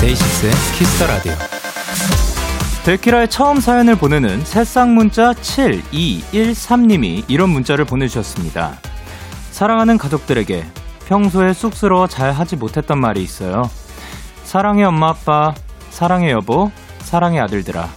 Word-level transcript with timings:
DAY6의 0.00 0.52
Kiss 0.76 0.93
the 0.93 1.06
Radio. 1.06 1.57
데키라에 2.88 3.26
처음 3.26 3.60
사연을 3.60 3.96
보내는 3.96 4.46
새싹 4.46 4.88
문자 4.88 5.34
7213님이 5.34 7.22
이런 7.28 7.50
문자를 7.50 7.84
보내주셨습니다. 7.84 8.78
사랑하는 9.50 9.98
가족들에게 9.98 10.64
평소에 11.06 11.52
쑥스러워 11.52 12.06
잘 12.06 12.32
하지 12.32 12.56
못했던 12.56 12.98
말이 12.98 13.22
있어요. 13.22 13.68
사랑해 14.42 14.84
엄마 14.84 15.10
아빠, 15.10 15.54
사랑해 15.90 16.30
여보, 16.30 16.70
사랑해 17.00 17.40
아들들아. 17.40 17.90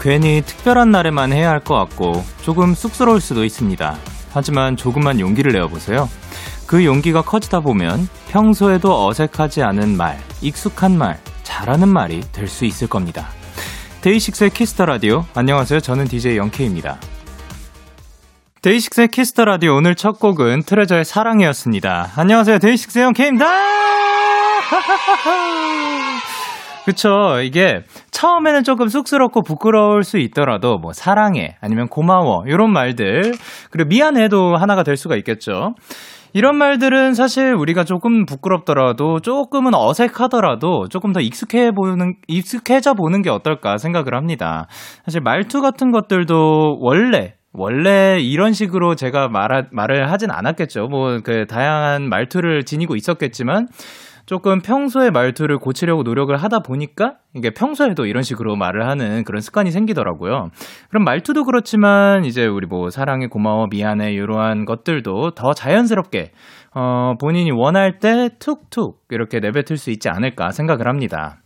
괜히 0.00 0.42
특별한 0.44 0.90
날에만 0.90 1.32
해야 1.32 1.50
할 1.50 1.60
것 1.60 1.76
같고 1.76 2.24
조금 2.42 2.74
쑥스러울 2.74 3.20
수도 3.20 3.44
있습니다. 3.44 3.96
하지만 4.32 4.76
조금만 4.76 5.20
용기를 5.20 5.52
내어보세요. 5.52 6.08
그 6.70 6.84
용기가 6.84 7.20
커지다 7.22 7.58
보면 7.58 8.08
평소에도 8.28 9.08
어색하지 9.08 9.60
않은 9.64 9.96
말, 9.96 10.16
익숙한 10.40 10.96
말, 10.96 11.18
잘하는 11.42 11.88
말이 11.88 12.20
될 12.30 12.46
수 12.46 12.64
있을 12.64 12.86
겁니다. 12.86 13.26
DAY6의 14.02 14.50
Kiss 14.50 14.71
the 14.71 14.86
Radio. 14.86 15.24
안녕하세요. 15.34 15.80
저는 15.80 16.04
DJ 16.04 16.36
Young 16.36 16.61
K입니다. 16.61 17.00
DAY6의 18.62 19.08
Kiss 19.08 19.30
the 19.30 19.46
Radio 19.46 19.74
오늘 19.74 19.96
첫 19.96 20.20
곡은 20.20 20.62
TREASURE의 20.62 21.04
사랑이었습니다. 21.04 22.12
안녕하세요. 22.14 22.60
DAY6의 22.60 23.04
Young 23.06 23.21
K입니다. 23.21 23.46
그쵸. 26.86 27.40
이게 27.42 27.82
처음에는 28.12 28.62
조금 28.62 28.86
쑥스럽고 28.86 29.42
부끄러울 29.42 30.04
수 30.04 30.18
있더라도 30.18 30.78
뭐 30.78 30.92
사랑해 30.92 31.56
아니면 31.60 31.88
고마워 31.88 32.44
이런 32.46 32.72
말들 32.72 33.34
그리고 33.70 33.88
미안해도 33.88 34.56
하나가 34.56 34.84
될 34.84 34.96
수가 34.96 35.16
있겠죠. 35.16 35.74
이런 36.32 36.56
말들은 36.56 37.14
사실 37.14 37.54
우리가 37.54 37.84
조금 37.84 38.24
부끄럽더라도 38.24 39.20
조금은 39.20 39.74
어색하더라도 39.74 40.88
조금 40.88 41.12
더 41.12 41.20
익숙해 41.20 41.72
보는 41.72 42.14
익숙해져 42.28 42.94
보는 42.94 43.22
게 43.22 43.30
어떨까 43.30 43.78
생각을 43.78 44.14
합니다. 44.14 44.66
사실 45.04 45.20
말투 45.20 45.60
같은 45.60 45.90
것들도 45.90 46.78
원래 46.80 47.34
원래 47.52 48.18
이런 48.20 48.52
식으로 48.52 48.94
제가 48.94 49.28
말 49.28 49.68
말을 49.72 50.10
하진 50.10 50.30
않았겠죠. 50.30 50.86
뭐 50.86 51.20
그 51.24 51.46
다양한 51.46 52.08
말투를 52.08 52.64
지니고 52.64 52.94
있었겠지만 52.94 53.66
조금 54.30 54.60
평소에 54.60 55.10
말투를 55.10 55.58
고치려고 55.58 56.04
노력을 56.04 56.36
하다 56.36 56.60
보니까 56.60 57.14
이게 57.34 57.50
평소에도 57.50 58.06
이런 58.06 58.22
식으로 58.22 58.54
말을 58.54 58.86
하는 58.88 59.24
그런 59.24 59.40
습관이 59.40 59.72
생기더라고요. 59.72 60.50
그럼 60.88 61.02
말투도 61.02 61.42
그렇지만 61.42 62.24
이제 62.24 62.46
우리 62.46 62.68
뭐 62.68 62.90
사랑해, 62.90 63.26
고마워, 63.26 63.66
미안해 63.72 64.12
이러한 64.12 64.66
것들도 64.66 65.32
더 65.32 65.52
자연스럽게 65.52 66.30
어, 66.76 67.14
본인이 67.20 67.50
원할 67.50 67.98
때 67.98 68.28
툭툭 68.38 69.00
이렇게 69.10 69.40
내뱉을 69.40 69.76
수 69.76 69.90
있지 69.90 70.08
않을까 70.08 70.52
생각을 70.52 70.86
합니다. 70.86 71.38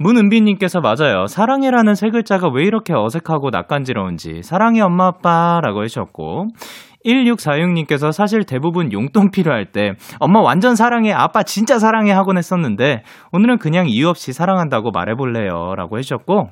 문은비님께서 0.00 0.80
맞아요. 0.80 1.28
사랑해라는 1.28 1.94
세 1.94 2.10
글자가 2.10 2.48
왜 2.52 2.64
이렇게 2.64 2.92
어색하고 2.94 3.50
낯간지러운지 3.50 4.42
사랑해 4.42 4.80
엄마 4.80 5.06
아빠라고 5.06 5.84
해주셨고 5.84 6.48
1646님께서 7.04 8.12
사실 8.12 8.44
대부분 8.44 8.92
용돈 8.92 9.30
필요할 9.30 9.66
때 9.66 9.92
엄마 10.18 10.40
완전 10.40 10.74
사랑해, 10.76 11.12
아빠 11.12 11.42
진짜 11.42 11.78
사랑해 11.78 12.12
하곤 12.12 12.38
했었는데 12.38 13.02
오늘은 13.32 13.58
그냥 13.58 13.88
이유 13.88 14.08
없이 14.08 14.32
사랑한다고 14.32 14.90
말해볼래요. 14.90 15.74
라고 15.76 15.98
해주셨고 15.98 16.50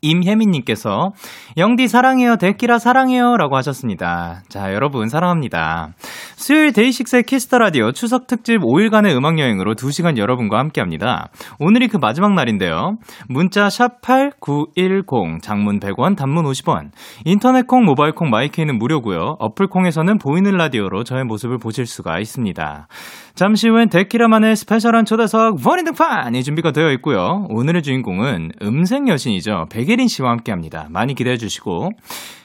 임혜민님께서 0.00 1.12
영디 1.56 1.88
사랑해요 1.88 2.36
데키라 2.36 2.78
사랑해요 2.78 3.36
라고 3.36 3.56
하셨습니다. 3.56 4.42
자 4.48 4.72
여러분 4.72 5.08
사랑합니다. 5.08 5.90
수요일 6.36 6.72
DAY6의 6.72 7.24
Kiss 7.24 7.43
the 7.43 7.58
Radio 7.58 7.92
추석 7.92 8.26
특집 8.26 8.60
5일간의 8.60 9.16
음악 9.16 9.38
여행으로 9.38 9.74
2시간 9.74 10.16
여러분과 10.16 10.58
함께합니다. 10.58 11.28
오늘이 11.58 11.88
그 11.88 11.98
마지막 11.98 12.34
날인데요. 12.34 12.96
문자 13.28 13.68
샵 13.68 14.00
#8910 14.00 15.42
장문 15.42 15.80
100원, 15.80 16.16
단문 16.16 16.44
50원. 16.44 16.90
인터넷 17.24 17.66
콩, 17.66 17.84
모바일 17.84 18.12
콩, 18.14 18.30
my 18.30 18.44
K는 18.44 18.78
무료고요. 18.78 19.36
어플 19.38 19.68
콩에서는 19.68 20.18
보이는 20.18 20.50
라디오로 20.50 21.04
저의 21.04 21.24
모습을 21.24 21.58
보실 21.58 21.86
수가 21.86 22.18
있습니다. 22.18 22.88
잠시 23.34 23.68
후엔 23.68 23.88
데키라만의 23.88 24.54
스페셜한 24.54 25.06
초대석 25.06 25.60
본인 25.60 25.84
등판이 25.86 26.44
준비가 26.44 26.70
되어 26.70 26.92
있고요. 26.92 27.46
오늘의 27.48 27.82
주인공은 27.82 28.52
음색 28.62 29.08
여신이죠. 29.08 29.66
백예린 29.72 30.06
씨와 30.06 30.30
함께 30.30 30.52
합니다. 30.52 30.86
많이 30.90 31.14
기대해 31.14 31.36
주시고 31.36 31.90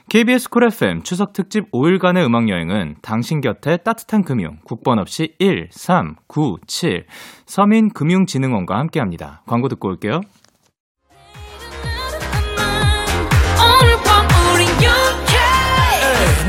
KBS 0.10 0.50
쿨 0.50 0.64
FM 0.64 1.04
추석 1.04 1.34
특집 1.34 1.72
5일간의 1.72 2.26
음악 2.26 2.50
여행은 2.50 2.96
당신 3.04 3.40
곁에 3.40 3.78
따뜻한 3.78 4.24
금융 4.24 4.58
국번 4.64 4.98
없이 4.98 5.36
1397 5.40 7.06
서민금융진흥원과 7.46 8.76
함께 8.76 9.00
합니다. 9.00 9.44
광고 9.46 9.68
듣고 9.68 9.90
올게요. 9.90 10.22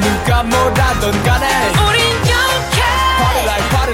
누가 0.00 0.42
뭐라던 0.44 1.22
간에 1.24 1.79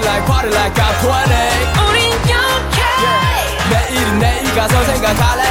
like 0.07 0.25
party 0.25 0.49
like 0.49 0.73
I'm 0.79 0.95
20 1.03 1.35
우린 1.83 1.99
영케 2.31 2.79
yeah. 3.03 3.67
내일은 3.71 4.19
내일 4.19 4.43
가서 4.55 4.83
생각할래 4.83 5.43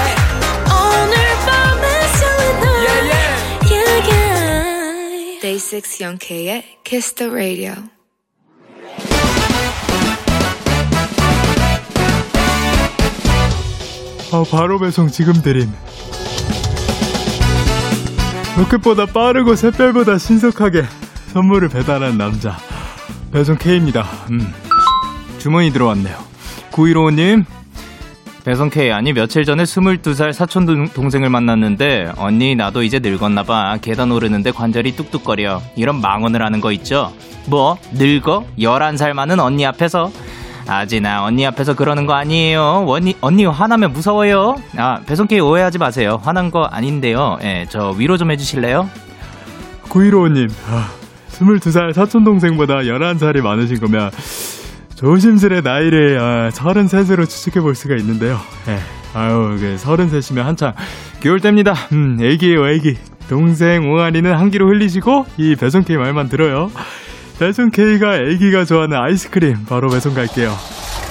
오늘 0.73 1.15
밤에 1.47 1.85
설레는 2.17 2.65
yeah, 2.87 3.01
yeah. 3.13 3.31
yeah, 3.71 4.09
yeah. 4.09 5.41
Day 5.41 5.59
6 5.59 6.01
영케의 6.01 6.65
Kiss 6.85 7.15
the 7.15 7.31
Radio 7.31 7.75
아, 14.33 14.45
바로 14.51 14.79
배송 14.79 15.09
지금 15.09 15.35
드림. 15.41 15.73
로켓보다 18.59 19.07
빠르고 19.07 19.55
샛별보다 19.55 20.19
신속하게 20.19 20.85
선물을 21.33 21.69
배달한 21.69 22.19
남자. 22.19 22.57
배송 23.33 23.57
K입니다. 23.57 24.05
음. 24.31 24.53
주문이 25.39 25.73
들어왔네요. 25.73 26.17
9155님, 26.73 27.45
배송 28.45 28.71
K 28.71 28.91
아니 28.93 29.13
며칠 29.13 29.45
전에 29.45 29.65
22살 29.65 30.33
사촌 30.33 30.89
동생을 30.89 31.31
만났는데 31.31 32.13
언니 32.17 32.55
나도 32.55 32.83
이제 32.83 32.99
늙었나 32.99 33.43
봐. 33.43 33.77
계단 33.81 34.13
오르는데 34.13 34.53
관절이 34.53 34.97
뚝뚝거려. 34.97 35.61
이런 35.77 36.01
망언을 36.01 36.43
하는 36.43 36.61
거 36.61 36.73
있죠? 36.73 37.13
뭐? 37.47 37.77
늙어? 37.93 38.45
11살 38.59 39.13
많은 39.13 39.41
언니 39.41 39.67
앞에서? 39.67 40.11
아지나 40.69 41.25
언니 41.25 41.47
앞에서 41.47 41.75
그러는 41.75 42.07
거 42.07 42.15
아니에요. 42.15 42.85
언니 42.89 43.15
언니 43.21 43.45
화나면 43.45 43.93
무서워요. 43.93 44.57
아 44.77 45.01
배송 45.07 45.27
K 45.27 45.41
오해하지 45.41 45.79
마세요. 45.79 46.21
화난 46.23 46.51
거 46.51 46.65
아닌데요. 46.65 47.39
예저 47.43 47.91
위로 47.97 48.17
좀 48.17 48.31
해주실래요? 48.33 48.89
9155님 49.89 50.51
아. 50.69 50.89
22살 51.39 51.93
사촌동생보다 51.93 52.77
11살이 52.79 53.41
많으신 53.43 53.81
거면 53.81 54.11
조심스레 54.95 55.61
나이를 55.61 56.19
아, 56.19 56.49
33으로 56.51 57.29
추측해 57.29 57.61
볼 57.61 57.75
수가 57.75 57.97
있는데요. 57.97 58.39
예. 58.69 58.79
아유, 59.15 59.57
그 59.59 59.77
33이면 59.79 60.43
한창 60.43 60.73
겨울 61.21 61.41
때입니다. 61.41 61.75
음, 61.93 62.19
애기예요, 62.21 62.69
애기. 62.69 62.97
동생 63.29 63.91
옹알이는 63.91 64.33
한기로 64.35 64.69
흘리시고 64.69 65.27
이 65.37 65.57
배송 65.57 65.83
K 65.85 65.97
말만 65.97 66.29
들어요. 66.29 66.71
배송 67.39 67.71
K가 67.71 68.17
애기가 68.17 68.65
좋아하는 68.65 68.97
아이스크림 68.97 69.65
바로 69.69 69.89
배송 69.89 70.15
갈게요. 70.15 70.55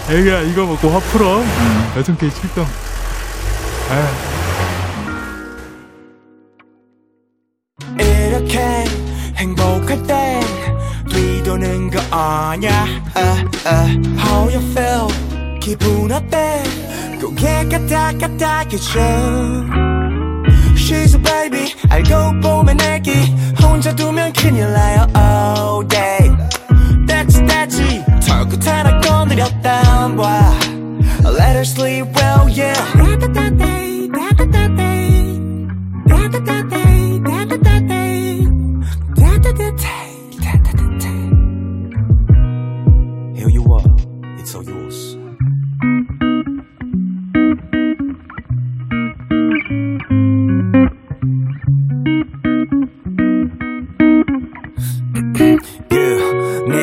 애기야 0.09 0.41
이거 0.43 0.65
먹고 0.65 0.87
화 0.89 0.99
풀어. 0.99 1.39
음, 1.39 1.91
배송 1.93 2.15
K 2.17 2.29
출동. 2.31 2.65
아유. 3.91 4.35
행복할 9.35 9.74
때 9.74 9.74
뒤도는 11.54 11.90
거 11.90 12.00
아냐 12.10 12.86
uh, 13.16 13.44
uh. 13.64 13.88
How 14.18 14.50
you 14.50 14.60
feel 14.72 15.06
기분 15.60 16.10
어때 16.10 16.60
고개 17.20 17.64
까딱까딱해져 17.68 19.00
She's 20.74 21.14
a 21.14 21.22
baby 21.22 21.72
알고 21.88 22.40
보면 22.40 22.80
애기 22.80 23.12
혼자 23.62 23.94
두면 23.94 24.32
큰일 24.32 24.72
나요 24.72 25.06
all 25.16 25.86
day 25.86 26.32
That's 27.06 27.38
that's 27.46 27.78
털끝 28.26 28.66
하나 28.66 28.98
건드렸다 29.00 30.16
봐 30.16 30.58
Let 31.22 31.60
sleep 31.60 32.08
well, 32.16 32.48
yeah. 32.48 32.74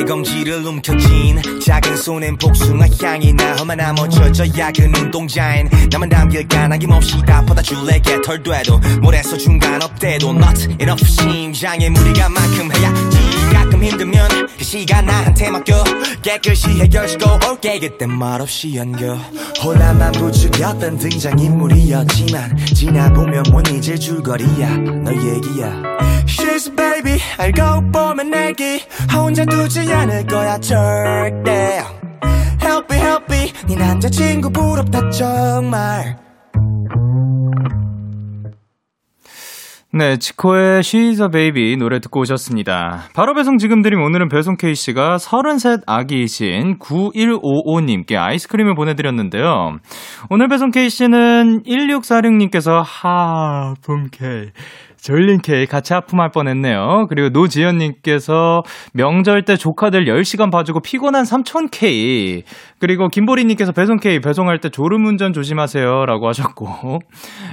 검지를 0.07 0.65
움켜쥔 0.67 1.61
작은 1.61 1.97
손엔 1.97 2.37
복숭아 2.39 2.87
향이 3.01 3.33
나. 3.35 3.57
얼마나 3.61 3.93
멋져져 3.93 4.45
야근 4.59 4.95
운동자인 4.97 5.69
나만 5.91 6.09
담길 6.09 6.47
까나김없이 6.49 7.21
다 7.27 7.45
받아줄래 7.45 7.99
개털 8.01 8.43
돼도. 8.43 8.81
모래서 9.01 9.37
중간 9.37 9.83
업대도. 9.83 10.31
Not 10.31 10.65
enough 10.81 11.07
심장에 11.07 11.89
무리가 11.91 12.29
만큼 12.29 12.71
해야지 12.75 13.12
가끔 13.73 13.85
힘들면 13.85 14.49
그 14.59 14.65
시간 14.65 15.07
나한테 15.07 15.51
맡겨. 15.51 15.83
깨끗이 16.21 16.69
해결시고 16.69 17.25
올게. 17.49 17.79
그때 17.79 18.05
말없이 18.05 18.77
연겨. 18.77 19.17
혼란만 19.65 20.13
부추겼던 20.13 20.99
등장인물이었지만 20.99 22.57
지나보면 22.75 23.45
못 23.51 23.67
잊을 23.69 23.99
줄거리야. 23.99 24.77
너 24.77 25.13
얘기야. 25.13 25.83
She's 26.27 26.69
a 26.69 26.77
baby. 26.77 27.19
알고 27.39 27.91
보면 27.91 28.31
내기. 28.31 28.83
혼자 29.11 29.47
두지 29.47 29.91
않을 29.91 30.27
거야 30.27 30.59
절대. 30.59 31.83
Help 32.63 32.95
me 32.95 33.01
help 33.01 33.35
me. 33.35 33.53
네 33.67 33.77
남자친구 33.77 34.51
부럽다 34.51 35.09
정말 35.11 36.19
네, 39.95 40.17
지코의 40.17 40.81
She's 40.81 41.21
a 41.21 41.29
Baby 41.31 41.77
노래 41.77 42.01
듣고 42.01 42.21
오셨습니다. 42.21 43.11
바로 43.15 43.35
배송 43.35 43.59
지금 43.59 43.83
드림 43.83 44.01
오늘은 44.01 44.31
배송 44.31 44.57
케이씨가 44.57 45.19
33 45.19 45.81
아기이신 45.87 46.79
9155님께 46.79 48.17
아이스크림을 48.17 48.75
보내드렸는데요. 48.75 49.77
오늘 50.31 50.49
배송 50.49 50.71
케이씨는 50.71 51.65
1646님께서 51.65 52.83
하품케 52.83 54.53
K 55.43 55.67
같이 55.67 55.93
하품할 55.93 56.31
뻔했네요. 56.31 57.07
그리고 57.09 57.29
노지연님께서 57.31 58.63
명절 58.95 59.45
때 59.45 59.57
조카들 59.57 60.05
10시간 60.05 60.53
봐주고 60.53 60.81
피곤한 60.81 61.25
삼촌 61.25 61.69
K. 61.69 62.45
그리고 62.79 63.09
김보리님께서 63.09 63.73
배송 63.73 63.99
K 63.99 64.21
배송할 64.21 64.61
때 64.61 64.69
졸음운전 64.69 65.33
조심하세요. 65.33 66.07
라고 66.07 66.29
하셨고. 66.29 67.01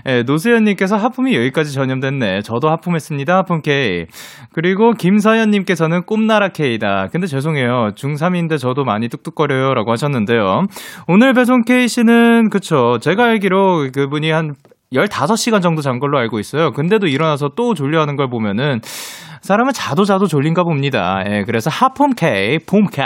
네, 0.05 0.23
노수연님께서 0.23 0.95
하품이 0.97 1.35
여기까지 1.35 1.73
전염됐네. 1.73 2.41
저도 2.41 2.69
하품했습니다. 2.69 3.37
하품 3.37 3.61
K. 3.61 4.05
그리고 4.53 4.93
김서연님께서는 4.93 6.05
꿈나라 6.05 6.49
K다. 6.49 7.07
근데 7.11 7.25
죄송해요. 7.25 7.93
중3인데 7.95 8.59
저도 8.59 8.83
많이 8.83 9.07
뚝뚝거려요. 9.09 9.73
라고 9.73 9.91
하셨는데요. 9.91 10.65
오늘 11.07 11.33
배송 11.33 11.63
K씨는, 11.63 12.49
그쵸. 12.49 12.99
제가 13.01 13.25
알기로 13.25 13.89
그분이 13.93 14.29
한 14.29 14.53
15시간 14.93 15.61
정도 15.61 15.81
잔 15.81 15.99
걸로 15.99 16.17
알고 16.17 16.39
있어요. 16.39 16.71
근데도 16.71 17.07
일어나서 17.07 17.49
또 17.55 17.73
졸려하는 17.73 18.15
걸 18.15 18.29
보면은 18.29 18.81
사람은 19.41 19.73
자도 19.73 20.03
자도 20.03 20.27
졸린가 20.27 20.63
봅니다. 20.63 21.23
예, 21.27 21.43
그래서 21.45 21.69
하폼케이, 21.69 22.59
폼케이, 22.59 23.05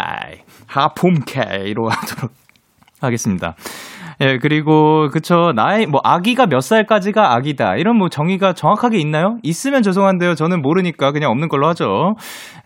하폼케이로 0.67 1.89
하도록 1.89 2.31
하겠습니다. 3.01 3.55
예, 4.21 4.37
그리고, 4.37 5.09
그쵸. 5.09 5.51
나이, 5.55 5.85
뭐, 5.85 5.99
아기가 6.03 6.45
몇 6.45 6.61
살까지가 6.61 7.33
아기다. 7.33 7.75
이런 7.77 7.97
뭐 7.97 8.09
정의가 8.09 8.53
정확하게 8.53 8.99
있나요? 8.99 9.37
있으면 9.41 9.81
죄송한데요. 9.81 10.35
저는 10.35 10.61
모르니까 10.61 11.11
그냥 11.11 11.31
없는 11.31 11.49
걸로 11.49 11.67
하죠. 11.69 12.13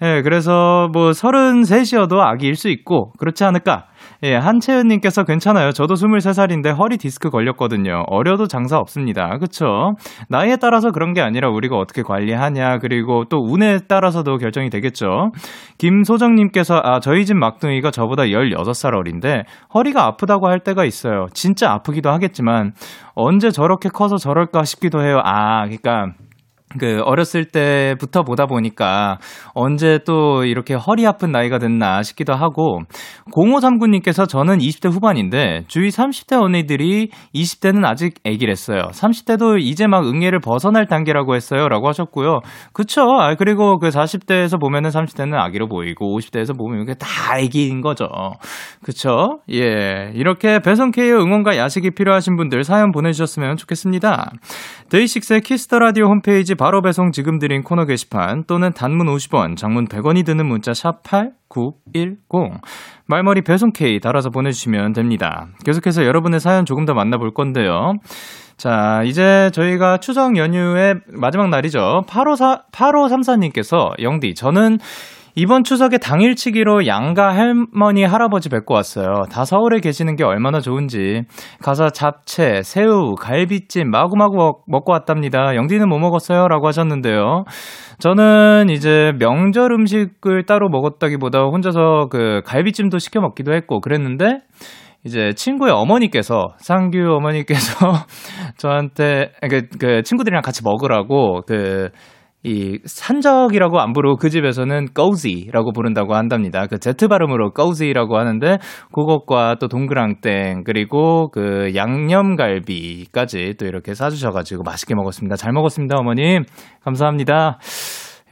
예, 0.04 0.22
그래서 0.24 0.90
뭐, 0.92 1.12
33이어도 1.12 2.20
아기일 2.20 2.56
수 2.56 2.70
있고, 2.70 3.14
그렇지 3.18 3.46
않을까. 3.46 3.86
예, 4.24 4.36
한채은님께서 4.36 5.26
괜찮아요. 5.26 5.72
저도 5.72 5.94
23살인데 5.94 6.76
허리 6.76 6.98
디스크 6.98 7.30
걸렸거든요. 7.30 8.04
어려도 8.08 8.48
장사 8.48 8.78
없습니다. 8.78 9.38
그쵸? 9.38 9.94
나이에 10.30 10.56
따라서 10.56 10.92
그런 10.92 11.14
게 11.14 11.22
아니라 11.22 11.50
우리가 11.50 11.78
어떻게 11.78 12.02
관리하냐, 12.02 12.80
그리고 12.80 13.26
또 13.30 13.38
운에 13.38 13.80
따라서도 13.88 14.38
결정이 14.38 14.72
되겠죠. 14.72 15.32
김소정님께서, 15.78 16.82
아, 16.84 17.00
저희 17.00 17.26
집 17.26 17.36
막둥이가 17.36 17.92
저보다 17.92 18.24
16살 18.24 18.96
어린데 18.96 19.44
허리가 19.76 20.06
아프다고 20.06 20.48
할 20.48 20.62
때가 20.62 20.84
있어요. 20.84 21.28
진짜 21.34 21.72
아프기도 21.72 22.10
하겠지만, 22.10 22.74
언제 23.14 23.52
저렇게 23.52 23.90
커서 23.90 24.18
저럴까 24.18 24.64
싶기도 24.64 25.04
해요. 25.04 25.22
아, 25.24 25.66
그니까, 25.66 26.14
그 26.80 27.02
어렸을 27.06 27.46
때부터 27.46 28.24
보다 28.24 28.46
보니까 28.46 29.20
언제 29.54 30.00
또 30.06 30.44
이렇게 30.44 30.74
허리 30.74 31.08
아픈 31.08 31.32
나이가 31.32 31.60
됐나 31.60 32.04
싶기도 32.04 32.34
하고 32.34 32.82
0539님께서 33.32 34.28
저는 34.28 34.58
20대 34.58 34.92
후반인데 34.92 35.64
주위 35.70 35.88
30대 35.90 36.42
언니들이 36.42 37.10
20대는 37.34 37.86
아직 37.86 38.16
애기랬어요. 38.26 38.90
30대도 38.92 39.62
이제 39.62 39.88
막 39.88 40.06
응애를 40.06 40.40
벗어날 40.40 40.88
단계라고 40.88 41.36
했어요라고 41.36 41.88
하셨고요. 41.88 42.42
그쵸? 42.74 43.02
아 43.18 43.36
그리고 43.36 43.80
그 43.80 43.88
40대에서 43.88 44.60
보면은 44.60 44.90
30대는 44.90 45.36
아기로 45.36 45.70
보이고 45.70 46.20
50대에서 46.20 46.58
보면 46.58 46.82
이게 46.82 46.96
다 46.96 47.40
애기인 47.40 47.80
거죠. 47.80 48.10
그쵸? 48.84 49.40
예. 49.54 50.12
이렇게 50.16 50.60
배송 50.60 50.92
K의 50.92 51.14
응원과 51.14 51.56
야식이 51.56 51.92
필요하신 51.92 52.36
분들 52.36 52.66
사연 52.66 52.92
보내 52.92 53.14
주셨으면 53.14 53.56
좋겠습니다. 53.56 54.32
DAY6의 54.90 55.42
Kiss 55.42 55.63
the 55.63 55.80
Radio 55.80 56.08
홈페이지 56.08 56.57
바로 56.58 56.82
배송 56.82 57.12
지금 57.12 57.40
드린 57.40 57.64
코너 57.64 57.86
게시판 57.86 58.46
또는 58.46 58.74
단문 58.74 59.08
50원, 59.08 59.56
장문 59.56 59.88
100원이 59.88 60.26
드는 60.26 60.46
문자 60.46 60.74
샵 60.74 61.04
8910 61.04 62.20
말머리 63.06 63.42
배송 63.42 63.72
K 63.72 64.00
달아서 64.00 64.30
보내주시면 64.30 64.94
됩니다. 64.94 65.48
계속해서 65.64 66.06
여러분의 66.06 66.40
사연 66.40 66.66
조금 66.66 66.86
더 66.86 66.94
만나볼 66.94 67.34
건데요. 67.34 67.94
자, 68.58 69.04
이제 69.06 69.52
저희가 69.54 70.00
추석 70.00 70.36
연휴의 70.36 70.96
마지막 71.08 71.50
날이죠. 71.50 72.06
854, 72.08 72.64
8534님께서 72.72 73.92
영디, 74.02 74.34
저는 74.34 74.80
이번 75.40 75.64
추석에 75.64 76.00
당일치기로 76.00 76.88
양가 76.88 77.36
할머니 77.36 78.04
할아버지 78.04 78.50
뵙고 78.50 78.74
왔어요. 78.74 79.26
다 79.32 79.46
서울에 79.46 79.80
계시는 79.80 80.16
게 80.16 80.24
얼마나 80.24 80.60
좋은지 80.60 81.22
가서 81.62 81.92
잡채, 81.92 82.64
새우, 82.64 83.14
갈비찜 83.14 83.92
마구마구 83.92 84.64
먹고 84.66 84.94
왔답니다. 84.94 85.56
영디는 85.56 85.90
뭐 85.90 86.00
먹었어요? 86.00 86.48
라고 86.48 86.66
하셨는데요. 86.66 87.44
저는 88.00 88.70
이제 88.72 89.12
명절 89.20 89.74
음식을 89.74 90.48
따로 90.48 90.70
먹었다기보다 90.70 91.42
혼자서 91.44 92.08
그 92.10 92.42
갈비찜도 92.44 92.98
시켜 92.98 93.22
먹기도 93.22 93.54
했고 93.54 93.80
그랬는데 93.80 94.40
이제 95.04 95.34
친구의 95.36 95.72
어머니께서 95.72 96.48
상규 96.58 96.98
어머니께서 97.16 97.76
저한테 98.58 99.34
그, 99.48 99.68
그 99.80 100.02
친구들이랑 100.02 100.42
같이 100.42 100.64
먹으라고 100.64 101.42
그 101.46 101.90
이 102.44 102.80
산적이라고 102.86 103.80
안 103.80 103.94
부르고 103.94 104.18
그 104.18 104.30
집에서는 104.30 104.94
꼬지라고 104.94 105.72
부른다고 105.74 106.16
한답니다. 106.16 106.68
그 106.68 106.78
Z 106.78 107.08
발음으로 107.08 107.52
꼬지라고 107.52 108.18
하는데 108.18 108.58
그것과 108.94 109.56
또 109.60 109.68
동그랑땡 109.68 110.64
그리고 110.64 111.30
그 111.32 111.74
양념갈비까지 111.76 113.56
또 113.60 113.66
이렇게 113.66 113.94
사주셔가지고 113.94 114.64
맛있게 114.64 114.96
먹었습니다. 114.96 115.36
잘 115.36 115.52
먹었습니다, 115.52 115.98
어머님. 115.98 116.44
감사합니다. 116.84 117.60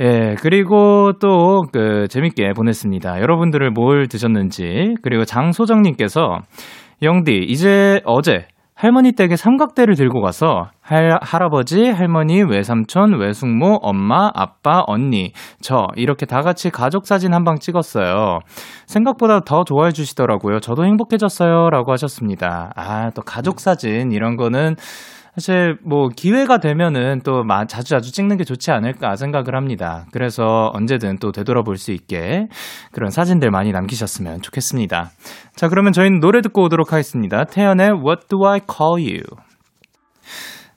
예, 0.01 0.35
그리고 0.41 1.13
또, 1.21 1.61
그, 1.71 2.07
재밌게 2.09 2.51
보냈습니다. 2.53 3.21
여러분들을 3.21 3.71
뭘 3.71 4.09
드셨는지, 4.09 4.95
그리고 5.01 5.23
장소정님께서, 5.23 6.39
영디, 7.01 7.45
이제 7.47 8.01
어제 8.03 8.45
할머니 8.77 9.13
댁에 9.13 9.37
삼각대를 9.37 9.95
들고 9.95 10.19
가서 10.21 10.67
할, 10.81 11.17
할아버지, 11.21 11.87
할머니, 11.89 12.43
외삼촌, 12.43 13.17
외숙모, 13.19 13.79
엄마, 13.81 14.29
아빠, 14.35 14.83
언니, 14.85 15.31
저 15.61 15.87
이렇게 15.95 16.25
다 16.25 16.41
같이 16.41 16.69
가족 16.69 17.07
사진 17.07 17.33
한 17.33 17.45
방 17.45 17.57
찍었어요. 17.59 18.39
생각보다 18.85 19.39
더 19.41 19.63
좋아해 19.63 19.91
주시더라고요. 19.91 20.59
저도 20.59 20.83
행복해졌어요라고 20.83 21.91
하셨습니다. 21.93 22.71
아, 22.75 23.11
또 23.11 23.21
가족 23.21 23.59
사진 23.61 24.11
이런 24.11 24.35
거는 24.35 24.75
사실 25.35 25.77
뭐 25.83 26.07
기회가 26.07 26.59
되면은 26.59 27.21
또 27.25 27.43
자주 27.67 27.89
자주 27.89 28.13
찍는 28.13 28.37
게 28.37 28.45
좋지 28.45 28.71
않을까 28.71 29.17
생각을 29.17 29.55
합니다. 29.55 30.05
그래서 30.11 30.71
언제든 30.73 31.17
또 31.19 31.33
되돌아볼 31.33 31.77
수 31.77 31.91
있게 31.91 32.47
그런 32.93 33.11
사진들 33.11 33.51
많이 33.51 33.73
남기셨으면 33.73 34.41
좋겠습니다. 34.41 35.11
자, 35.55 35.67
그러면 35.67 35.91
저희는 35.91 36.21
노래 36.21 36.41
듣고 36.41 36.63
오도록 36.63 36.93
하겠습니다. 36.93 37.43
태연의 37.43 37.89
What 37.91 38.27
Do 38.29 38.47
I 38.47 38.61
Call 38.61 39.05
You? 39.05 39.23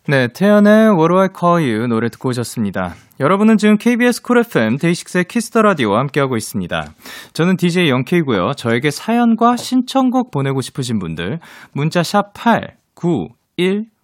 네, 0.09 0.27
태연의 0.27 0.89
What 0.89 1.09
Do 1.09 1.21
I 1.21 1.29
Call 1.39 1.63
You 1.63 1.87
노래 1.87 2.09
듣고 2.09 2.31
오셨습니다. 2.31 2.95
여러분은 3.21 3.59
지금 3.59 3.77
KBS 3.77 4.23
쿨 4.23 4.39
FM 4.39 4.79
DAY6의 4.79 5.25
Kiss 5.25 5.47
the 5.47 5.63
Radio와 5.63 6.01
함께하고 6.01 6.37
있습니다. 6.37 6.85
저는 7.33 7.57
DJ 7.57 7.91
Young 7.91 8.19
K고요. 8.19 8.53
저에게 8.57 8.91
사연과 8.91 9.57
신청곡 9.57 10.33
보내고 10.33 10.63
싶으신 10.63 10.99
분들 10.99 11.39
문자 11.73 12.03
샵 12.03 12.33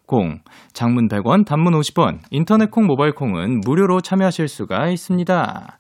8910 0.07 0.43
장문 0.73 1.09
100원, 1.09 1.47
단문 1.47 1.75
50원, 1.75 2.19
인터넷 2.31 2.71
콩, 2.71 2.87
모바일 2.87 3.13
콩은 3.13 3.61
무료로 3.65 4.01
참여하실 4.01 4.49
수가 4.49 4.89
있습니다. 4.89 5.79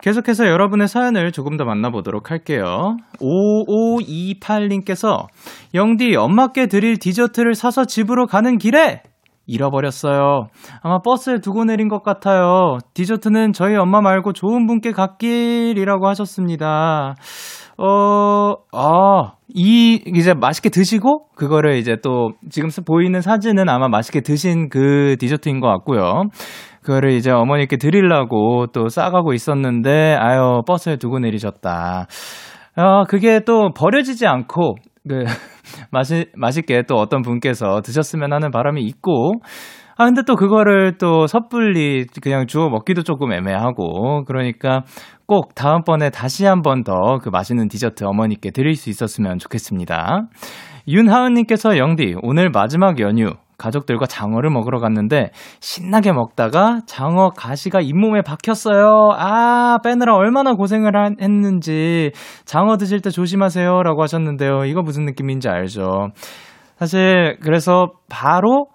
계속해서 0.00 0.46
여러분의 0.46 0.86
사연을 0.86 1.32
조금 1.32 1.56
더 1.56 1.64
만나보도록 1.64 2.30
할게요. 2.30 2.96
5528님께서 3.20 5.26
영디 5.74 6.14
엄마께 6.16 6.66
드릴 6.66 6.98
디저트를 6.98 7.54
사서 7.54 7.86
집으로 7.86 8.26
가는 8.26 8.58
길에 8.58 9.02
잃어버렸어요. 9.46 10.48
아마 10.82 11.00
버스에 11.00 11.40
두고 11.40 11.64
내린 11.64 11.88
것 11.88 12.02
같아요. 12.02 12.78
디저트는 12.94 13.52
저희 13.52 13.76
엄마 13.76 14.00
말고 14.00 14.32
좋은 14.32 14.66
분께 14.66 14.92
갔길이라고 14.92 16.08
하셨습니다. 16.08 17.14
어, 17.76 18.54
아, 18.72 19.32
이, 19.48 20.00
이제 20.06 20.32
맛있게 20.32 20.68
드시고, 20.70 21.26
그거를 21.34 21.76
이제 21.76 21.96
또, 22.02 22.30
지금 22.50 22.68
보이는 22.86 23.20
사진은 23.20 23.68
아마 23.68 23.88
맛있게 23.88 24.20
드신 24.20 24.68
그 24.68 25.16
디저트인 25.18 25.60
것 25.60 25.68
같고요. 25.68 26.24
그거를 26.82 27.12
이제 27.12 27.30
어머니께 27.30 27.76
드리려고 27.76 28.66
또 28.72 28.88
싸가고 28.88 29.32
있었는데, 29.32 30.16
아유, 30.20 30.62
버스에 30.66 30.96
두고 30.96 31.18
내리셨다. 31.18 32.06
아, 32.76 33.04
그게 33.08 33.40
또 33.40 33.70
버려지지 33.72 34.26
않고, 34.26 34.76
그, 35.08 35.24
맛이, 35.90 36.26
맛있게 36.36 36.82
또 36.82 36.96
어떤 36.96 37.22
분께서 37.22 37.80
드셨으면 37.80 38.32
하는 38.32 38.50
바람이 38.50 38.82
있고, 38.82 39.32
아, 39.96 40.04
근데 40.06 40.22
또 40.26 40.34
그거를 40.36 40.98
또 40.98 41.26
섣불리 41.26 42.06
그냥 42.22 42.46
주워 42.46 42.68
먹기도 42.68 43.02
조금 43.02 43.32
애매하고, 43.32 44.24
그러니까 44.24 44.82
꼭 45.26 45.54
다음번에 45.54 46.10
다시 46.10 46.44
한 46.44 46.62
번 46.62 46.82
더 46.84 47.18
그 47.22 47.28
맛있는 47.30 47.68
디저트 47.68 48.04
어머니께 48.04 48.50
드릴 48.50 48.74
수 48.74 48.90
있었으면 48.90 49.38
좋겠습니다. 49.38 50.22
윤하은님께서 50.88 51.78
영디, 51.78 52.16
오늘 52.22 52.50
마지막 52.50 52.98
연휴, 53.00 53.30
가족들과 53.56 54.06
장어를 54.06 54.50
먹으러 54.50 54.80
갔는데 54.80 55.30
신나게 55.60 56.12
먹다가 56.12 56.80
장어 56.86 57.30
가시가 57.30 57.80
잇몸에 57.80 58.20
박혔어요. 58.22 59.10
아, 59.16 59.78
빼느라 59.84 60.14
얼마나 60.16 60.54
고생을 60.54 60.92
했는지 61.22 62.10
장어 62.44 62.76
드실 62.78 63.00
때 63.00 63.10
조심하세요. 63.10 63.82
라고 63.84 64.02
하셨는데요. 64.02 64.64
이거 64.64 64.82
무슨 64.82 65.04
느낌인지 65.04 65.48
알죠? 65.48 66.08
사실, 66.78 67.38
그래서 67.42 67.92
바로 68.10 68.66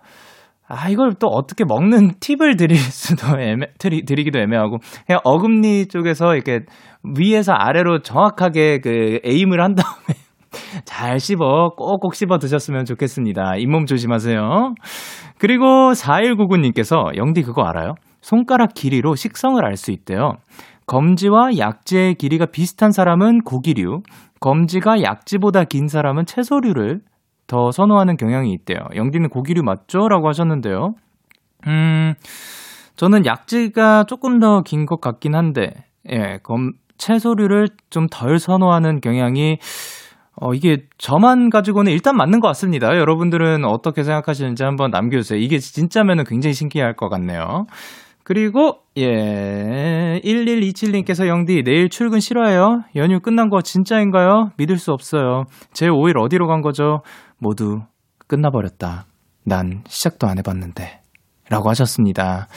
아, 0.70 0.88
이걸 0.88 1.14
또 1.20 1.28
어떻게 1.28 1.66
먹는 1.66 2.14
팁을 2.22 2.56
드릴 2.56 2.78
수도 2.78 3.40
애매, 3.40 3.68
드리, 3.80 4.06
드리기도 4.06 4.40
애매하고, 4.40 4.78
그냥 5.08 5.20
어금니 5.24 5.88
쪽에서 5.88 6.36
이렇게 6.36 6.62
위에서 7.04 7.54
아래로 7.54 8.04
정확하게 8.04 8.80
그 8.82 9.20
에임을 9.24 9.62
한 9.62 9.74
다음에 9.74 10.20
잘 10.86 11.20
씹어, 11.20 11.72
꼭꼭 11.76 12.14
씹어 12.14 12.38
드셨으면 12.38 12.86
좋겠습니다. 12.86 13.56
잇몸 13.58 13.88
조심하세요. 13.88 14.76
그리고 15.40 15.92
4199님께서, 15.92 17.16
영디 17.18 17.42
그거 17.42 17.64
알아요? 17.64 17.96
손가락 18.22 18.74
길이로 18.76 19.16
식성을 19.16 19.64
알 19.66 19.76
수 19.76 19.92
있대요. 19.92 20.34
검지와 20.86 21.58
약지의 21.58 22.16
길이가 22.16 22.46
비슷한 22.46 22.92
사람은 22.92 23.42
고기류, 23.42 24.02
검지가 24.40 25.04
약지보다 25.04 25.64
긴 25.64 25.88
사람은 25.88 26.26
채소류를 26.26 27.02
더 27.50 27.72
선호하는 27.72 28.16
경향이 28.16 28.54
있대요. 28.54 28.78
영디는 28.96 29.28
고기류 29.30 29.64
맞죠? 29.64 30.08
라고 30.08 30.30
하셨는데요. 30.30 30.94
음, 31.68 32.14
저는 32.96 33.26
약지가 33.26 34.06
조금 34.06 34.40
더 34.40 34.62
긴 34.64 34.86
것 34.86 35.02
같긴 35.02 35.36
한데, 35.36 35.72
예, 36.10 36.40
검, 36.44 36.72
채소류를 36.98 37.68
좀 37.90 38.08
덜 38.10 38.40
선호하는 38.40 39.02
경향이 39.02 39.58
어, 40.42 40.54
이게 40.54 40.86
저만 40.98 41.50
가지고는 41.50 41.92
일단 41.92 42.16
맞는 42.16 42.40
것 42.40 42.48
같습니다. 42.50 42.88
여러분들은 42.98 43.66
어떻게 43.66 44.04
생각하시는지 44.04 44.64
한번 44.64 44.90
남겨주세요. 44.92 45.38
이게 45.40 45.60
진짜면은 45.60 46.24
굉장히 46.24 46.54
신기할 46.54 46.96
것 46.96 47.10
같네요. 47.10 47.66
그리고, 48.30 48.82
예, 48.96 50.22
1127님께서 50.24 51.28
영디, 51.28 51.64
내일 51.64 51.90
출근 51.90 52.20
싫어해요? 52.20 52.84
연휴 52.96 53.20
끝난 53.20 53.50
거 53.50 53.64
진짜인가요? 53.64 54.52
믿을 54.56 54.78
수 54.78 54.92
없어요. 54.92 55.46
제 55.74 55.88
5일 55.88 56.16
어디로 56.24 56.46
간 56.46 56.62
거죠? 56.62 57.02
모두 57.40 57.80
끝나버렸다. 58.28 59.08
난 59.46 59.82
시작도 59.88 60.28
안 60.28 60.38
해봤는데. 60.38 61.02
라고 61.50 61.70
하셨습니다. 61.70 62.48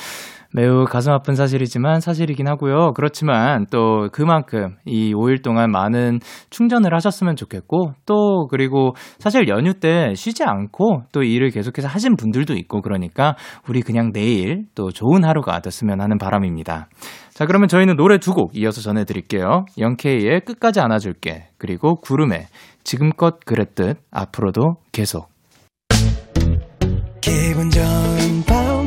매우 0.54 0.85
가슴 0.85 1.12
아픈 1.12 1.35
사실이지만 1.35 2.00
사실이긴 2.00 2.49
하고요. 2.49 2.92
그렇지만 2.94 3.66
또 3.71 4.09
그만큼 4.12 4.76
이 4.85 5.14
5일 5.14 5.42
동안 5.42 5.71
많은 5.71 6.18
충전을 6.50 6.94
하셨으면 6.94 7.37
좋겠고 7.37 7.92
또 8.04 8.47
그리고 8.50 8.94
사실 9.18 9.49
연휴 9.49 9.73
때 9.75 10.12
쉬지 10.14 10.44
않고 10.44 11.04
또 11.12 11.23
일을 11.23 11.50
계속해서 11.50 11.88
하신 11.88 12.16
분들도 12.16 12.54
있고 12.54 12.82
그러니까 12.82 13.35
우리 13.68 13.80
그냥 13.80 14.12
내일 14.12 14.64
또 14.75 14.90
좋은 14.90 15.25
하루가 15.25 15.61
됐으면 15.61 16.00
하는 16.00 16.18
바람입니다. 16.18 16.88
자, 17.35 17.47
그러면 17.47 17.68
저희는 17.68 17.97
노래 17.97 18.18
두 18.18 18.32
곡 18.32 18.56
이어서 18.56 18.80
전해드릴게요. 18.80 19.66
영케이의 19.78 20.40
끝까지 20.47 20.80
안아줄게. 20.80 21.49
그리고 21.59 21.97
구름의 21.97 22.47
지금껏 22.82 23.38
그랬듯 23.44 23.99
앞으로도 24.11 24.76
계속. 24.90 25.28
기분 27.21 27.71
좋은 27.71 28.42
밤 28.47 28.62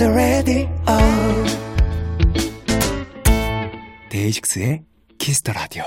the 0.00 0.14
Radio 0.14 0.66
데이식스의 4.08 4.80
Kiss 5.18 5.42
the 5.42 5.54
Radio 5.54 5.84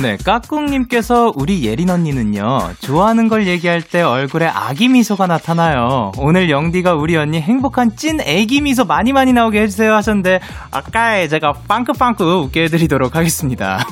네, 0.00 0.16
까꿍님께서 0.16 1.32
우리 1.36 1.64
예린 1.64 1.90
언니는요, 1.90 2.72
좋아하는 2.80 3.28
걸 3.28 3.46
얘기할 3.46 3.82
때 3.82 4.00
얼굴에 4.00 4.46
아기 4.46 4.88
미소가 4.88 5.26
나타나요. 5.26 6.10
오늘 6.16 6.50
영디가 6.50 6.94
우리 6.94 7.16
언니 7.16 7.40
행복한 7.40 7.94
찐 7.94 8.20
애기 8.22 8.62
미소 8.62 8.84
많이 8.84 9.12
많이 9.12 9.32
나오게 9.32 9.60
해주세요 9.60 9.94
하셨는데, 9.94 10.40
아까에 10.70 11.28
제가 11.28 11.52
빵크빵크 11.68 12.24
웃게 12.24 12.64
해드리도록 12.64 13.14
하겠습니다. 13.14 13.86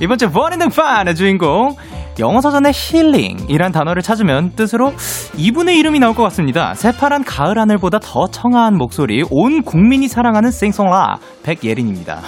이번 0.00 0.18
주 0.18 0.30
버닝 0.30 0.58
등판의 0.58 1.14
주인공, 1.14 1.76
영어 2.18 2.40
사전에 2.40 2.70
힐링이란 2.74 3.72
단어를 3.72 4.02
찾으면 4.02 4.52
뜻으로 4.56 4.92
이분의 5.36 5.78
이름이 5.78 5.98
나올 5.98 6.14
것 6.14 6.22
같습니다. 6.24 6.74
새파란 6.74 7.24
가을 7.24 7.58
하늘보다 7.58 7.98
더 8.00 8.26
청아한 8.26 8.76
목소리, 8.76 9.24
온 9.30 9.62
국민이 9.62 10.08
사랑하는 10.08 10.50
싱송라 10.50 11.18
백예린입니다. 11.42 12.20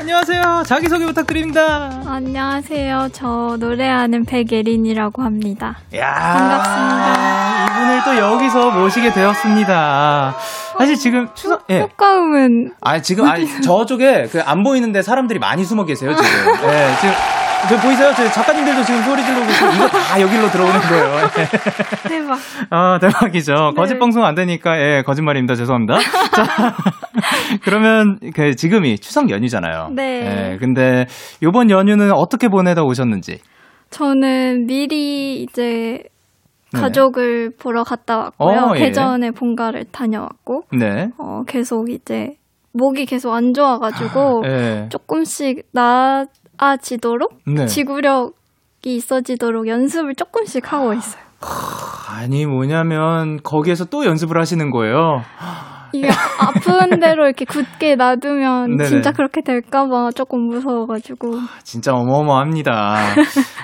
안녕하세요. 0.00 0.64
자기소개 0.66 1.06
부탁드립니다. 1.06 2.02
안녕하세요. 2.06 3.10
저 3.12 3.56
노래하는 3.60 4.24
백예린이라고 4.24 5.22
합니다. 5.22 5.76
야 5.94 6.12
반갑습니다. 6.12 7.66
이분을 7.66 8.04
또 8.04 8.16
여기서 8.16 8.70
모시게 8.72 9.12
되었습니다. 9.12 10.34
사실 10.78 10.96
지금 10.96 11.28
추석, 11.34 11.64
예. 11.70 11.80
효과음은. 11.80 12.72
아, 12.80 13.00
지금, 13.02 13.28
아니, 13.28 13.46
저쪽에 13.62 14.26
그 14.30 14.38
안 14.48 14.62
보이는데 14.62 15.02
사람들이 15.02 15.38
많이 15.38 15.64
숨어 15.64 15.84
계세요, 15.84 16.14
지금. 16.14 16.30
예, 16.70 16.88
지금. 17.00 17.14
저 17.68 17.76
보이세요? 17.80 18.12
저 18.14 18.30
작가님들도 18.30 18.84
지금 18.84 19.02
소리 19.02 19.22
지르고 19.24 19.44
계시고 19.44 19.66
이거 19.72 19.88
다 19.88 20.20
여기로 20.20 20.48
들어오는 20.48 20.80
거예요. 20.80 21.30
대박. 22.08 22.38
아 22.70 22.98
대박이죠. 23.00 23.52
네. 23.52 23.72
거짓 23.74 23.98
방송 23.98 24.24
안 24.24 24.36
되니까 24.36 24.78
예 24.80 25.02
거짓말입니다. 25.04 25.56
죄송합니다. 25.56 25.98
자 26.36 26.76
그러면 27.64 28.20
그 28.32 28.54
지금이 28.54 29.00
추석 29.00 29.28
연휴잖아요. 29.30 29.88
네. 29.92 30.52
예, 30.52 30.58
근데 30.58 31.06
요번 31.42 31.68
연휴는 31.70 32.12
어떻게 32.12 32.46
보내다 32.48 32.84
오셨는지? 32.84 33.40
저는 33.90 34.66
미리 34.68 35.42
이제 35.42 36.04
가족을 36.72 37.50
보러 37.58 37.82
갔다 37.84 38.18
왔고요. 38.18 38.58
어, 38.58 38.76
예. 38.76 38.80
대전에 38.80 39.30
본가를 39.30 39.86
다녀왔고, 39.90 40.64
네. 40.72 41.10
어, 41.18 41.42
계속 41.46 41.90
이제 41.90 42.36
목이 42.72 43.06
계속 43.06 43.32
안 43.32 43.54
좋아가지고 43.54 44.42
예. 44.46 44.88
조금씩 44.90 45.66
나아지도록 45.72 47.38
네. 47.46 47.66
지구력이 47.66 48.32
있어지도록 48.84 49.66
연습을 49.66 50.14
조금씩 50.14 50.72
하고 50.72 50.92
있어요. 50.92 51.22
아니 52.08 52.46
뭐냐면 52.46 53.40
거기에서 53.42 53.84
또 53.84 54.04
연습을 54.04 54.38
하시는 54.40 54.70
거예요. 54.70 55.22
이게 55.92 56.08
아픈 56.38 57.00
대로 57.00 57.24
이렇게 57.24 57.44
굳게 57.44 57.96
놔두면 57.96 58.76
네네. 58.76 58.88
진짜 58.88 59.12
그렇게 59.12 59.40
될까봐 59.42 60.10
조금 60.14 60.46
무서워가지고. 60.48 61.32
진짜 61.64 61.92
어마어마합니다. 61.94 62.96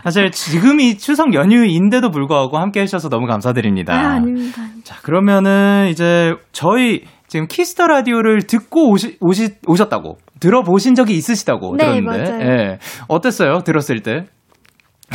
사실 0.04 0.30
지금이 0.30 0.96
추석 0.98 1.34
연휴인데도 1.34 2.10
불구하고 2.10 2.58
함께 2.58 2.80
해주셔서 2.80 3.08
너무 3.08 3.26
감사드립니다. 3.26 3.94
아, 3.94 4.14
아닙니다. 4.14 4.62
자, 4.84 4.96
그러면은 5.02 5.88
이제 5.90 6.34
저희 6.52 7.02
지금 7.26 7.46
Kiss 7.48 7.70
the 7.70 7.86
Radio를 7.86 8.42
듣고 8.42 8.90
오시, 8.90 9.16
오시, 9.20 9.56
오셨다고 9.66 10.18
들어보신 10.40 10.94
적이 10.94 11.14
있으시다고 11.14 11.76
네, 11.76 11.84
들었는데 11.84 12.30
맞아요. 12.30 12.40
예. 12.42 12.78
어땠어요? 13.08 13.60
들었을 13.64 14.02
때? 14.02 14.24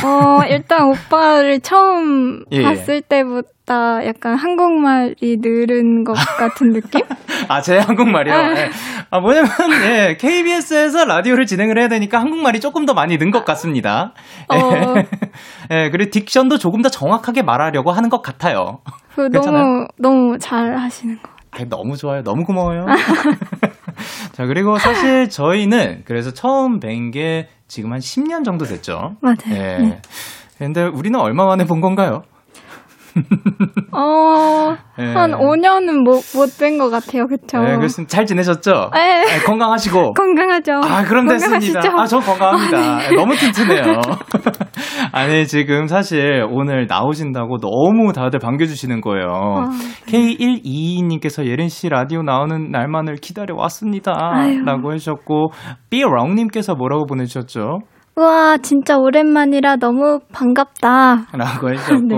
어, 0.04 0.40
일단 0.48 0.88
오빠를 0.88 1.60
처음 1.60 2.44
예, 2.52 2.58
예. 2.58 2.62
봤을 2.62 3.00
때보다 3.02 4.04
약간 4.06 4.34
한국말이 4.36 5.38
늘은 5.40 6.04
것 6.04 6.14
같은 6.14 6.70
느낌? 6.72 7.02
아, 7.48 7.60
제 7.60 7.78
한국말이요? 7.78 8.34
아. 8.34 8.50
예. 8.56 8.70
아, 9.10 9.20
뭐냐면, 9.20 9.50
예, 9.84 10.16
KBS에서 10.18 11.04
라디오를 11.04 11.46
진행을 11.46 11.78
해야 11.78 11.88
되니까 11.88 12.20
한국말이 12.20 12.60
조금 12.60 12.86
더 12.86 12.94
많이 12.94 13.16
는 13.18 13.30
것 13.30 13.44
같습니다. 13.44 14.12
어. 14.48 14.94
예, 15.70 15.90
그리고 15.90 16.10
딕션도 16.10 16.58
조금 16.60 16.82
더 16.82 16.88
정확하게 16.88 17.42
말하려고 17.42 17.90
하는 17.92 18.08
것 18.08 18.22
같아요. 18.22 18.80
그? 19.14 19.22
너무, 19.30 19.86
너무 19.98 20.38
잘 20.38 20.76
하시는 20.76 21.16
것 21.16 21.22
같아요. 21.22 21.40
아, 21.52 21.64
너무 21.68 21.96
좋아요. 21.96 22.22
너무 22.22 22.44
고마워요. 22.44 22.86
자, 24.32 24.46
그리고 24.46 24.78
사실 24.78 25.28
저희는 25.28 26.02
그래서 26.06 26.32
처음 26.32 26.80
뵌 26.80 27.10
게 27.10 27.48
지금 27.70 27.92
한 27.92 28.00
10년 28.00 28.44
정도 28.44 28.64
됐죠. 28.64 29.14
맞아요. 29.20 29.36
예. 29.52 29.78
네. 29.78 30.02
근데 30.58 30.82
우리는 30.82 31.18
얼마 31.18 31.46
만에 31.46 31.64
본 31.64 31.80
건가요? 31.80 32.22
어, 33.92 34.76
예. 34.98 35.04
한 35.04 35.32
5년은 35.32 36.02
못, 36.04 36.20
못뵌 36.32 36.78
것 36.78 36.90
같아요. 36.90 37.26
그쵸? 37.26 37.60
네, 37.62 37.76
그래서 37.76 38.04
잘 38.06 38.26
지내셨죠? 38.26 38.90
네. 38.92 39.24
네, 39.24 39.38
건강하시고. 39.44 40.14
건강하죠. 40.18 40.80
아, 40.84 41.04
그럼 41.04 41.28
됐습니다. 41.28 41.80
건강하시죠? 41.80 41.98
아, 41.98 42.06
저 42.06 42.18
건강합니다. 42.18 42.78
아, 42.78 43.08
네. 43.08 43.16
너무 43.16 43.34
튼튼해요. 43.36 44.00
아니, 45.12 45.46
지금 45.46 45.86
사실 45.86 46.46
오늘 46.50 46.86
나오신다고 46.86 47.58
너무 47.58 48.12
다들 48.12 48.38
반겨주시는 48.38 49.00
거예요. 49.00 49.26
아, 49.28 49.70
K122님께서 50.06 51.46
예린 51.46 51.68
씨 51.68 51.88
라디오 51.88 52.22
나오는 52.22 52.70
날만을 52.70 53.16
기다려 53.16 53.54
왔습니다. 53.56 54.12
아유. 54.16 54.62
라고 54.64 54.92
해주셨고, 54.92 55.50
삐롱님께서 55.90 56.74
뭐라고 56.74 57.06
보내주셨죠? 57.06 57.80
우와, 58.20 58.58
진짜 58.58 58.98
오랜만이라 58.98 59.76
너무 59.76 60.20
반갑다. 60.30 61.28
라고 61.32 61.70
해주셨고, 61.72 62.06
네. 62.06 62.16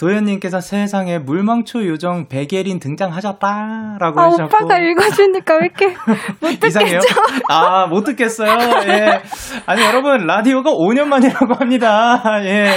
도현님께서 0.00 0.60
세상에 0.60 1.18
물망초 1.18 1.86
요정 1.86 2.28
백예린 2.28 2.78
등장하셨다. 2.78 3.98
라고 4.00 4.20
아, 4.20 4.24
해주셨고. 4.24 4.56
오빠가 4.56 4.78
읽어주니까 4.78 5.54
왜 5.56 5.60
이렇게 5.66 5.86
못? 6.40 6.60
듣겠죠? 6.60 7.20
아, 7.50 7.86
못 7.88 8.04
듣겠어요. 8.04 8.50
예. 8.88 9.20
아니, 9.66 9.82
여러분, 9.82 10.26
라디오가 10.26 10.70
5년 10.70 11.08
만이라고 11.08 11.54
합니다. 11.58 12.22
예. 12.44 12.70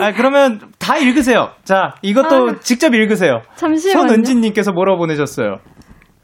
아, 0.00 0.12
그러면 0.12 0.60
다 0.78 0.96
읽으세요. 0.98 1.48
자, 1.64 1.94
이것도 2.02 2.50
아. 2.50 2.54
직접 2.60 2.94
읽으세요. 2.94 3.40
잠시만요. 3.56 4.06
손은진님께서 4.08 4.70
뭐라고 4.70 4.98
보내셨어요? 4.98 5.56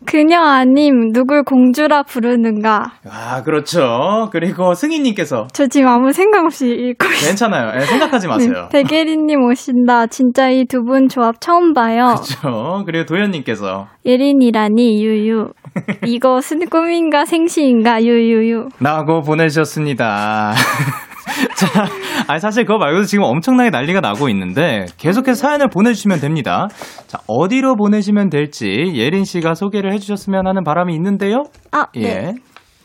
그녀 0.05 0.41
아님 0.41 1.13
누굴 1.13 1.43
공주라 1.45 2.03
부르는가? 2.03 2.93
아, 3.09 3.43
그렇죠. 3.43 4.29
그리고 4.33 4.75
승희님께서 4.75 5.49
저 5.53 5.67
지금 5.69 5.89
아무 5.89 6.13
생각 6.13 6.45
없이 6.45 6.69
읽고 6.69 7.07
있어요. 7.07 7.29
괜찮아요. 7.29 7.73
예, 7.81 7.85
생각하지 7.87 8.29
마세요. 8.29 8.69
네, 8.73 8.83
대게리님 8.83 9.43
오신다. 9.45 10.07
진짜 10.09 10.49
이 10.51 10.65
두 10.67 10.83
분 10.85 11.09
조합 11.09 11.41
처음 11.41 11.73
봐요. 11.73 12.15
그렇죠. 12.17 12.83
그리고 12.87 13.07
도현님께서 13.07 13.89
예린이라니 14.05 15.03
유유. 15.05 15.51
이것은 16.07 16.69
꿈인가 16.69 17.25
생시인가 17.25 18.03
유유유. 18.03 18.69
라고 18.81 19.23
보내주셨습니다. 19.23 20.53
자, 21.57 21.87
아니, 22.29 22.41
사실 22.41 22.65
그거 22.65 22.79
말고도 22.79 23.05
지금 23.05 23.25
엄청나게 23.25 23.71
난리가 23.71 24.01
나고 24.01 24.29
있는데, 24.29 24.87
계속해서 24.99 25.35
사연을 25.35 25.69
보내주시면 25.69 26.21
됩니다. 26.21 26.69
자, 27.07 27.19
어디로 27.27 27.77
보내시면 27.77 28.31
될지 28.31 28.93
예린 28.95 29.25
씨가 29.25 29.55
소개를 29.55 29.93
해주셨으면 29.93 30.47
하는 30.47 30.65
바람이 30.65 30.95
있는데요. 30.95 31.45
아, 31.73 31.87
예. 31.97 32.01
네. 32.01 32.35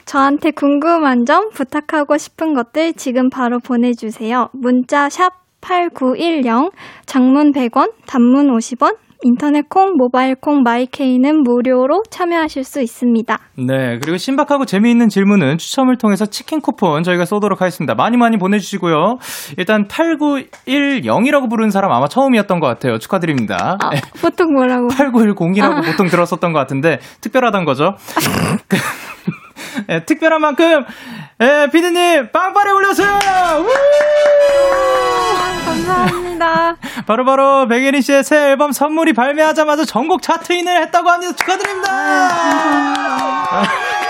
저한테 0.05 0.51
궁금한 0.51 1.25
점, 1.25 1.49
부탁하고 1.49 2.17
싶은 2.17 2.53
것들 2.53 2.93
지금 2.93 3.29
바로 3.29 3.59
보내주세요. 3.59 4.47
문자 4.53 5.09
샵 5.09 5.31
8910, 5.59 6.71
장문 7.05 7.51
100원, 7.51 7.91
단문 8.05 8.47
50원, 8.55 8.95
인터넷 9.23 9.67
콩, 9.69 9.93
모바일 9.97 10.35
콩, 10.35 10.61
마이케이는 10.63 11.41
무료로 11.43 12.03
참여하실 12.09 12.63
수 12.63 12.81
있습니다. 12.81 13.37
네, 13.57 13.97
그리고 13.99 14.17
신박하고 14.17 14.65
재미있는 14.65 15.09
질문은 15.09 15.57
추첨을 15.57 15.97
통해서 15.97 16.25
치킨 16.25 16.61
쿠폰 16.61 17.03
저희가 17.03 17.25
쏘도록 17.25 17.61
하겠습니다. 17.61 17.95
많이 17.95 18.17
많이 18.17 18.37
보내주시고요. 18.37 19.17
일단 19.57 19.87
8910이라고 19.87 21.49
부르는 21.49 21.71
사람 21.71 21.91
아마 21.91 22.07
처음이었던 22.07 22.59
것 22.59 22.67
같아요. 22.67 22.99
축하드립니다. 22.99 23.77
아, 23.81 23.89
보통 24.21 24.53
뭐라고? 24.53 24.87
8910이라고 24.89 25.85
보통 25.85 26.07
들었었던 26.07 26.53
것 26.53 26.59
같은데 26.59 26.99
특별하단 27.21 27.65
거죠. 27.65 27.95
예, 29.89 30.03
특별한 30.03 30.41
만큼 30.41 30.85
예, 31.41 31.69
피디님 31.71 32.31
빵빠레 32.31 32.71
올려주세요. 32.71 33.07
아, 33.09 33.63
감사합니다. 35.65 36.75
바로바로 37.05 37.67
백예린 37.67 38.01
씨의 38.01 38.23
새 38.23 38.49
앨범 38.51 38.71
선물이 38.71 39.13
발매하자마자 39.13 39.85
전국 39.85 40.21
차트인을 40.21 40.81
했다고 40.83 41.09
합니다. 41.09 41.33
축하드립니다. 41.35 41.89
아, 41.91 43.63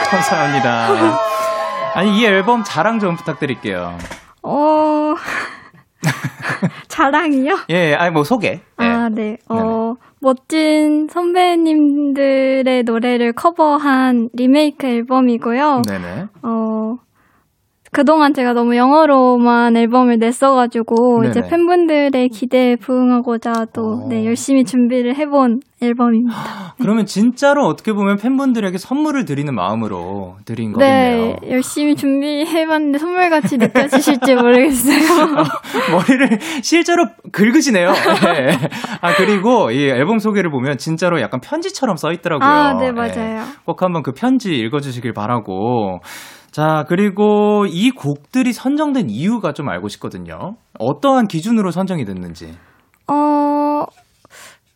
감사합니다. 0.10 1.18
아니 1.96 2.20
이 2.20 2.26
앨범 2.26 2.64
자랑 2.64 3.00
좀 3.00 3.16
부탁드릴게요. 3.16 3.98
어, 4.44 5.16
자랑이요? 6.88 7.60
예, 7.70 7.96
아니 7.96 8.12
뭐 8.12 8.24
소개. 8.24 8.48
예. 8.50 8.62
아, 8.86 9.10
네. 9.12 9.38
어, 9.50 9.96
멋진 10.20 11.08
선배님들의 11.12 12.84
노래를 12.84 13.34
커버한 13.34 14.30
리메이크 14.34 14.86
앨범이고요. 14.88 15.84
네네. 15.88 16.28
어, 16.42 16.57
그동안 17.98 18.32
제가 18.32 18.54
너무 18.54 18.76
영어로만 18.76 19.76
앨범을 19.76 20.20
냈어가지고, 20.20 21.22
네네. 21.22 21.32
이제 21.32 21.42
팬분들의 21.50 22.30
기대에 22.30 22.76
부응하고자 22.76 23.66
또, 23.74 24.06
오. 24.06 24.08
네, 24.08 24.24
열심히 24.24 24.66
준비를 24.66 25.16
해본 25.16 25.62
앨범입니다. 25.82 26.76
그러면 26.80 27.08
진짜로 27.08 27.66
어떻게 27.66 27.94
보면 27.94 28.18
팬분들에게 28.18 28.78
선물을 28.78 29.26
드리는 29.26 29.52
마음으로 29.54 30.36
드린 30.46 30.74
거겠네요. 30.74 31.38
네, 31.42 31.50
열심히 31.50 31.96
준비해봤는데 31.96 33.00
선물같이 33.00 33.58
느껴지실지 33.58 34.36
모르겠어요. 34.36 35.44
머리를 35.92 36.40
실제로 36.62 37.08
긁으시네요. 37.32 37.90
예. 37.90 38.52
아, 39.02 39.14
그리고 39.16 39.72
이 39.72 39.88
앨범 39.88 40.20
소개를 40.20 40.52
보면 40.52 40.78
진짜로 40.78 41.20
약간 41.20 41.40
편지처럼 41.42 41.96
써 41.96 42.12
있더라고요. 42.12 42.48
아, 42.48 42.74
네, 42.76 42.88
예. 42.88 42.92
맞아요. 42.92 43.44
꼭 43.66 43.82
한번 43.82 44.04
그 44.04 44.12
편지 44.12 44.56
읽어주시길 44.56 45.14
바라고. 45.14 46.00
자, 46.58 46.86
그리고 46.88 47.68
이 47.70 47.92
곡들이 47.92 48.52
선정된 48.52 49.12
이유가 49.12 49.54
좀 49.54 49.70
알고 49.70 49.90
싶거든요. 49.90 50.56
어떠한 50.80 51.28
기준으로 51.28 51.70
선정이 51.70 52.04
됐는지. 52.04 52.52
어, 53.08 53.86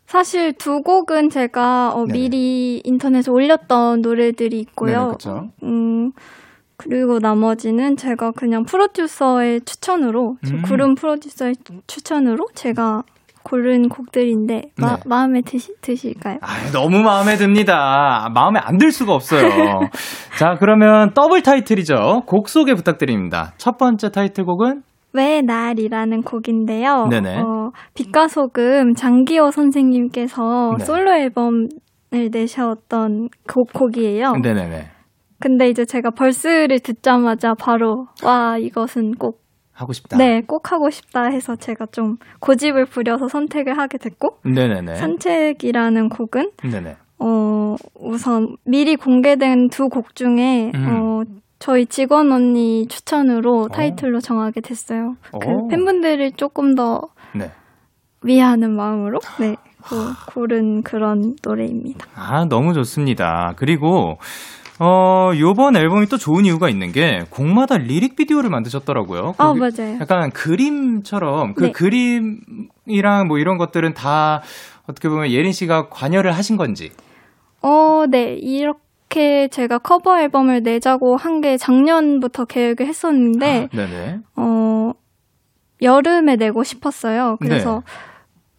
사실 0.06 0.52
두 0.52 0.82
곡은 0.82 1.30
제가 1.30 1.92
어. 1.92 2.04
미리 2.04 2.80
인터넷에 2.84 3.32
올렸던 3.32 4.00
노래들이 4.00 4.60
있고요. 4.60 5.16
네네. 5.18 5.40
음, 5.64 6.12
그리고 6.76 7.18
나머지는 7.18 7.96
제가 7.96 8.30
그냥 8.30 8.62
프로듀서의 8.62 9.62
추천으로, 9.62 10.36
저 10.46 10.54
음. 10.54 10.62
구름 10.62 10.94
프로듀서의 10.94 11.56
추천으로 11.88 12.46
제가 12.54 13.02
고른 13.42 13.88
곡들인데, 13.88 14.70
마, 14.78 14.96
네. 14.96 15.02
마음에 15.06 15.40
드시, 15.42 15.72
드실까요? 15.80 16.38
아, 16.42 16.70
너무 16.72 17.02
마음에 17.02 17.36
듭니다. 17.36 18.28
마음에 18.34 18.58
안 18.62 18.78
들 18.78 18.90
수가 18.90 19.14
없어요. 19.14 19.48
자, 20.38 20.56
그러면 20.58 21.12
더블 21.14 21.42
타이틀이죠. 21.42 22.22
곡 22.26 22.48
소개 22.48 22.74
부탁드립니다. 22.74 23.52
첫 23.58 23.76
번째 23.78 24.10
타이틀곡은 24.10 24.82
왜 25.14 25.42
날이라는 25.42 26.22
곡인데요. 26.22 27.06
네네. 27.10 27.38
어, 27.40 27.70
빛과 27.94 28.28
소금 28.28 28.94
장기호 28.94 29.50
선생님께서 29.50 30.76
네. 30.78 30.84
솔로 30.84 31.12
앨범을 31.12 31.68
내셨던 32.32 33.28
곡, 33.52 33.72
곡이에요. 33.74 34.32
네네네. 34.42 34.86
근데 35.38 35.68
이제 35.68 35.84
제가 35.84 36.10
벌스를 36.10 36.80
듣자마자 36.80 37.54
바로 37.54 38.06
와 38.24 38.56
이것은 38.58 39.12
꼭 39.18 39.41
하고 39.72 39.92
싶다. 39.92 40.16
네, 40.16 40.42
꼭 40.42 40.70
하고 40.72 40.90
싶다 40.90 41.24
해서 41.24 41.56
제가 41.56 41.86
좀 41.92 42.16
고집을 42.40 42.84
부려서 42.86 43.28
선택을 43.28 43.78
하게 43.78 43.98
됐고 43.98 44.38
네네네. 44.44 44.96
산책이라는 44.96 46.08
곡은 46.10 46.50
네네. 46.62 46.96
어, 47.18 47.76
우선 47.94 48.56
미리 48.64 48.96
공개된 48.96 49.68
두 49.70 49.88
곡 49.88 50.14
중에 50.14 50.72
음. 50.74 50.86
어, 50.88 51.22
저희 51.58 51.86
직원 51.86 52.32
언니 52.32 52.86
추천으로 52.88 53.62
어. 53.62 53.68
타이틀로 53.68 54.20
정하게 54.20 54.60
됐어요. 54.60 55.14
그 55.40 55.48
오. 55.48 55.68
팬분들을 55.68 56.32
조금 56.32 56.74
더 56.74 57.00
네. 57.34 57.50
위하는 58.22 58.74
마음으로 58.76 59.20
네, 59.40 59.54
고, 59.82 59.96
고른 60.32 60.82
그런 60.82 61.34
노래입니다. 61.44 62.06
아, 62.14 62.44
너무 62.48 62.72
좋습니다. 62.74 63.52
그리고, 63.56 64.18
어, 64.84 65.30
요번 65.38 65.76
앨범이 65.76 66.06
또 66.06 66.16
좋은 66.16 66.44
이유가 66.44 66.68
있는 66.68 66.90
게, 66.90 67.20
곡마다 67.30 67.76
lyric 67.78 68.16
video를 68.16 68.50
만드셨더라고요. 68.50 69.34
아 69.38 69.52
거기 69.54 69.60
맞아요. 69.60 69.98
약간 70.00 70.30
그림처럼, 70.30 71.54
그 71.54 71.66
네. 71.66 71.72
그림이랑 71.72 73.28
뭐 73.28 73.38
이런 73.38 73.58
것들은 73.58 73.94
다, 73.94 74.42
어떻게 74.88 75.08
보면 75.08 75.30
예린 75.30 75.52
씨가 75.52 75.88
관여를 75.88 76.32
하신 76.32 76.56
건지. 76.56 76.90
어, 77.62 78.06
네 78.10 78.34
이렇게 78.34 79.46
제가 79.48 79.78
커버 79.78 80.18
앨범을 80.18 80.62
내자고 80.64 81.16
한 81.16 81.40
게 81.40 81.56
작년부터 81.56 82.44
계획을 82.46 82.86
했었는데 82.86 83.68
아, 83.72 83.76
네네. 83.76 84.18
어, 84.36 84.90
여름에 85.80 86.34
내고 86.36 86.64
싶었어요. 86.64 87.36
그래서 87.40 87.82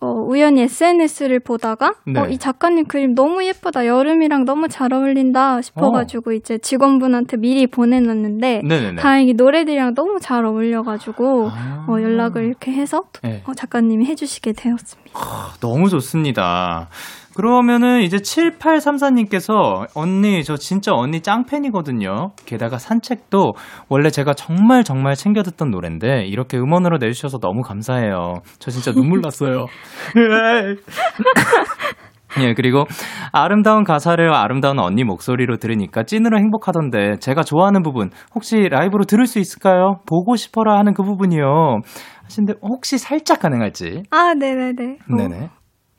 어, 0.04 0.12
우연히 0.28 0.64
SNS를 0.64 1.40
보다가 1.40 1.96
네. 2.06 2.20
어, 2.20 2.28
이 2.28 2.38
작가님 2.38 2.86
그림 2.88 3.16
너무 3.16 3.46
예쁘다. 3.46 3.88
여름이랑 3.88 4.44
너무 4.44 4.68
잘 4.68 4.92
어울린다 4.92 5.62
싶어가지고 5.62 6.34
이제 6.34 6.58
직원분한테 6.58 7.38
미리 7.38 7.68
보내놨는데 7.68 8.64
네네네. 8.66 9.02
다행히 9.02 9.34
노래들이랑 9.34 9.94
너무 9.94 10.20
잘 10.20 10.44
어울려가지고 10.44 11.50
아. 11.54 11.86
어, 11.88 12.02
연락을 12.02 12.44
이렇게 12.44 12.74
해서 12.74 13.06
네. 13.22 13.44
어, 13.46 13.54
작가님이 13.54 14.06
해주시게 14.06 14.52
되었습니다. 14.52 15.20
너무 15.62 15.90
좋습니다. 15.90 16.90
그러면은 17.36 18.02
이제 18.02 18.18
7834님께서 18.18 19.88
언니 19.96 20.44
저 20.44 20.56
진짜 20.56 20.94
언니 20.94 21.22
짱팬이거든요. 21.22 22.32
게다가 22.46 22.78
산책도 22.78 23.54
원래 23.90 24.10
제가 24.10 24.34
정말 24.34 24.84
정말 24.84 25.16
챙겨 25.16 25.44
듣던 25.44 25.72
노래인데 25.72 26.26
이렇게 26.26 26.58
음원으로 26.58 26.98
내주셔서 27.00 27.40
너무 27.40 27.62
감사해요. 27.62 28.36
저 28.60 28.72
진짜 28.72 28.92
눈물 28.92 29.22
났어요. 29.22 29.66
예, 32.42 32.56
그리고 32.56 32.86
아름다운 33.32 33.84
가사를 33.84 34.34
아름다운 34.34 34.80
언니 34.80 35.04
목소리로 35.04 35.58
들으니까 35.58 36.04
찐으로 36.04 36.40
행복하던데 36.40 37.18
제가 37.20 37.44
좋아하는 37.44 37.84
부분 37.84 38.10
혹시 38.34 38.70
라이브로 38.70 39.06
들을 39.06 39.28
수 39.28 39.40
있을까요? 39.40 40.00
보고 40.08 40.36
싶어라 40.36 40.78
하는 40.80 40.94
그 40.94 41.04
부분이요. 41.04 41.82
하신데 42.24 42.54
혹시 42.62 42.98
살짝 42.98 43.40
가능할지? 43.40 44.04
아, 44.10 44.34
네네네. 44.34 44.98
어, 45.12 45.16
네네. 45.16 45.50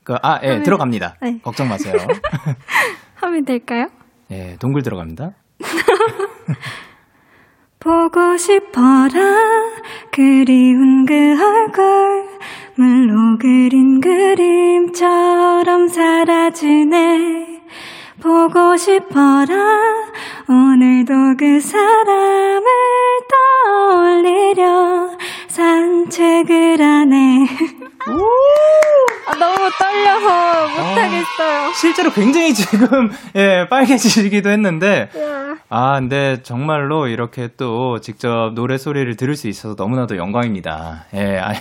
그, 0.05 0.15
아, 0.23 0.39
예, 0.43 0.49
하면- 0.49 0.63
들어갑니다. 0.63 1.17
네. 1.23 1.39
걱정 1.43 1.69
마세요. 1.69 1.95
하면 3.17 3.45
될까요? 3.45 3.89
예, 4.31 4.57
동굴 4.61 4.83
들어갑니다. 4.83 5.33
보고 7.81 8.37
싶어라 8.39 9.11
그리운 10.11 11.05
그 11.07 11.15
얼굴 11.15 12.29
물로 12.77 13.37
그린 13.39 14.01
그림처럼 14.01 15.89
사라지네 15.89 17.63
보고 18.25 18.75
싶어라 18.79 19.55
오늘도 20.49 21.37
그 21.39 21.61
사람을 21.61 22.65
떠올리려 23.77 25.11
산책을 25.47 26.81
하네 26.81 27.47
아, 29.29 29.35
너무 29.39 29.69
떨려서 29.79 30.69
못하겠어요 30.69 31.73
실제로 31.75 32.11
굉장히 32.13 32.55
지금, 32.55 33.11
예, 33.37 33.67
빨개지기도 33.69 34.49
했는데, 34.51 35.11
아, 35.69 35.99
근데 35.99 36.43
정말로 36.43 37.09
이렇게 37.09 37.51
또 37.57 38.01
직접 38.01 38.53
노래 38.55 38.79
소리를 38.79 39.17
들을 39.17 39.35
수 39.37 39.49
있어서 39.49 39.75
너무나도 39.77 40.17
영광입니다. 40.17 41.07
예, 41.15 41.39
아, 41.39 41.55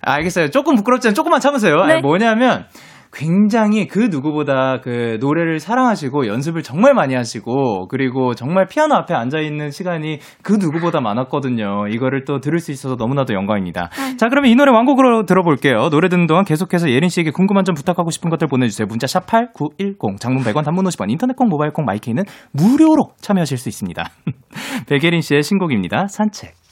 알겠어요. 0.00 0.50
조금 0.50 0.76
부끄럽지만 0.76 1.14
조금만 1.14 1.40
참으세요. 1.40 1.84
네. 1.84 1.92
아니, 1.94 2.02
뭐냐면, 2.02 2.66
굉장히 3.14 3.86
그 3.86 4.08
누구보다 4.10 4.80
그 4.82 5.18
노래를 5.20 5.60
사랑하시고 5.60 6.26
연습을 6.26 6.62
정말 6.62 6.94
많이 6.94 7.14
하시고 7.14 7.88
그리고 7.88 8.34
정말 8.34 8.66
피아노 8.66 8.94
앞에 8.96 9.14
앉아 9.14 9.38
있는 9.38 9.70
시간이 9.70 10.18
그 10.42 10.52
누구보다 10.52 11.00
많았거든요. 11.00 11.86
이거를 11.88 12.24
또 12.24 12.40
들을 12.40 12.58
수 12.58 12.72
있어서 12.72 12.96
너무나도 12.96 13.34
영광입니다. 13.34 13.90
자, 14.18 14.28
그러면 14.28 14.50
이 14.50 14.54
노래 14.54 14.72
완곡으로 14.72 15.24
들어볼게요. 15.26 15.88
노래 15.90 16.08
듣는 16.08 16.26
동안 16.26 16.44
계속해서 16.44 16.90
예린 16.90 17.08
씨에게 17.08 17.30
궁금한 17.30 17.64
점 17.64 17.74
부탁하고 17.74 18.10
싶은 18.10 18.30
것들 18.30 18.48
보내주세요. 18.48 18.86
문자 18.86 19.06
샵 19.06 19.26
#8910 19.26 20.18
장문 20.20 20.42
100원, 20.42 20.64
단문 20.64 20.84
50원, 20.84 21.10
인터넷 21.10 21.34
콩, 21.36 21.48
모바일 21.48 21.72
콩, 21.72 21.84
마이케이는 21.84 22.24
무료로 22.52 23.12
참여하실 23.20 23.58
수 23.58 23.68
있습니다. 23.68 24.04
백예린 24.88 25.20
씨의 25.20 25.42
신곡입니다. 25.42 26.08
산책. 26.08 26.63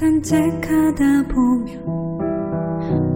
산책하다 0.00 1.28
보면 1.28 1.84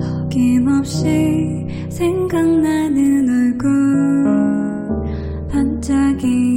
어김없이 0.03 1.67
생각나는 1.89 3.27
얼굴. 3.27 3.71
반짝이는 5.49 6.51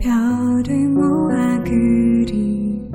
별을 0.00 0.88
모아 0.88 1.62
그리는 1.62 2.90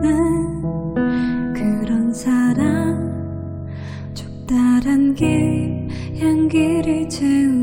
그런 1.53 2.13
사람. 2.13 2.99
좁다란 4.13 5.13
길 5.13 5.87
향기를 6.19 7.07
채우 7.07 7.58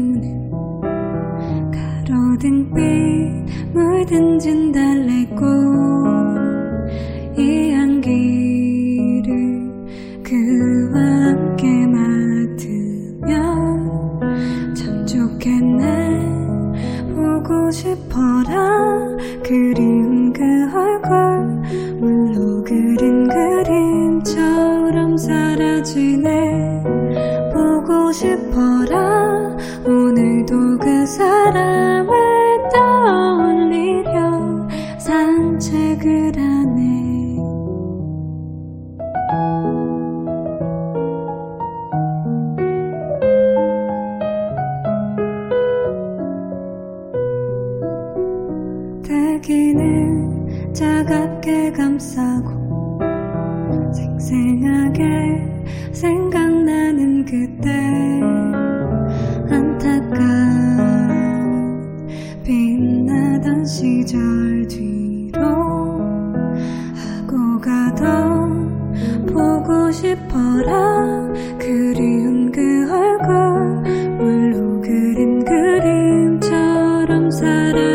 사라 77.36 77.85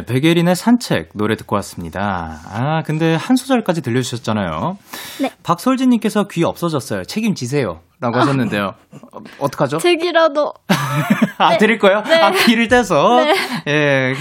네, 0.00 0.04
백예린의 0.06 0.56
산책 0.56 1.10
노래 1.14 1.36
듣고 1.36 1.56
왔습니다. 1.56 2.40
아, 2.46 2.82
근데 2.84 3.14
한 3.14 3.36
소절까지 3.36 3.82
들려주셨잖아요. 3.82 4.78
네. 5.20 5.30
박솔진님께서 5.42 6.26
귀 6.28 6.44
없어졌어요. 6.44 7.04
책임지세요. 7.04 7.80
라고 8.00 8.18
하셨는데요. 8.18 8.74
어, 9.12 9.18
어떡하죠? 9.40 9.76
책이라도. 9.78 10.54
아, 11.36 11.50
네. 11.50 11.58
드릴 11.58 11.78
거예요? 11.78 12.02
네. 12.02 12.20
아, 12.20 12.30
귀를 12.30 12.68
떼서. 12.68 13.24
네. 13.24 13.34
예. 13.66 14.14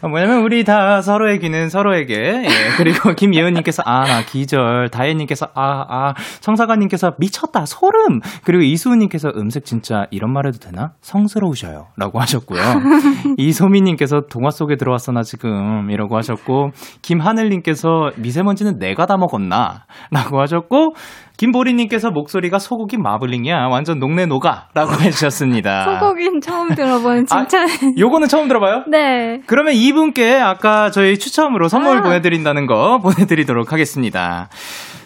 아, 0.00 0.06
뭐냐면, 0.06 0.42
우리 0.42 0.62
다 0.62 1.00
서로의 1.02 1.40
귀는 1.40 1.68
서로에게. 1.68 2.14
예. 2.14 2.48
그리고 2.76 3.14
김예은님께서, 3.18 3.82
아, 3.84 4.04
나 4.04 4.22
기절. 4.22 4.88
다혜님께서, 4.90 5.48
아, 5.54 5.84
아. 5.88 6.14
성사관님께서, 6.40 7.14
미쳤다. 7.18 7.66
소름. 7.66 8.20
그리고 8.44 8.62
이수우님께서, 8.62 9.30
음색 9.36 9.64
진짜 9.64 10.06
이런 10.10 10.32
말 10.32 10.46
해도 10.46 10.58
되나? 10.58 10.92
성스러우셔요. 11.00 11.88
라고 11.96 12.20
하셨고요. 12.20 12.60
이소미님께서, 13.38 14.22
동화 14.30 14.50
속에 14.50 14.76
들어왔어, 14.76 15.10
나 15.12 15.22
지금. 15.22 15.90
이라고 15.90 16.16
하셨고, 16.16 16.70
김하늘님께서, 17.02 18.10
미세먼지는 18.16 18.78
내가 18.78 19.06
다 19.06 19.16
먹었나? 19.16 19.86
라고 20.12 20.40
하셨고, 20.40 20.94
김보리님께서 21.38 22.10
목소리가 22.10 22.58
소고기 22.58 22.96
마블링이야. 22.98 23.68
완전 23.70 23.98
녹내 23.98 24.26
녹아. 24.26 24.68
라고 24.74 24.90
해주셨습니다. 25.00 25.98
소고기는 26.00 26.40
처음 26.40 26.74
들어본 26.74 27.26
아, 27.30 27.46
칭찬. 27.46 27.68
요거는 27.98 28.28
처음 28.28 28.48
들어봐요? 28.48 28.84
네. 28.90 29.40
그러면 29.46 29.74
이분께 29.74 30.34
아까 30.34 30.90
저희 30.90 31.18
추첨으로 31.18 31.68
선물 31.68 31.98
아. 31.98 32.02
보내드린다는 32.02 32.66
거 32.66 32.98
보내드리도록 33.02 33.72
하겠습니다. 33.72 34.48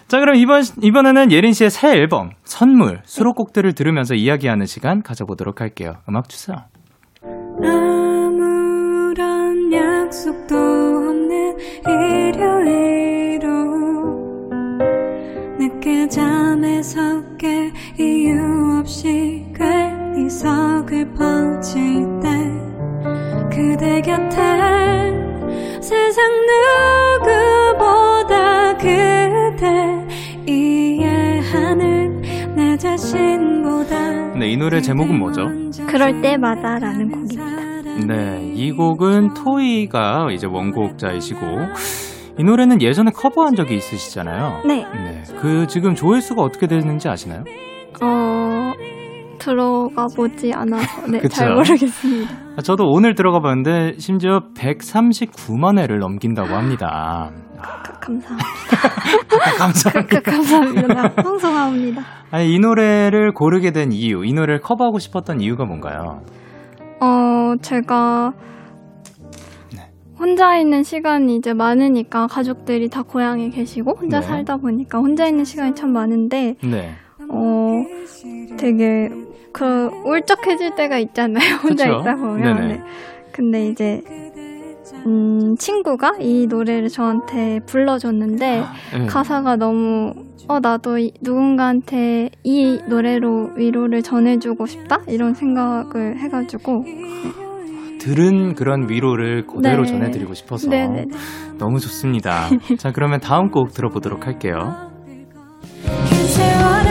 자, 0.07 0.19
그럼 0.19 0.35
이번, 0.35 0.63
이번에는 0.81 1.31
예린 1.31 1.53
씨의 1.53 1.69
새 1.69 1.89
앨범, 1.91 2.31
선물, 2.43 2.99
수록곡들을 3.05 3.73
들으면서 3.73 4.15
이야기하는 4.15 4.65
시간 4.65 5.01
가져보도록 5.01 5.61
할게요. 5.61 5.93
음악 6.09 6.29
주세요. 6.29 6.57
아무런 7.63 9.71
약속도 9.71 10.55
없는 10.55 11.57
일요일 11.87 12.92
잠에서 16.09 17.21
깨 17.37 17.71
이유 17.99 18.77
없이 18.79 19.45
괜히 19.55 20.29
석을 20.29 21.13
퍼질 21.13 22.05
때 22.21 22.29
그대 23.49 24.01
곁에 24.01 24.37
세상 25.81 26.31
누구보다 27.19 28.77
그대 28.77 30.05
이해하는 30.47 32.21
내 32.55 32.77
자신보다 32.77 34.33
네, 34.37 34.51
이 34.51 34.57
노래 34.57 34.81
제목은 34.81 35.17
뭐죠? 35.19 35.49
그럴 35.87 36.21
때마다라는 36.21 37.11
곡입니다. 37.11 37.63
네, 38.07 38.51
이 38.55 38.71
곡은 38.71 39.35
토이가 39.35 40.29
이제 40.31 40.47
원곡자이시고, 40.47 41.39
이 42.37 42.43
노래는 42.43 42.81
예전에 42.81 43.11
커버한 43.11 43.55
적이 43.55 43.75
있으시잖아요. 43.75 44.63
네. 44.65 44.85
네, 44.93 45.23
그 45.39 45.67
지금 45.67 45.93
조회수가 45.93 46.41
어떻게 46.41 46.65
되는지 46.65 47.07
아시나요? 47.07 47.43
어, 48.01 48.71
들어가 49.37 50.07
보지 50.15 50.51
않아서, 50.53 51.07
네. 51.07 51.21
잘 51.27 51.53
모르겠습니다. 51.53 52.33
아, 52.57 52.61
저도 52.61 52.85
오늘 52.87 53.13
들어가 53.13 53.39
봤는데 53.39 53.99
심지어 53.99 54.41
139만 54.55 55.77
회를 55.79 55.99
넘긴다고 55.99 56.55
합니다. 56.55 57.29
아, 57.59 57.83
그, 57.83 57.99
감사합니다. 57.99 58.47
감사합니다. 59.59 60.19
그, 60.19 60.31
감사합니다. 60.31 61.09
방송합니다. 61.15 62.01
아니, 62.31 62.53
이 62.55 62.59
노래를 62.59 63.31
고르게 63.33 63.71
된 63.71 63.91
이유, 63.91 64.25
이 64.25 64.33
노래를 64.33 64.61
커버하고 64.61 64.97
싶었던 64.97 65.39
이유가 65.39 65.65
뭔가요? 65.65 66.21
어, 66.99 67.55
제가 67.61 68.31
네. 68.35 68.52
혼자 70.19 70.57
있는 70.57 70.83
시간이 70.83 71.35
이제 71.37 71.53
많으니까 71.53 72.27
가족들이 72.27 72.89
다 72.89 73.01
고향에 73.03 73.49
계시고 73.49 73.95
혼자 73.99 74.19
네. 74.19 74.25
살다 74.27 74.57
보니까 74.57 74.99
혼자 74.99 75.25
있는 75.27 75.43
시간이 75.43 75.75
참 75.75 75.91
많은데 75.91 76.55
네. 76.63 76.91
어 77.29 77.83
되게 78.57 79.09
그 79.51 79.89
울적해질 80.05 80.75
때가 80.75 80.97
있잖아요. 80.99 81.55
혼자 81.63 81.85
그쵸? 81.87 81.99
있다 82.01 82.15
보면. 82.15 82.67
네. 82.67 82.81
근데 83.31 83.67
이제 83.67 84.03
음 85.05 85.55
친구가 85.57 86.17
이 86.19 86.47
노래를 86.47 86.89
저한테 86.89 87.59
불러줬는데 87.65 88.63
네. 88.99 89.05
가사가 89.07 89.55
너무 89.55 90.13
어 90.47 90.59
나도 90.59 90.97
이- 90.99 91.13
누군가한테 91.21 92.29
이 92.43 92.79
노래로 92.87 93.51
위로를 93.55 94.03
전해주고 94.03 94.65
싶다 94.65 94.99
이런 95.07 95.33
생각을 95.33 96.17
해가지고 96.19 96.85
들은 98.03 98.53
그런 98.53 98.89
위로를 98.89 99.47
그대로 99.47 99.83
네. 99.83 99.91
전해드리고 99.91 100.33
싶어서 100.33 100.69
네네 100.69 101.05
너무 101.57 101.79
좋습니다. 101.79 102.49
자, 102.77 102.91
그러면 102.91 103.21
다음 103.21 103.49
곡 103.49 103.71
들어보도록 103.71 104.27
할게요. 104.27 104.89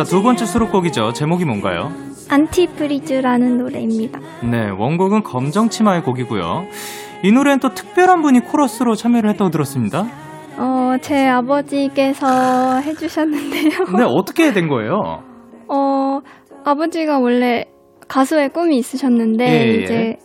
자, 0.00 0.04
두 0.04 0.22
번째 0.22 0.46
수록곡이죠. 0.46 1.12
제목이 1.12 1.44
뭔가요? 1.44 1.92
안티프리즈라는 2.30 3.58
노래입니다. 3.58 4.18
네, 4.50 4.70
원곡은 4.70 5.22
검정치마의 5.24 6.04
곡이고요. 6.04 6.64
이 7.22 7.30
노래는 7.30 7.58
또 7.58 7.74
특별한 7.74 8.22
분이 8.22 8.40
코러스로 8.40 8.94
참여를 8.94 9.28
했다고 9.28 9.50
들었습니다. 9.50 10.06
어, 10.56 10.96
제 11.02 11.26
아버지께서 11.28 12.80
해주셨는데요. 12.80 13.98
네, 13.98 14.04
어떻게 14.06 14.54
된 14.54 14.68
거예요? 14.68 15.22
어, 15.68 16.20
아버지가 16.64 17.18
원래 17.18 17.66
가수의 18.08 18.48
꿈이 18.54 18.78
있으셨는데, 18.78 19.44
예, 19.44 19.68
예. 19.68 19.82
이제, 19.82 20.16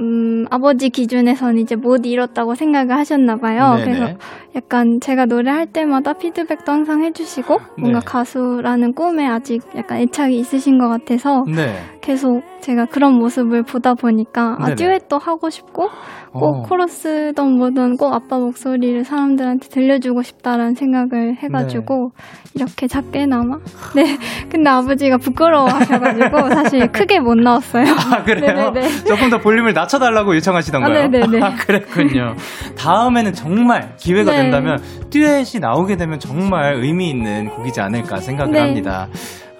음, 0.00 0.46
아버지 0.50 0.88
기준에서는 0.88 1.58
이제 1.58 1.76
못 1.76 2.06
이뤘다고 2.06 2.54
생각을 2.54 2.96
하셨나 2.96 3.36
봐요. 3.36 3.74
네네. 3.76 3.84
그래서 3.84 4.14
약간 4.56 4.98
제가 5.00 5.26
노래할 5.26 5.66
때마다 5.66 6.14
피드백도 6.14 6.72
항상 6.72 7.04
해주시고, 7.04 7.58
뭔가 7.78 8.00
네. 8.00 8.04
가수라는 8.06 8.94
꿈에 8.94 9.26
아직 9.26 9.62
약간 9.76 9.98
애착이 9.98 10.38
있으신 10.38 10.78
것 10.78 10.88
같아서, 10.88 11.44
네. 11.46 11.74
계속 12.00 12.42
제가 12.60 12.86
그런 12.86 13.14
모습을 13.14 13.62
보다 13.62 13.94
보니까, 13.94 14.56
아, 14.58 14.64
네네. 14.64 14.74
듀엣도 14.76 15.18
하고 15.18 15.50
싶고, 15.50 15.88
꼭 16.32 16.44
어. 16.44 16.62
코러스든 16.62 17.56
뭐든 17.56 17.96
꼭 17.96 18.12
아빠 18.14 18.38
목소리를 18.38 19.04
사람들한테 19.04 19.68
들려주고 19.68 20.22
싶다라는 20.22 20.74
생각을 20.74 21.36
해가지고 21.42 22.10
이렇게 22.54 22.86
작게나마 22.86 23.56
네 23.96 24.16
근데 24.48 24.70
아버지가 24.70 25.18
부끄러워 25.18 25.66
하셔가지고 25.68 26.50
사실 26.54 26.86
크게 26.92 27.20
못 27.20 27.34
나왔어요 27.34 27.84
아, 28.12 28.22
그래요? 28.22 28.70
네네네. 28.70 29.04
조금 29.04 29.30
더 29.30 29.38
볼륨을 29.38 29.72
낮춰달라고 29.72 30.34
요청하시던가요? 30.36 31.04
아, 31.04 31.08
네네네. 31.08 31.40
아, 31.42 31.54
그랬군요. 31.54 32.34
다음에는 32.78 33.32
정말 33.32 33.94
기회가 33.96 34.32
네. 34.32 34.42
된다면 34.42 34.78
듀엣이 35.10 35.60
나오게 35.60 35.96
되면 35.96 36.18
정말 36.18 36.74
의미 36.76 37.10
있는 37.10 37.48
곡이지 37.50 37.80
않을까 37.80 38.18
생각을 38.18 38.52
네. 38.52 38.60
합니다. 38.60 39.08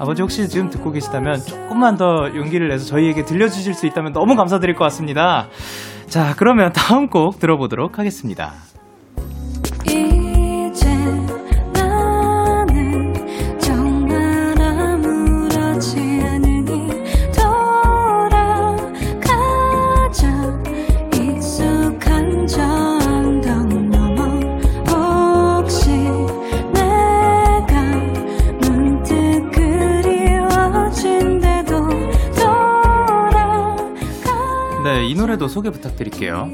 아버지 0.01 0.23
혹시 0.23 0.49
지금 0.49 0.71
듣고 0.71 0.93
계시다면 0.93 1.45
조금만 1.45 1.99
더 1.99 2.35
용기를 2.35 2.69
내서 2.69 2.87
저희에게 2.87 3.27
들려주실 3.27 3.75
수 3.75 3.87
있다면 3.87 4.15
너무 4.15 4.35
감사드릴 4.35 4.75
것 4.75 4.83
같습니다. 4.85 5.49
자, 6.09 6.35
그러면 6.39 6.73
다음 6.73 7.09
곡 7.09 7.39
들어보도록 7.39 7.99
하겠습니다. 7.99 8.55
네, 34.85 35.07
이 35.07 35.15
노래도 35.15 35.47
소개 35.49 35.71
부탁드릴게요. 35.71 36.51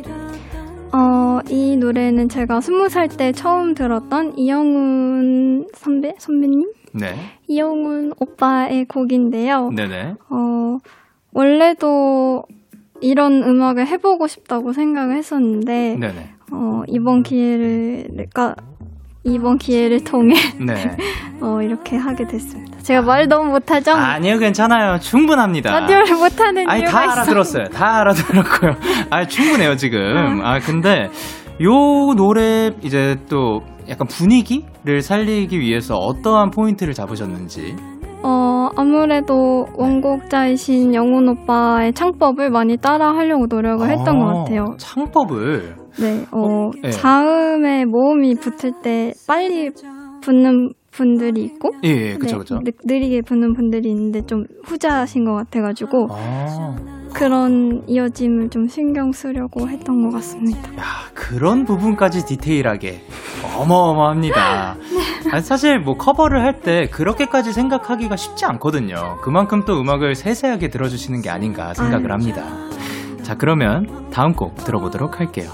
어, 0.93 1.41
이 1.49 1.77
노래는 1.77 2.29
제가 2.29 2.61
스무 2.61 2.89
살 2.89 3.09
때 3.09 3.33
처음 3.33 3.75
들었던 3.75 4.37
이영훈 4.39 5.69
선배 5.75 6.15
선배님 6.19 6.73
네. 6.93 7.15
이영훈 7.47 8.13
오빠의 8.19 8.87
곡인데요 8.87 9.71
네네. 9.71 10.15
어, 10.31 10.79
원래도 11.33 12.45
이런 13.01 13.43
음악을 13.43 13.87
해보고 13.87 14.27
싶다고 14.27 14.73
생각을 14.73 15.17
했었는데 15.17 15.97
네네. 16.01 16.31
어, 16.53 16.83
이번 16.89 17.23
기회를, 17.23 18.09
가, 18.33 18.55
이번 19.27 19.59
기회를 19.59 20.05
통해, 20.05 20.35
네. 20.65 20.75
어, 21.43 21.61
이렇게 21.61 21.97
하게 21.97 22.27
됐습니다. 22.27 22.79
제가 22.79 23.03
말 23.03 23.27
너무 23.27 23.51
못하죠? 23.51 23.93
아니요, 23.93 24.39
괜찮아요. 24.39 24.99
충분합니다. 25.01 25.81
라디오를 25.81 26.15
못하는 26.17 26.69
아니, 26.69 26.81
이유가 26.83 26.93
다 26.93 27.05
있어요. 27.05 27.13
알아들었어요. 27.13 27.65
다 27.65 28.01
알아들었고요. 28.01 28.73
아, 29.11 29.25
충분해요, 29.27 29.77
지금. 29.77 30.41
아, 30.45 30.59
근데 30.61 31.09
요 31.63 32.15
노래 32.17 32.71
이제 32.83 33.17
또 33.29 33.63
약간 33.89 34.07
분위기를 34.07 35.01
살리기 35.03 35.59
위해서 35.59 35.97
어떠한 35.97 36.51
포인트를 36.51 36.95
잡으셨는지. 36.95 37.75
어, 38.23 38.69
아무래도 38.77 39.67
원곡자이신 39.77 40.95
영훈 40.95 41.29
오빠의 41.29 41.93
창법을 41.93 42.51
많이 42.51 42.77
따라 42.77 43.09
하려고 43.15 43.47
노력을 43.49 43.89
했던 43.89 44.17
아, 44.17 44.19
것 44.25 44.39
같아요. 44.45 44.75
창법을. 44.79 45.86
네, 46.01 46.27
어, 46.33 46.71
네. 46.83 46.91
자음에 46.91 47.85
모음이 47.85 48.35
붙을 48.37 48.73
때 48.83 49.13
빨리 49.27 49.71
붙는 50.23 50.73
분들이 50.91 51.43
있고, 51.45 51.71
예, 51.85 51.89
예, 51.89 52.17
그쵸, 52.17 52.37
네, 52.37 52.39
그쵸. 52.39 52.59
느, 52.65 52.71
느리게 52.85 53.21
붙는 53.23 53.53
분들이 53.55 53.91
있는데 53.91 54.23
좀 54.27 54.45
후자신 54.65 55.25
것 55.25 55.35
같아가지고, 55.35 56.09
아, 56.11 56.77
그런 57.13 57.83
이어짐을 57.87 58.51
좀 58.51 58.67
신경 58.67 59.13
쓰려고 59.13 59.69
했던 59.69 60.03
것 60.03 60.11
같습니다. 60.15 60.61
야, 60.77 60.83
그런 61.15 61.65
부분까지 61.65 62.27
디테일하게. 62.27 63.01
어마어마합니다. 63.59 64.77
아니, 65.33 65.43
사실 65.43 65.79
뭐 65.79 65.95
커버를 65.97 66.43
할 66.43 66.61
때 66.61 66.87
그렇게까지 66.91 67.53
생각하기가 67.53 68.17
쉽지 68.17 68.45
않거든요. 68.47 69.19
그만큼 69.23 69.65
또 69.67 69.81
음악을 69.81 70.15
세세하게 70.15 70.69
들어주시는 70.69 71.21
게 71.23 71.31
아닌가 71.31 71.73
생각을 71.75 72.11
합니다. 72.13 72.43
자, 73.23 73.35
그러면 73.37 74.09
다음 74.11 74.33
곡 74.35 74.55
들어보도록 74.57 75.21
할게요. 75.21 75.51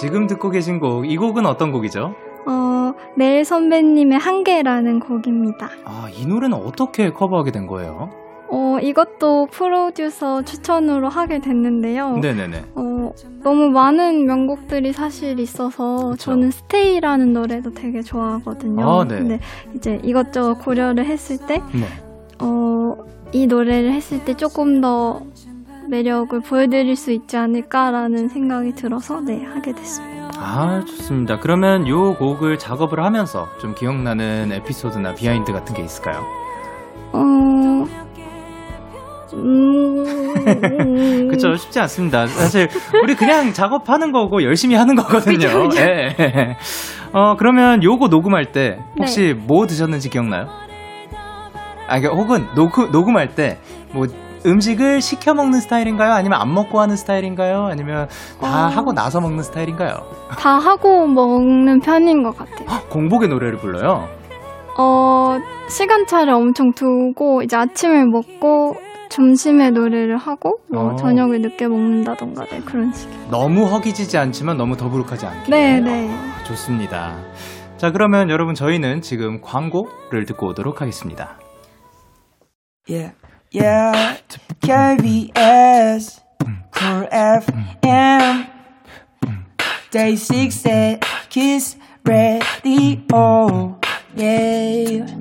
지금 0.00 0.28
듣고 0.28 0.50
계신 0.50 0.78
곡, 0.78 1.10
이 1.10 1.16
곡은 1.16 1.44
어떤 1.44 1.72
곡이죠? 1.72 2.14
어, 3.18 3.24
넬 3.24 3.44
선배님의 3.44 4.18
한계라는 4.18 5.00
곡입니다. 5.00 5.68
아, 5.84 6.08
이 6.14 6.24
노래는 6.24 6.56
어떻게 6.56 7.10
커버하게 7.12 7.50
된 7.50 7.66
거예요? 7.66 8.10
어, 8.50 8.78
이것도 8.80 9.48
프로듀서 9.50 10.42
추천으로 10.42 11.08
하게 11.08 11.40
됐는데요. 11.40 12.16
네네네. 12.18 12.64
어, 12.76 13.12
너무 13.42 13.68
많은 13.70 14.24
명곡들이 14.24 14.92
사실 14.92 15.38
있어서 15.40 16.10
그쵸. 16.10 16.16
저는 16.16 16.50
스테이라는 16.52 17.32
노래도 17.32 17.74
되게 17.74 18.02
좋아하거든요. 18.02 18.88
아, 18.88 19.04
네. 19.04 19.18
근데 19.18 19.40
이제 19.74 20.00
이것저것 20.04 20.54
고려를 20.64 21.04
했을 21.04 21.38
때, 21.46 21.60
네. 21.74 21.86
어, 22.38 22.96
이 23.32 23.46
노래를 23.46 23.92
했을 23.92 24.24
때 24.24 24.34
조금 24.34 24.80
더 24.80 25.20
매력을 25.88 26.38
보여드릴 26.40 26.96
수 26.96 27.10
있지 27.10 27.36
않을까라는 27.36 28.28
생각이 28.28 28.74
들어서 28.74 29.20
네, 29.20 29.42
하게 29.44 29.72
됐습니다. 29.72 30.17
아, 30.40 30.82
좋습니다. 30.86 31.38
그러면 31.38 31.86
요 31.88 32.14
곡을 32.14 32.58
작업을 32.58 33.02
하면서 33.04 33.48
좀 33.60 33.74
기억나는 33.74 34.52
에피소드나 34.52 35.14
behind 35.14 35.52
같은 35.52 35.74
게 35.74 35.82
있을까요? 35.82 36.24
어, 37.12 37.18
음, 39.34 41.28
그쵸, 41.30 41.56
쉽지 41.56 41.80
않습니다. 41.80 42.26
사실, 42.26 42.68
우리 43.02 43.14
그냥 43.14 43.52
작업하는 43.52 44.12
거고, 44.12 44.42
열심히 44.42 44.74
하는 44.76 44.94
거거든요. 44.94 45.68
예, 45.76 46.14
예. 46.18 46.56
어, 47.12 47.36
그러면 47.36 47.82
요거 47.82 48.08
녹음할 48.08 48.52
때, 48.52 48.78
혹시 48.98 49.34
뭐 49.36 49.66
드셨는지 49.66 50.08
기억나요? 50.08 50.48
아, 51.88 51.98
그러니까 52.00 52.22
혹은 52.22 52.46
녹음, 52.54 52.90
녹음할 52.90 53.34
때, 53.34 53.58
뭐, 53.92 54.06
음식을 54.46 55.00
시켜 55.00 55.34
먹는 55.34 55.60
스타일인가요? 55.60 56.12
아니면 56.12 56.40
안 56.40 56.52
먹고 56.52 56.80
하는 56.80 56.96
스타일인가요? 56.96 57.66
아니면 57.66 58.08
다 58.40 58.66
어. 58.66 58.68
하고 58.68 58.92
나서 58.92 59.20
먹는 59.20 59.42
스타일인가요? 59.42 59.94
다 60.38 60.50
하고 60.58 61.06
먹는 61.06 61.80
편인 61.80 62.22
것 62.22 62.36
같아요. 62.36 62.66
공복의 62.90 63.28
노래를 63.28 63.58
불러요. 63.58 64.08
어, 64.78 65.38
시간차를 65.68 66.32
엄청 66.32 66.72
두고, 66.72 67.42
이제 67.42 67.56
아침을 67.56 68.06
먹고, 68.06 68.76
점심에 69.08 69.70
노래를 69.70 70.16
하고, 70.16 70.60
뭐, 70.72 70.92
어. 70.92 70.96
저녁을 70.96 71.40
늦게 71.40 71.66
먹는다던가, 71.66 72.44
네, 72.44 72.60
그런 72.60 72.92
식. 72.92 73.10
너무 73.28 73.64
허기지지 73.64 74.16
않지만 74.18 74.56
너무 74.56 74.76
더부룩하지 74.76 75.26
않게. 75.26 75.50
네, 75.50 75.80
네. 75.80 76.08
아, 76.12 76.44
좋습니다. 76.44 77.16
자, 77.76 77.90
그러면 77.90 78.30
여러분 78.30 78.54
저희는 78.54 79.00
지금 79.00 79.40
광고를 79.40 80.24
듣고 80.26 80.48
오도록 80.48 80.80
하겠습니다. 80.80 81.38
Yeah, 82.88 83.14
yeah. 83.52 84.18
KBS, 84.60 86.20
Cool 86.74 87.08
FM, 87.10 88.46
DAY6의 89.90 91.00
키스 91.30 91.78
더 92.04 92.62
라디오. 92.62 93.78
Yeah. 94.16 95.16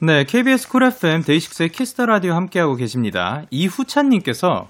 네, 0.00 0.24
KBS 0.24 0.68
쿨 0.68 0.82
FM 0.82 1.22
데이식스의 1.22 1.70
키스 1.70 1.91
더 1.91 2.04
라디오 2.04 2.34
함께하고 2.34 2.76
계십니다. 2.76 3.44
이후찬님께서 3.50 4.68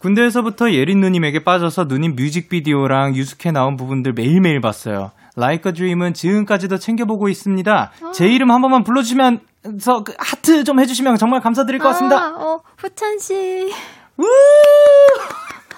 군대에서부터 0.00 0.72
예린 0.72 1.00
누님에게 1.00 1.44
빠져서 1.44 1.84
누님 1.84 2.16
뮤직비디오랑 2.16 3.14
유스케 3.14 3.52
나온 3.52 3.76
부분들 3.76 4.12
매일매일 4.12 4.60
봤어요. 4.60 5.12
Like 5.36 5.70
a 5.70 5.74
Dream은 5.74 6.14
지금까지도 6.14 6.78
챙겨보고 6.78 7.28
있습니다. 7.28 7.92
제 8.12 8.26
이름 8.26 8.50
한 8.50 8.60
번만 8.60 8.82
불러주시면 8.82 9.40
서 9.78 10.02
그 10.04 10.12
하트 10.18 10.64
좀 10.64 10.80
해주시면 10.80 11.16
정말 11.16 11.40
감사드릴 11.40 11.78
것 11.78 11.88
같습니다. 11.90 12.16
아, 12.16 12.28
어, 12.36 12.60
후찬 12.78 13.18
씨. 13.18 13.70
우! 14.18 14.24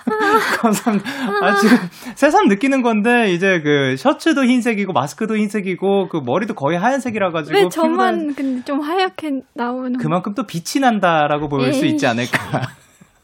감사합니다. 0.61 1.09
아, 1.43 1.55
지금 1.57 1.77
새삼 2.15 2.49
느끼는 2.49 2.83
건데, 2.83 3.33
이제 3.33 3.61
그 3.63 3.97
셔츠도 3.97 4.45
흰색이고, 4.45 4.93
마스크도 4.93 5.37
흰색이고, 5.37 6.09
그 6.09 6.21
머리도 6.25 6.55
거의 6.55 6.79
하얀색이라 6.79 7.31
가지고. 7.31 7.55
왜 7.57 7.61
피부가 7.63 7.71
저만 7.75 8.35
근데 8.35 8.65
좀 8.65 8.81
하얗게 8.81 9.41
나오는 9.55 9.97
그만큼 9.99 10.35
또 10.35 10.45
빛이 10.47 10.81
난다라고 10.83 11.49
볼수 11.49 11.85
에이. 11.85 11.93
있지 11.93 12.07
않을까. 12.07 12.39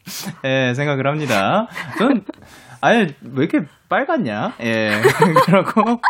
예, 0.44 0.72
생각을 0.74 1.06
합니다. 1.06 1.66
전, 1.98 2.22
아예, 2.80 3.08
왜 3.22 3.44
이렇게 3.44 3.66
빨갛냐? 3.90 4.54
예, 4.62 4.92
그러고. 5.44 6.00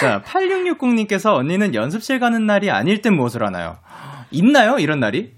자, 0.00 0.22
8660님께서 0.22 1.34
언니는 1.34 1.74
연습실 1.74 2.18
가는 2.18 2.46
날이 2.46 2.70
아닐 2.70 3.02
땐 3.02 3.14
무엇을 3.14 3.44
하나요? 3.44 3.76
있나요? 4.30 4.78
이런 4.78 4.98
날이? 4.98 5.32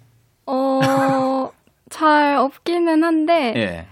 어, 0.46 1.50
잘 1.90 2.36
없기는 2.36 3.02
한데, 3.02 3.52
예. 3.56 3.86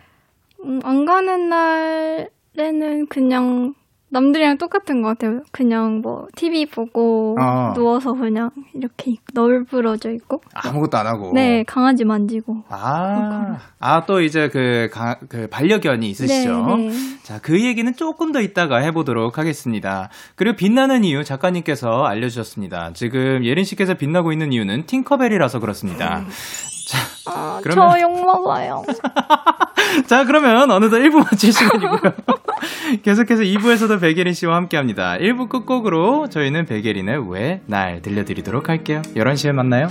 음, 0.65 0.81
안 0.85 1.05
가는 1.05 1.49
날에는 1.49 3.09
그냥 3.09 3.75
남들이랑 4.11 4.59
똑같은 4.59 5.03
것 5.03 5.09
같아요. 5.09 5.43
그냥 5.53 6.01
뭐 6.01 6.27
TV 6.35 6.67
보고 6.67 7.37
어. 7.41 7.73
누워서 7.75 8.15
그냥 8.15 8.51
이렇게 8.75 9.17
널브러져 9.35 10.13
있고, 10.13 10.41
아무것도 10.55 10.97
안 10.97 11.07
하고. 11.07 11.33
네 11.35 11.63
강아지 11.65 12.05
만지고. 12.05 12.65
아, 12.69 13.59
아, 13.79 14.07
또 14.07 14.21
이제 14.21 14.49
그, 14.49 14.89
가, 14.93 15.19
그 15.29 15.47
반려견이 15.49 16.09
있으시죠? 16.11 16.67
네, 16.77 16.89
네. 16.89 16.93
자, 17.23 17.39
그 17.41 17.63
얘기는 17.63 17.93
조금 17.95 18.33
더 18.33 18.41
이따가 18.41 18.79
해보도록 18.79 19.39
하겠습니다. 19.39 20.09
그리고 20.35 20.57
빛나는 20.57 21.05
이유 21.05 21.25
작가님께서 21.25 22.05
알려주셨습니다. 22.05 22.93
지금 22.95 23.45
예린 23.45 23.65
씨께서 23.65 23.95
빛나고 23.95 24.33
있는 24.33 24.53
이유는 24.53 24.87
팅커벨이라서 24.87 25.61
그렇습니다. 25.61 26.25
아, 27.26 27.61
그러면- 27.62 27.91
저 27.91 28.01
욕먹어요. 28.01 28.84
자, 30.07 30.24
그러면 30.24 30.70
어느덧 30.70 30.99
1부 30.99 31.24
마칠 31.24 31.53
시간이고요. 31.53 32.01
계속해서 33.03 33.43
2부에서도 33.43 34.01
백예린 34.01 34.32
씨와 34.34 34.57
함께 34.57 34.76
합니다. 34.76 35.16
1부 35.18 35.49
끝곡으로 35.49 36.28
저희는 36.28 36.66
백예린의 36.66 37.30
왜 37.30 37.61
날 37.66 38.01
들려드리도록 38.03 38.68
할게요. 38.68 39.03
11시에 39.14 39.53
만나요. 39.53 39.89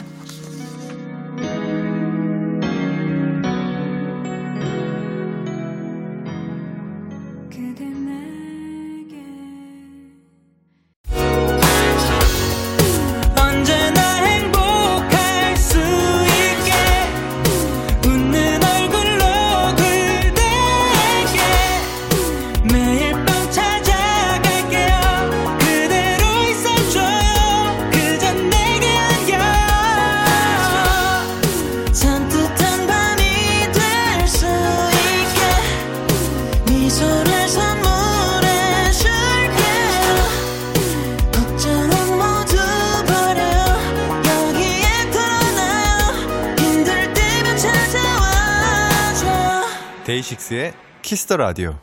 키스 51.07 51.26
더 51.26 51.37
라디오. 51.37 51.75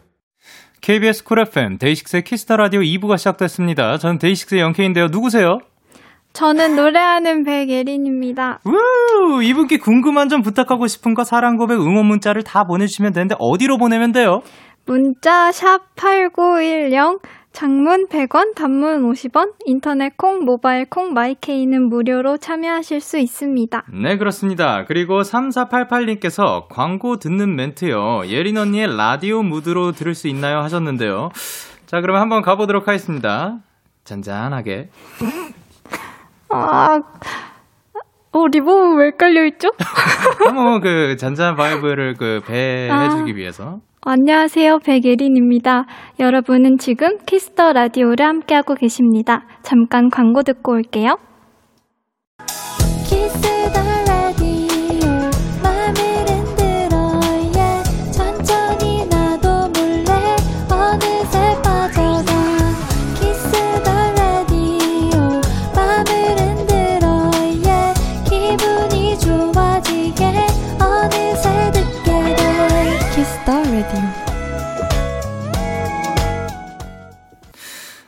KBS 0.82 1.24
쿨 1.24 1.38
FM 1.40 1.78
데이식스의 1.78 2.24
키스 2.24 2.46
더 2.46 2.58
라디오 2.58 2.80
2부가 2.80 3.16
시작됐습니다. 3.16 3.96
저는 3.96 4.18
데이식스의 4.18 4.60
영케이인데요. 4.60 5.06
누구세요? 5.06 5.60
저는 6.34 6.76
노래하는 6.76 7.42
백예린입니다. 7.42 8.60
우! 8.66 9.42
이분께 9.42 9.78
궁금한 9.78 10.28
점 10.28 10.42
부탁하고 10.42 10.86
싶은 10.86 11.14
거 11.14 11.24
사랑 11.24 11.56
고백 11.56 11.76
응원 11.80 12.04
문자를 12.04 12.42
다 12.42 12.64
보내주시면 12.64 13.14
되는데 13.14 13.34
어디로 13.38 13.78
보내면 13.78 14.12
돼요? 14.12 14.42
문자 14.84 15.50
샵 15.52 15.96
8910 15.96 17.22
장문 17.54 18.08
100원, 18.08 18.56
단문 18.56 19.08
50원, 19.12 19.52
인터넷 19.64 20.16
콩, 20.16 20.44
모바일 20.44 20.86
콩, 20.90 21.12
마이케이는 21.14 21.88
무료로 21.88 22.38
참여하실 22.38 23.00
수 23.00 23.16
있습니다. 23.16 23.84
네, 23.92 24.16
그렇습니다. 24.16 24.84
그리고 24.86 25.22
3488님께서 25.22 26.66
광고 26.68 27.16
듣는 27.18 27.54
멘트요. 27.54 28.26
예린 28.26 28.58
언니의 28.58 28.96
라디오 28.96 29.44
무드로 29.44 29.92
들을 29.92 30.16
수 30.16 30.26
있나요? 30.26 30.58
하셨는데요. 30.58 31.30
자, 31.86 32.00
그러면 32.00 32.22
한번 32.22 32.42
가보도록 32.42 32.88
하겠습니다. 32.88 33.58
잔잔하게. 34.02 34.90
아, 36.48 37.00
어, 38.32 38.46
reverb는 38.48 38.96
왜 38.98 39.12
깔려있죠? 39.12 39.70
한번 40.44 40.80
그 40.80 41.14
잔잔한 41.16 41.54
vibe를 41.54 42.14
그 42.14 42.40
더해주기 42.48 43.30
아. 43.30 43.34
위해서. 43.36 43.80
안녕하세요, 44.06 44.80
백예린입니다. 44.80 45.86
여러분은 46.20 46.76
지금 46.76 47.16
키스 47.24 47.54
더 47.54 47.72
라디오를 47.72 48.26
함께하고 48.26 48.74
계십니다. 48.74 49.46
잠깐 49.62 50.10
광고 50.10 50.42
듣고 50.42 50.72
올게요. 50.72 51.16
Radio 53.10 53.93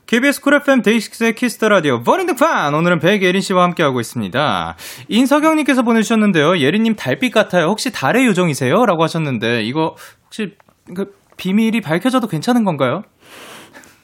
KBS 0.06 0.40
쿨 0.40 0.54
FM 0.54 0.82
데이식스의 0.82 1.34
키스 1.34 1.55
더 1.55 1.68
라디오 1.68 2.00
본인등판 2.02 2.72
오늘은 2.74 3.00
백예린 3.00 3.40
씨와 3.40 3.64
함께하고 3.64 3.98
있습니다. 3.98 4.76
인석영님께서 5.08 5.82
보내주셨는데요. 5.82 6.58
예린님 6.58 6.94
달빛 6.94 7.34
같아요. 7.34 7.66
혹시 7.66 7.90
달의 7.90 8.24
요정이세요? 8.26 8.86
라고 8.86 9.02
하셨는데 9.02 9.62
이거 9.62 9.96
혹시 10.26 10.54
그 10.94 11.12
비밀이 11.36 11.80
밝혀져도 11.80 12.28
괜찮은 12.28 12.62
건가요? 12.62 13.02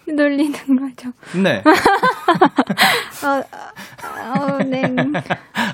놀리는 0.08 0.52
거죠. 0.52 1.12
네. 1.40 1.62
어, 3.24 3.42
어, 4.40 4.58
네. 4.64 4.82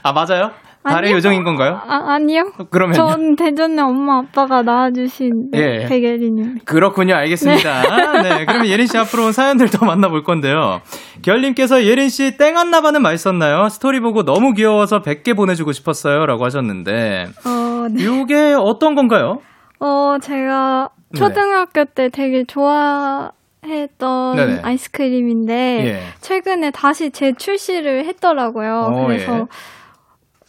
아 0.03 0.13
맞아요? 0.13 0.51
달의 0.89 1.09
아니요. 1.09 1.17
요정인 1.17 1.45
건가요? 1.45 1.81
아, 1.87 2.15
아니요. 2.15 2.53
그러면 2.71 2.95
전 2.95 3.37
대전에 3.37 3.81
엄마 3.83 4.19
아빠가 4.19 4.63
낳아주신 4.63 5.51
예. 5.55 5.87
백예린입니다. 5.87 6.65
그렇군요. 6.65 7.15
알겠습니다. 7.15 8.23
네. 8.23 8.45
그러면 8.47 8.67
예린 8.67 8.87
씨 8.87 8.97
앞으로 8.99 9.27
온 9.27 9.33
사연들 9.33 9.71
더 9.71 9.85
만나볼 9.85 10.25
건데요. 10.25 10.81
결님께서 11.23 11.85
예린 11.85 12.09
씨땡 12.09 12.57
한나바는 12.57 13.03
맛있었나요? 13.03 13.69
스토리 13.69 14.01
보고 14.01 14.25
너무 14.25 14.53
귀여워서 14.55 15.03
100개 15.03 15.37
보내주고 15.37 15.73
싶었어요. 15.73 16.27
라고 16.27 16.45
하셨는데. 16.45 17.27
어, 17.45 17.87
네. 17.91 18.05
요게 18.05 18.55
어떤 18.59 18.95
건가요? 18.95 19.41
어, 19.81 20.17
제가 20.21 20.91
네. 21.13 21.19
초등학교 21.19 21.85
때 21.85 22.09
되게 22.11 22.45
좋아 22.45 23.31
했던 23.65 24.37
네네. 24.37 24.61
아이스크림인데 24.63 25.55
예. 25.87 26.01
최근에 26.21 26.71
다시 26.71 27.11
재출시를 27.11 28.05
했더라고요. 28.07 28.91
어, 28.93 29.07
그래서 29.07 29.39
예. 29.41 29.45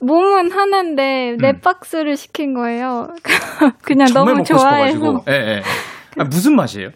몸은 0.02 0.52
하는데 0.52 1.36
네 1.40 1.50
음. 1.50 1.60
박스를 1.62 2.18
시킨 2.18 2.54
거예요. 2.54 3.08
그냥 3.84 4.08
너무 4.14 4.44
좋아해서. 4.44 5.24
예, 5.30 5.34
예. 5.34 5.62
아, 6.18 6.24
무슨 6.24 6.56
맛이에요? 6.56 6.90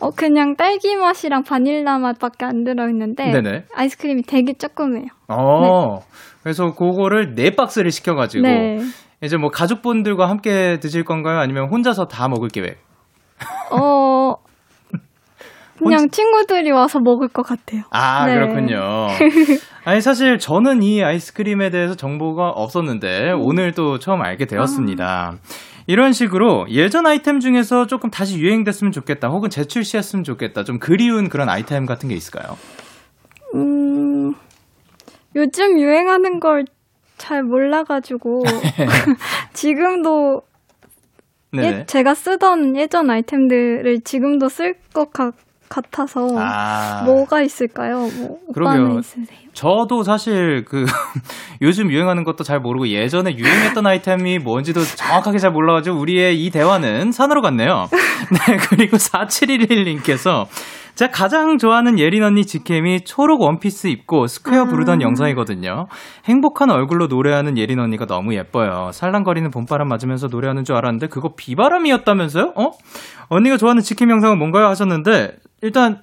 어 0.00 0.10
그냥 0.10 0.56
딸기 0.56 0.96
맛이랑 0.96 1.42
바닐라 1.42 1.98
맛밖에 1.98 2.46
안 2.46 2.64
들어있는데 2.64 3.32
네네. 3.32 3.64
아이스크림이 3.74 4.22
되게 4.22 4.54
조그매요. 4.54 5.06
어. 5.28 6.00
그래서 6.42 6.74
그거를 6.74 7.34
네 7.34 7.54
박스를 7.54 7.90
시켜가지고. 7.90 8.42
네. 8.42 8.78
이제 9.22 9.36
뭐 9.36 9.50
가족분들과 9.50 10.30
함께 10.30 10.78
드실 10.80 11.04
건가요? 11.04 11.38
아니면 11.38 11.68
혼자서 11.68 12.06
다 12.06 12.28
먹을 12.28 12.48
계획? 12.48 12.78
어 13.70 14.09
그냥 15.84 16.08
친구들이 16.10 16.70
와서 16.70 16.98
먹을 17.00 17.28
것 17.28 17.42
같아요. 17.42 17.82
아, 17.90 18.26
네. 18.26 18.34
그렇군요. 18.34 19.08
아니, 19.84 20.00
사실 20.00 20.38
저는 20.38 20.82
이 20.82 21.02
아이스크림에 21.02 21.70
대해서 21.70 21.94
정보가 21.94 22.50
없었는데, 22.50 23.32
음. 23.32 23.40
오늘 23.42 23.72
또 23.72 23.98
처음 23.98 24.22
알게 24.22 24.46
되었습니다. 24.46 25.36
이런 25.86 26.12
식으로 26.12 26.66
예전 26.70 27.06
아이템 27.06 27.40
중에서 27.40 27.86
조금 27.86 28.10
다시 28.10 28.38
유행됐으면 28.38 28.92
좋겠다, 28.92 29.28
혹은 29.28 29.50
재출시했으면 29.50 30.24
좋겠다, 30.24 30.64
좀 30.64 30.78
그리운 30.78 31.28
그런 31.28 31.48
아이템 31.48 31.86
같은 31.86 32.08
게 32.08 32.14
있을까요? 32.14 32.56
음, 33.54 34.34
요즘 35.34 35.78
유행하는 35.80 36.40
걸 36.40 36.64
잘 37.20 37.42
몰라가지고, 37.42 38.42
지금도. 39.52 40.40
예, 41.56 41.84
제가 41.84 42.14
쓰던 42.14 42.76
예전 42.76 43.10
아이템들을 43.10 44.00
지금도 44.04 44.48
쓸 44.48 44.74
것 44.94 45.10
같 45.12 45.34
아서, 45.70 46.26
아. 46.36 47.02
뭐가 47.04 47.42
있을까요? 47.42 48.08
뭐. 48.18 48.38
오빠는 48.48 48.98
있으세요? 48.98 49.38
저도 49.52 50.02
사실 50.02 50.64
그 50.64 50.84
요즘 51.62 51.90
유행하는 51.92 52.24
것도 52.24 52.44
잘 52.44 52.58
모르고 52.58 52.88
예전에 52.88 53.36
유행했던 53.36 53.86
아이템이 53.86 54.38
뭔지도 54.38 54.80
정확하게 54.82 55.38
잘 55.38 55.52
몰라가지고 55.52 55.96
우리의 55.96 56.44
이 56.44 56.50
대화는 56.50 57.12
산으로 57.12 57.40
갔네요. 57.40 57.86
네, 58.48 58.56
그리고 58.68 58.96
4711님께서 58.96 60.46
제가 60.94 61.10
가장 61.12 61.58
좋아하는 61.58 61.98
예린 61.98 62.22
언니 62.22 62.44
직캠이 62.44 63.04
초록 63.04 63.40
원피스 63.40 63.86
입고 63.88 64.26
Square 64.26 64.66
부르던 64.66 65.02
영상이거든요. 65.02 65.86
행복한 66.24 66.70
얼굴로 66.70 67.06
노래하는 67.06 67.56
예린 67.56 67.78
언니가 67.78 68.06
너무 68.06 68.34
예뻐요. 68.34 68.90
살랑거리는 68.92 69.50
봄바람 69.50 69.88
맞으면서 69.88 70.28
노래하는 70.28 70.64
줄 70.64 70.76
알았는데 70.76 71.08
그거 71.08 71.34
비바람이었다면서요? 71.36 72.52
어? 72.56 72.70
언니가 73.28 73.56
좋아하는 73.56 73.82
직캠 73.82 74.10
영상은 74.10 74.38
뭔가요? 74.38 74.66
하셨는데 74.66 75.36
일단 75.62 76.02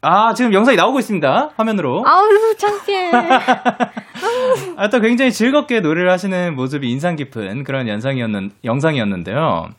아, 0.00 0.32
지금 0.32 0.52
영상이 0.52 0.76
나오고 0.76 1.00
있습니다. 1.00 1.50
화면으로. 1.56 2.04
아우, 2.06 2.28
창피해. 2.56 3.10
아, 4.76 4.88
또 4.90 5.00
굉장히 5.00 5.32
즐겁게 5.32 5.80
노래를 5.80 6.08
하시는 6.12 6.54
모습이 6.54 6.88
인상 6.88 7.16
깊은 7.16 7.64
그런 7.64 7.88
영상이었는, 7.88 8.52
영상이었는데요. 8.64 9.70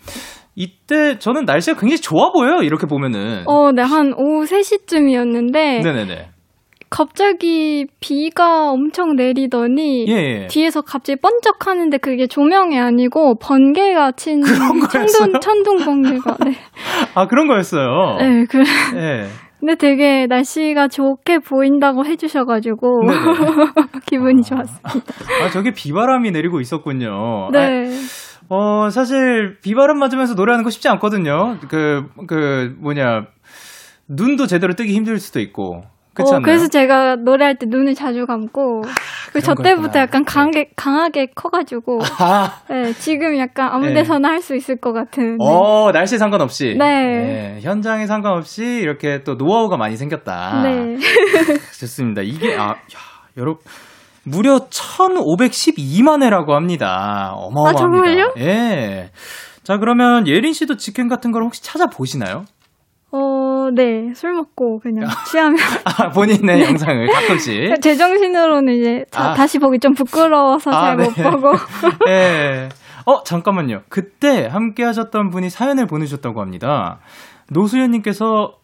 이때 0.60 1.18
저는 1.18 1.46
날씨가 1.46 1.80
굉장히 1.80 2.02
좋아 2.02 2.34
보여요. 2.34 2.62
이렇게 2.64 2.86
보면은. 2.86 3.44
어, 3.48 3.72
네, 3.72 3.82
한 3.82 4.14
오후 4.18 4.44
3시쯤이었는데, 4.44 5.54
네네네. 5.82 6.32
갑자기 6.90 7.86
비가 8.02 8.70
엄청 8.70 9.16
내리더니, 9.16 10.06
예, 10.10 10.14
예. 10.14 10.48
뒤에서 10.48 10.82
갑자기 10.82 11.18
번쩍 11.22 11.66
하는데 11.66 11.98
그게 12.00 12.28
조명이 12.28 12.78
아니고 12.78 13.36
번개가 13.40 14.14
친? 14.18 14.42
천둥 14.44 15.40
천둥 15.40 15.78
번개가 15.78 16.38
네. 16.44 16.56
아, 17.16 17.28
그런 17.28 17.48
거였어요. 17.48 18.18
네, 18.20 18.46
그 18.50 18.60
예. 18.98 19.28
근데 19.62 19.76
되게 19.76 20.26
날씨가 20.28 20.90
좋게 20.90 21.40
보인다고 21.40 22.06
해주셔가지고. 22.06 23.02
기분이 24.08 24.42
좋았어요. 24.42 24.82
아, 25.44 25.50
저게 25.52 25.72
비바람이 25.72 26.32
내리고 26.32 26.60
있었군요. 26.60 27.50
네. 27.52 27.88
아, 27.88 28.29
어, 28.50 28.90
사실 28.90 29.58
비바람 29.62 29.98
맞으면서 30.00 30.34
노래하는 30.34 30.64
거 30.64 30.70
쉽지 30.70 30.90
않거든요. 30.90 31.58
그, 31.70 32.04
그, 32.28 32.76
뭐냐. 32.80 33.28
눈도 34.08 34.48
제대로 34.48 34.74
뜨기 34.74 34.94
힘들 34.94 35.20
수도 35.20 35.40
있고. 35.40 35.84
그렇지 36.16 36.34
어, 36.34 36.36
않나요? 36.38 36.46
그래서 36.46 36.68
제가 36.68 37.16
노래할 37.18 37.58
때 37.60 37.68
눈을 37.70 37.94
자주 37.94 38.26
감고 38.26 38.82
그저 39.32 39.54
때부터. 39.54 40.00
약간 40.00 40.26
강하게 40.26 40.72
강하게 40.76 41.28
커가지고 41.36 42.00
아, 42.20 42.62
네, 42.68 42.92
지금 42.94 43.38
약간 43.38 43.70
아무 43.72 43.86
네. 43.86 43.94
데서나 43.94 44.30
할수 44.30 44.56
있을 44.56 44.78
것 44.78 44.92
같은. 44.92 45.38
네. 45.38 45.46
어, 45.46 45.92
날씨 45.94 46.18
상관없이. 46.18 46.76
네. 46.78 47.60
현장에 47.62 48.08
상관없이 48.08 48.66
이렇게 48.66 49.24
또 49.24 49.36
노하우가 49.36 49.78
많이 49.78 49.96
생겼다. 49.96 50.64
네. 50.64 50.98
좋습니다. 51.80 52.24
이게, 52.24 52.56
아, 52.58 52.70
야, 52.70 52.76
여러분. 53.38 53.62
무려 54.30 54.68
1,512만 54.70 56.24
회라고 56.24 56.56
합니다. 56.56 57.32
어마어마합니다. 57.36 57.70
아, 57.70 57.74
정말요? 57.74 58.34
예. 58.38 59.12
자, 59.64 59.78
그러면 59.78 60.28
예린 60.28 60.54
씨도 60.54 60.78
직캠 60.78 61.08
같은 61.08 61.32
걸 61.32 61.44
혹시 61.44 61.64
찾아보시나요? 61.64 62.46
어, 63.12 63.70
네. 63.74 64.14
술 64.14 64.34
먹고 64.34 64.80
그냥 64.80 65.08
취하면 65.30 65.58
아, 65.84 66.10
본인의 66.10 66.64
영상을 66.64 67.08
가끔씩. 67.08 67.82
제 67.82 67.96
정신으로는 67.96 68.74
이제 68.74 69.06
다, 69.12 69.32
아. 69.32 69.34
다시 69.34 69.58
보기 69.60 69.80
좀 69.80 69.94
부끄러워서 69.94 70.72
아, 70.72 70.96
잘못 70.96 71.16
네. 71.16 71.24
보고. 71.24 71.52
예. 72.08 72.70
어, 73.06 73.24
잠깐만요. 73.24 73.82
그때 73.90 74.48
함께 74.48 74.84
하셨던 74.84 75.30
분이 75.32 75.50
사연을 75.50 75.88
보내주셨다고 75.88 76.42
합니다. 76.42 77.00
노수연님께서 77.52 78.59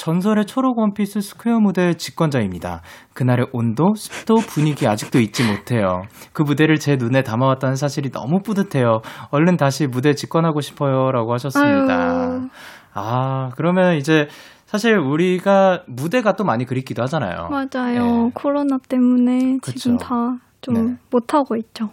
전설의 0.00 0.46
초록 0.46 0.78
원피스 0.78 1.20
Square 1.20 1.60
무대 1.60 1.92
직관자입니다. 1.92 2.80
그날의 3.12 3.48
온도, 3.52 3.92
습도, 3.94 4.36
분위기 4.36 4.88
아직도 4.88 5.20
잊지 5.20 5.46
못해요. 5.46 6.04
그 6.32 6.40
무대를 6.42 6.76
제 6.78 6.96
눈에 6.96 7.22
담아왔다는 7.22 7.76
사실이 7.76 8.10
너무 8.10 8.40
뿌듯해요. 8.40 9.02
얼른 9.30 9.58
다시 9.58 9.86
무대 9.86 10.14
직권하고 10.14 10.62
싶어요. 10.62 11.12
라고 11.12 11.34
하셨습니다. 11.34 11.94
아유. 11.94 12.48
아, 12.94 13.50
그러면 13.56 13.96
이제 13.96 14.26
사실 14.64 14.96
우리가 14.96 15.82
무대가 15.86 16.32
또 16.32 16.44
많이 16.44 16.64
그립기도 16.64 17.02
하잖아요. 17.02 17.50
맞아요. 17.50 18.26
예. 18.28 18.30
코로나 18.32 18.78
때문에 18.88 19.58
그쵸. 19.60 19.78
지금 19.78 19.98
다 19.98 20.38
좀 20.60 20.74
네. 20.74 20.96
못하고 21.10 21.56
있죠. 21.56 21.88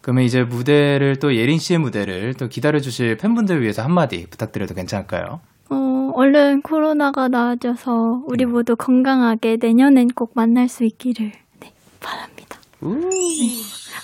그러면 0.00 0.24
이제 0.24 0.42
무대를 0.42 1.16
또 1.16 1.34
예린 1.34 1.58
씨의 1.58 1.78
무대를 1.78 2.34
또 2.34 2.46
기다려주실 2.48 3.16
팬분들 3.16 3.60
위해서 3.62 3.82
한마디 3.82 4.26
부탁드려도 4.30 4.74
괜찮을까요? 4.74 5.40
어, 5.72 6.12
얼른 6.14 6.62
코로나가 6.62 7.28
나아져서 7.28 8.24
우리 8.26 8.44
음. 8.44 8.52
모두 8.52 8.76
건강하게 8.76 9.58
내년엔 9.60 10.08
꼭 10.08 10.32
만날 10.34 10.68
수 10.68 10.84
있기를 10.84 11.32
네, 11.60 11.72
바랍니다. 12.00 12.41
음, 12.84 13.10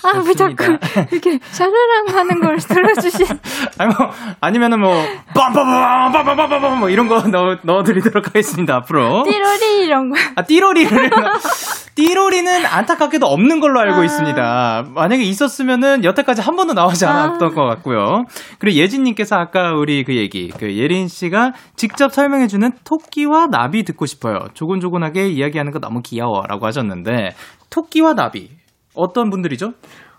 아, 0.03 0.17
왜 0.25 0.33
자꾸 0.33 0.77
이렇게 1.11 1.39
샤라랑 1.51 2.05
하는 2.07 2.39
걸 2.39 2.57
들어주신. 2.57 3.25
아니, 3.77 3.93
뭐, 3.93 4.09
아니면은 4.39 4.79
뭐, 4.79 4.93
빰빰 5.33 5.53
빰, 5.53 6.11
빰빰빰, 6.13 6.77
뭐 6.77 6.89
이런 6.89 7.07
거 7.07 7.21
넣어, 7.21 7.57
넣어드리도록 7.63 8.27
하겠습니다, 8.27 8.75
앞으로. 8.77 9.23
띠로리 9.23 9.85
이런 9.85 10.09
거. 10.09 10.17
아, 10.35 10.43
띠로리를. 10.43 11.09
띠로리는 11.95 12.65
안타깝게도 12.65 13.25
없는 13.25 13.59
걸로 13.59 13.81
알고 13.81 13.99
아... 13.99 14.03
있습니다. 14.05 14.83
만약에 14.95 15.21
있었으면은 15.21 16.05
여태까지 16.05 16.41
한 16.41 16.55
번도 16.55 16.73
나오지 16.73 17.05
아. 17.05 17.09
않았던 17.09 17.51
아... 17.51 17.53
것 17.53 17.65
같고요. 17.65 18.23
그리고 18.57 18.77
예진님께서 18.77 19.35
아까 19.35 19.73
우리 19.73 20.05
그 20.05 20.15
얘기, 20.15 20.47
그 20.47 20.77
예린 20.77 21.09
씨가 21.09 21.51
직접 21.75 22.13
설명해주는 22.13 22.71
토끼와 22.85 23.47
나비 23.47 23.83
듣고 23.83 24.05
싶어요. 24.05 24.47
조곤조곤하게 24.53 25.27
이야기하는 25.27 25.73
거 25.73 25.79
너무 25.79 26.01
귀여워. 26.01 26.43
라고 26.47 26.65
하셨는데, 26.65 27.31
토끼와 27.69 28.13
나비. 28.13 28.58
어떤 28.99 29.29
분들이죠? 29.29 29.73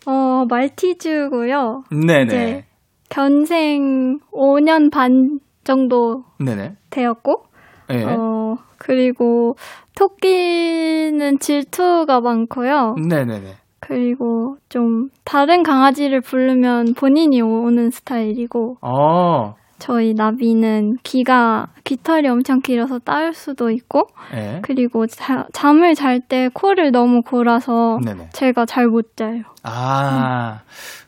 어, 0.07 0.45
말티즈고요. 0.49 1.85
네네 1.91 2.23
이제 2.25 2.65
견생 3.09 4.19
5년 4.33 4.91
반 4.91 5.41
정도 5.65 6.25
네네. 6.39 6.77
되었고, 6.91 7.45
네. 7.89 8.05
어, 8.05 8.57
그리고 8.79 9.57
토끼는 9.97 11.39
질투가 11.39 12.21
많고요. 12.21 12.95
네네네. 13.09 13.55
그리고 13.81 14.57
좀 14.69 15.09
다른 15.25 15.63
강아지를 15.63 16.21
부르면 16.21 16.95
본인이 16.95 17.41
오는 17.43 17.91
스타일이고, 17.91 18.79
어, 18.81 19.55
저희 19.81 20.15
나비는 20.15 20.99
귀가, 21.03 21.67
귀털이 21.85 22.29
엄청 22.29 22.61
길어서 22.61 22.99
따을 23.01 23.33
수도 23.35 23.71
있고, 23.71 24.07
예. 24.35 24.61
그리고 24.63 25.07
자- 25.09 25.47
잠을 25.53 25.95
잘 25.95 26.21
때 26.21 26.49
코를 26.55 26.93
너무 26.93 27.23
골아서 27.23 27.99
네네. 28.05 28.29
제가 28.33 28.67
잘 28.67 28.87
못 28.87 29.17
자요. 29.17 29.43
아, 29.65 30.61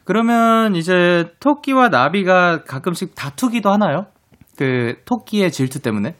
그러면 0.05 0.75
이제 0.75 1.27
토끼와 1.39 1.89
나비가 1.91 2.65
가끔씩 2.65 3.15
다투기도 3.15 3.71
하나요? 3.71 4.07
그 4.59 4.97
토끼의 5.05 5.51
질투 5.53 5.81
때문에? 5.81 6.17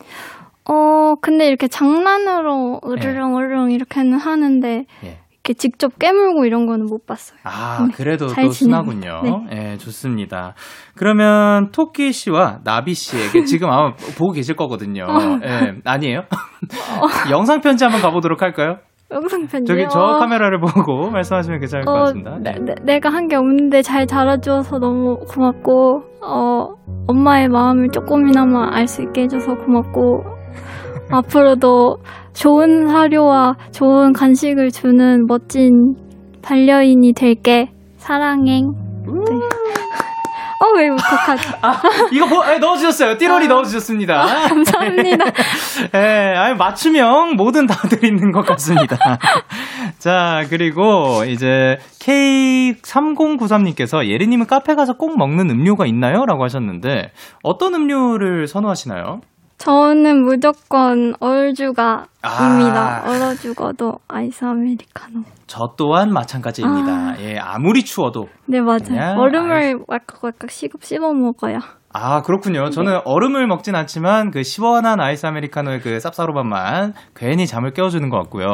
어, 0.71 1.15
근데 1.21 1.49
이렇게 1.49 1.67
장난으로 1.67 2.81
으르렁 2.87 3.37
으르렁 3.37 3.71
이렇게는 3.73 4.19
하는데, 4.19 4.85
예. 5.05 5.19
이렇게 5.45 5.55
직접 5.55 5.99
깨물고 5.99 6.45
이런 6.45 6.67
거는 6.67 6.87
못 6.87 7.05
봤어요. 7.05 7.39
아, 7.43 7.89
그래도 7.97 8.29
잘 8.29 8.45
또. 8.45 8.51
순하군요. 8.53 9.47
예, 9.53 9.77
좋습니다. 9.77 10.55
그러면 10.97 11.71
토끼 11.73 12.13
씨와 12.13 12.61
나비 12.63 12.95
씨에게 12.95 13.43
지금 13.45 13.69
아마 13.69 13.93
보고 14.17 14.31
계실 14.33 14.55
거거든요. 14.55 15.05
예, 15.45 15.75
아니에요? 15.85 16.23
영상 17.33 17.61
편지 17.61 17.83
한번 17.85 18.01
가보도록 18.03 18.41
할까요? 18.41 18.77
영상 19.11 19.47
편지요? 19.47 19.65
저기 19.77 19.87
저 19.93 19.99
카메라를 20.21 20.61
보고 20.61 21.11
말씀하시면 21.11 21.59
괜찮을 21.59 21.85
것 21.85 21.93
어, 21.93 21.95
같습니다. 22.05 22.39
내, 22.41 22.53
내, 22.53 22.75
내가 22.85 23.11
한 23.11 23.27
게 23.27 23.35
없는데 23.37 23.83
잘 23.83 24.07
자라줘서 24.07 24.79
너무 24.79 25.19
고맙고, 25.29 26.03
어, 26.25 26.69
엄마의 27.09 27.49
마음을 27.49 27.89
조금이나마 27.91 28.75
알 28.75 28.87
수 28.87 29.03
있게 29.03 29.23
해줘서 29.23 29.55
고맙고, 29.57 30.23
앞으로도 31.11 31.97
좋은 32.33 32.89
사료와 32.89 33.57
좋은 33.73 34.13
간식을 34.13 34.71
주는 34.71 35.27
멋진 35.27 35.95
반려인이 36.43 37.13
될게. 37.15 37.71
사랑해. 37.99 38.63
네. 38.63 39.37
어, 40.63 40.67
왜 40.77 40.89
울컥하지? 40.89 41.49
아, 41.61 41.83
이거 42.13 42.27
뭐, 42.27 42.45
예, 42.53 42.59
넣어주셨어요. 42.59 43.19
띠로리 43.19 43.47
아. 43.47 43.49
넣어주셨습니다. 43.49 44.49
감사합니다. 44.49 45.25
예, 45.95 45.99
아니, 46.39 46.57
맞춤형 46.57 47.35
뭐든 47.37 47.67
다 47.67 47.75
드리는 47.89 48.31
것 48.31 48.47
같습니다. 48.47 48.97
자, 49.99 50.45
그리고 50.51 51.25
이제 51.27 51.79
K3093님께서 51.99 54.09
예리님은 54.09 54.47
카페 54.47 54.77
가서 54.77 54.93
꼭 54.93 55.19
먹는 55.19 55.51
음료가 55.51 55.87
있나요? 55.87 56.25
라고 56.27 56.45
하셨는데, 56.45 57.11
어떤 57.43 57.75
음료를 57.75 58.47
선호하시나요? 58.47 59.21
저는 59.63 60.25
무조건 60.25 61.15
얼주가입니다. 61.21 62.09
아. 62.23 63.03
얼어 63.07 63.33
죽어도 63.35 64.01
아이스 64.09 64.45
아메리카노. 64.45 65.21
저 65.47 65.75
또한 65.79 66.13
마찬가지입니다. 66.13 66.93
아. 66.93 67.15
예, 67.21 67.39
아무리 67.39 67.85
추워도. 67.85 68.27
네, 68.47 68.61
맞아요. 68.61 69.15
얼음을 69.21 69.85
왈칵왈칵 69.87 70.51
씹- 70.51 70.73
씹어 70.83 71.13
먹어요. 71.13 71.59
아, 71.93 72.23
그렇군요. 72.23 72.71
저는 72.71 73.03
얼음을 73.05 73.47
먹진 73.47 73.77
않지만 73.77 74.33
그 74.33 74.43
시원한 74.43 74.99
아이스 75.01 75.27
아메리카노의 75.27 75.79
그 75.79 75.99
쌉싸름한 75.99 76.45
맛 76.47 76.93
괜히 77.15 77.47
잠을 77.47 77.71
깨워주는 77.73 78.09
것 78.11 78.17
같고요. 78.19 78.49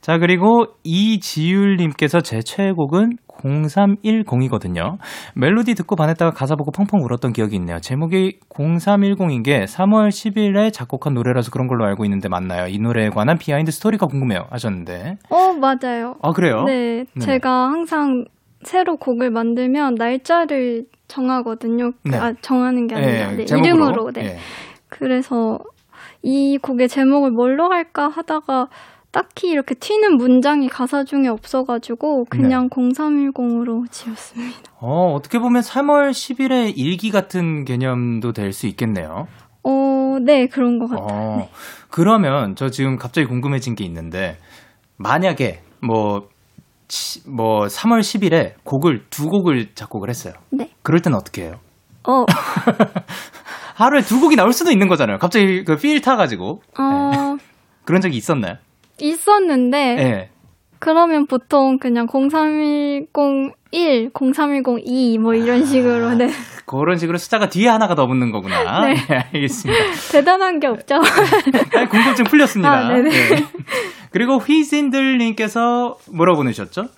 자, 0.00 0.16
그리고 0.16 0.64
이지율님께서 0.82 2.22
제 2.22 2.40
최애곡은 2.40 3.18
0310이거든요. 3.42 4.98
멜로디 5.34 5.74
듣고 5.74 5.96
반했다가 5.96 6.32
가사 6.32 6.54
보고 6.56 6.70
펑펑 6.70 7.00
울었던 7.02 7.32
기억이 7.32 7.56
있네요. 7.56 7.78
제목이 7.80 8.38
0310인 8.50 9.44
게 9.44 9.64
3월 9.64 10.08
10일에 10.08 10.72
작곡한 10.72 11.14
노래라서 11.14 11.50
그런 11.50 11.66
걸로 11.68 11.84
알고 11.84 12.04
있는데 12.04 12.28
맞나요? 12.28 12.66
이 12.68 12.78
노래에 12.78 13.10
관한 13.10 13.38
behind 13.38 13.70
story가 13.72 14.06
궁금해요. 14.06 14.46
하셨는데. 14.50 15.16
어, 15.30 15.52
맞아요. 15.54 16.16
아, 16.22 16.32
그래요? 16.32 16.64
네, 16.64 17.04
네네. 17.14 17.20
제가 17.20 17.70
항상 17.70 18.24
새로 18.62 18.96
곡을 18.96 19.30
만들면 19.30 19.94
날짜를 19.98 20.84
정하거든요. 21.08 21.92
네. 22.04 22.16
아, 22.16 22.32
정하는 22.40 22.86
게 22.86 22.94
아니라 22.94 23.32
예, 23.32 23.36
네, 23.36 23.44
제목으로. 23.44 23.74
이름으로. 23.74 24.12
네. 24.12 24.24
예. 24.24 24.36
그래서 24.88 25.58
이 26.22 26.58
곡의 26.58 26.88
제목을 26.88 27.30
뭘로 27.32 27.70
할까 27.72 28.08
하다가 28.08 28.68
딱히 29.12 29.48
이렇게 29.50 29.74
튀는 29.74 30.16
문장이 30.16 30.68
가사 30.68 31.04
중에 31.04 31.28
없어가지고 31.28 32.24
그냥 32.30 32.68
네. 32.70 32.76
0310으로 32.76 33.90
지었습니다. 33.90 34.58
어, 34.80 35.12
어떻게 35.12 35.38
보면 35.38 35.60
3월 35.62 36.10
10일의 36.10 36.72
일기 36.76 37.10
같은 37.10 37.64
개념도 37.64 38.32
될 38.32 38.52
수 38.52 38.66
있겠네요. 38.68 39.26
어, 39.64 40.16
네, 40.24 40.46
그런 40.46 40.78
것 40.78 40.88
같아요. 40.88 41.18
어, 41.18 41.36
네. 41.40 41.50
그러면 41.90 42.54
저 42.56 42.68
지금 42.70 42.96
갑자기 42.96 43.26
궁금해진 43.26 43.74
게 43.74 43.84
있는데 43.84 44.38
만약에 44.96 45.60
뭐, 45.82 46.28
치- 46.88 47.20
뭐 47.28 47.66
3월 47.66 48.00
10일에 48.00 48.54
곡을 48.64 49.04
두 49.10 49.26
곡을 49.28 49.74
작곡을 49.74 50.08
했어요. 50.08 50.32
네. 50.50 50.70
그럴 50.82 51.00
땐 51.02 51.14
어떻게 51.14 51.42
해요? 51.42 51.54
어, 52.08 52.24
하루에 53.76 54.00
두 54.02 54.20
곡이 54.20 54.36
나올 54.36 54.52
수도 54.52 54.70
있는 54.70 54.88
거잖아요. 54.88 55.18
갑자기 55.18 55.64
그 55.64 55.76
필 55.76 56.00
타가지고 56.00 56.62
어, 56.78 57.36
그런 57.84 58.00
적이 58.00 58.16
있었나요? 58.16 58.54
있었는데, 59.02 59.94
네. 59.94 60.30
그러면 60.78 61.26
보통 61.26 61.78
그냥 61.78 62.06
03101, 62.06 64.10
03102, 64.12 65.18
뭐 65.18 65.34
이런 65.34 65.64
식으로, 65.64 66.14
네. 66.14 66.28
그런 66.66 66.98
식으로 66.98 67.18
숫자가 67.18 67.48
뒤에 67.48 67.68
하나가 67.68 67.94
더 67.94 68.06
붙는 68.06 68.32
거구나. 68.32 68.86
네. 68.86 68.96
알겠습니다. 69.34 69.84
대단한 70.10 70.60
게 70.60 70.66
없죠. 70.66 70.96
아니, 71.76 71.88
궁금증 71.88 72.24
풀렸습니다. 72.24 72.72
아, 72.72 72.88
네네. 72.88 73.10
네. 73.10 73.44
그리고 74.10 74.38
휘신들님께서 74.38 75.96
뭐라고 76.12 76.38
보내셨죠? 76.38 76.88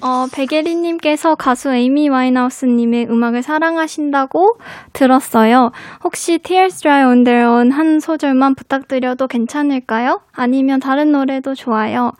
어, 0.00 0.26
베게리님께서 0.32 1.34
가수 1.34 1.74
에이미 1.74 2.08
와인하우스님의 2.08 3.08
음악을 3.10 3.42
사랑하신다고 3.42 4.58
들었어요. 4.92 5.72
혹시 6.04 6.38
Tears 6.38 6.80
Dry 6.80 7.04
on 7.04 7.24
Their 7.24 7.48
Own 7.48 7.72
한 7.72 7.98
소절만 7.98 8.54
부탁드려도 8.54 9.26
괜찮을까요? 9.26 10.20
아니면 10.32 10.78
다른 10.80 11.10
노래도 11.12 11.54
좋아요. 11.54 12.12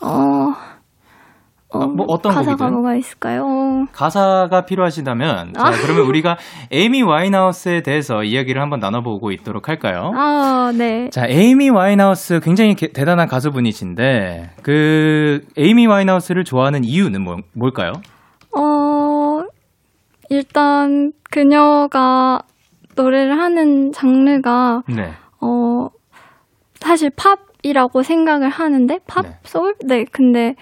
어, 0.00 0.54
어, 1.74 1.86
뭐 1.86 2.04
어떤 2.08 2.32
가사가 2.34 2.56
곡이든? 2.56 2.72
뭐가 2.74 2.94
있을까요? 2.96 3.44
어, 3.44 3.84
가사가 3.92 4.64
필요하시다면 4.66 5.54
자, 5.54 5.66
아. 5.66 5.70
그러면 5.82 6.06
우리가 6.06 6.36
에이미 6.70 7.02
와인하우스에 7.02 7.82
대해서 7.82 8.22
이야기를 8.24 8.60
한번 8.60 8.78
나눠보고 8.80 9.30
있도록 9.32 9.68
할까요? 9.68 10.12
아, 10.14 10.72
네. 10.76 11.08
자, 11.10 11.26
에이미 11.26 11.70
와인하우스 11.70 12.40
굉장히 12.40 12.74
게- 12.74 12.88
대단한 12.92 13.26
가수분이신데 13.28 14.50
그 14.62 15.40
에이미 15.56 15.86
와인하우스를 15.86 16.44
좋아하는 16.44 16.84
이유는 16.84 17.22
뭐, 17.22 17.36
뭘까요? 17.54 17.92
어, 18.56 19.42
일단 20.28 21.12
그녀가 21.30 22.40
노래를 22.96 23.38
하는 23.38 23.92
장르가 23.92 24.82
네. 24.88 25.12
어 25.40 25.88
사실 26.74 27.10
팝이라고 27.62 28.02
생각을 28.02 28.48
하는데 28.50 28.98
팝 29.06 29.22
네. 29.22 29.30
소울 29.44 29.74
네 29.86 30.04
근데 30.12 30.54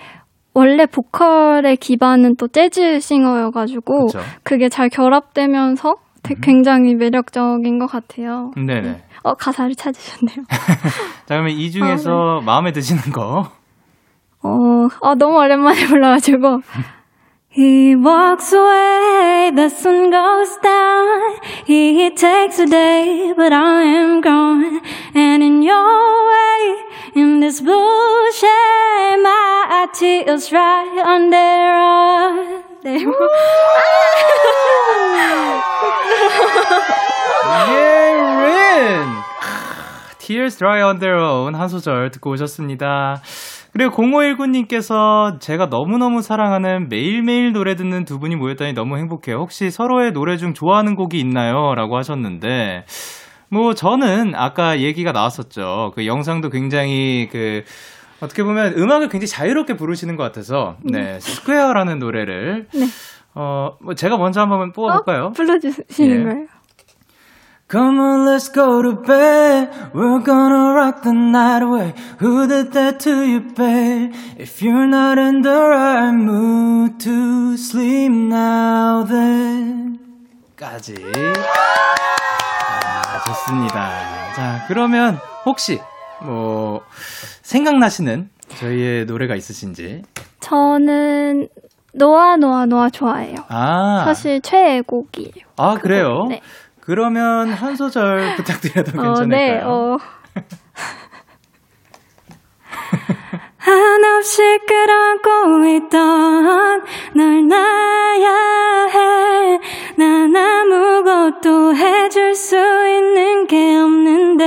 원래 0.54 0.86
보컬의 0.86 1.76
기반은 1.76 2.36
또 2.36 2.48
재즈 2.48 3.00
singer여가지고 3.00 4.06
그쵸. 4.06 4.18
그게 4.42 4.68
잘 4.68 4.88
결합되면서 4.88 5.94
되게 6.22 6.40
굉장히 6.42 6.94
매력적인 6.94 7.78
것 7.78 7.86
같아요. 7.86 8.50
네네. 8.56 9.02
어 9.22 9.34
가사를 9.34 9.74
찾으셨네요. 9.74 10.46
자, 11.26 11.34
그러면 11.34 11.52
이 11.52 11.70
중에서 11.70 12.40
마음에 12.44 12.72
드시는 12.72 13.12
거. 13.12 13.50
어, 14.42 14.88
아, 15.02 15.14
너무 15.14 15.38
오랜만에 15.38 15.86
불러가지고. 15.86 16.60
He 17.52 17.96
walks 17.96 18.54
away, 18.54 19.50
the 19.54 19.68
sun 19.68 20.10
goes 20.10 20.56
down. 20.62 21.34
He 21.66 22.08
takes 22.14 22.60
the 22.60 22.66
day, 22.66 23.34
but 23.36 23.52
I 23.52 23.82
am 23.82 24.20
grown. 24.22 24.80
And 25.16 25.42
in 25.42 25.60
your 25.60 26.28
way, 26.30 26.76
in 27.14 27.40
this 27.40 27.60
bullshit, 27.60 28.48
my 29.22 29.86
tears 29.94 30.48
dry 30.48 30.86
on 31.04 31.30
their 31.30 31.74
own. 31.74 32.62
네. 32.84 33.04
예린! 37.68 39.06
Tears 40.18 40.56
Dry 40.58 40.82
on 40.82 40.98
Their 41.00 41.18
Own 41.18 41.54
한 41.56 41.68
소절 41.68 42.10
듣고 42.12 42.30
오셨습니다. 42.30 43.20
그리고 43.72 43.90
0519님께서 43.96 45.40
제가 45.40 45.66
너무너무 45.66 46.22
사랑하는 46.22 46.88
매일매일 46.88 47.52
노래 47.52 47.74
듣는 47.74 48.04
두 48.04 48.18
분이 48.18 48.36
모였다니 48.36 48.72
너무 48.74 48.96
행복해요. 48.98 49.36
혹시 49.36 49.70
서로의 49.70 50.12
노래 50.12 50.36
중 50.36 50.54
좋아하는 50.54 50.94
곡이 50.94 51.18
있나요? 51.18 51.74
라고 51.74 51.96
하셨는데, 51.96 52.84
뭐, 53.50 53.74
저는 53.74 54.34
아까 54.36 54.80
얘기가 54.80 55.12
나왔었죠. 55.12 55.92
그 55.94 56.06
영상도 56.06 56.50
굉장히 56.50 57.28
그, 57.30 57.64
어떻게 58.20 58.42
보면 58.42 58.74
음악을 58.76 59.08
굉장히 59.08 59.26
자유롭게 59.26 59.76
부르시는 59.76 60.16
것 60.16 60.22
같아서, 60.22 60.76
네, 60.82 61.18
Square라는 61.20 61.98
노래를, 61.98 62.68
네. 62.72 62.86
어, 63.34 63.76
뭐 63.80 63.94
제가 63.94 64.16
먼저 64.18 64.40
한번 64.40 64.72
뽑아볼까요? 64.72 65.26
어? 65.26 65.30
불러주시는 65.30 66.20
예. 66.20 66.24
거예요? 66.24 66.46
Come 67.70 68.00
on, 68.00 68.26
let's 68.26 68.48
go 68.52 68.82
to 68.82 69.00
bed. 69.00 69.70
We're 69.94 70.18
gonna 70.24 70.74
rock 70.74 71.02
the 71.02 71.12
night 71.12 71.62
away. 71.62 71.94
Who 72.18 72.48
did 72.48 72.72
that 72.72 72.98
to 73.04 73.22
you, 73.22 73.40
babe? 73.54 74.12
If 74.36 74.60
you're 74.60 74.88
not 74.88 75.18
in 75.18 75.42
the 75.42 75.68
right 75.68 76.10
mood 76.10 76.98
to 76.98 77.56
sleep 77.56 78.10
now, 78.10 79.04
then. 79.04 80.00
까지. 80.56 80.96
아, 83.20 83.24
좋습니다. 83.24 84.32
자, 84.34 84.64
그러면 84.68 85.18
혹시 85.44 85.80
뭐 86.22 86.80
생각나시는 87.42 88.30
저희의 88.48 89.04
노래가 89.04 89.34
있으신지? 89.36 90.02
저는 90.40 91.48
노아 91.92 92.36
노아 92.36 92.64
노아 92.66 92.88
좋아해요. 92.88 93.36
아, 93.48 94.04
사실 94.04 94.40
최애곡이에요. 94.40 95.44
아 95.56 95.74
그래요? 95.74 96.26
네. 96.28 96.40
그러면 96.80 97.52
한 97.52 97.76
소절 97.76 98.36
부탁드려도 98.36 98.98
어, 98.98 99.02
괜찮을까요? 99.02 99.28
네, 99.28 99.60
어. 99.62 99.96
한없이 103.70 104.58
끌어안고 104.66 105.64
있던 105.76 106.82
널 107.14 107.46
놔야 107.46 108.86
해. 108.88 109.60
난 109.94 110.34
아무것도 110.34 111.76
해줄 111.76 112.34
수 112.34 112.56
있는 112.56 113.46
게 113.46 113.76
없는데. 113.76 114.44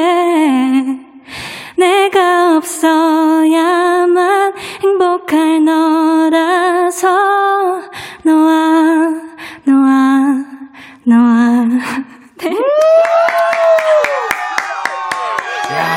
내가 1.78 2.58
없어야만 2.58 4.54
행복할 4.82 5.64
너라서. 5.64 7.08
너와, 8.24 9.10
너와, 9.64 10.46
너와. 11.06 11.70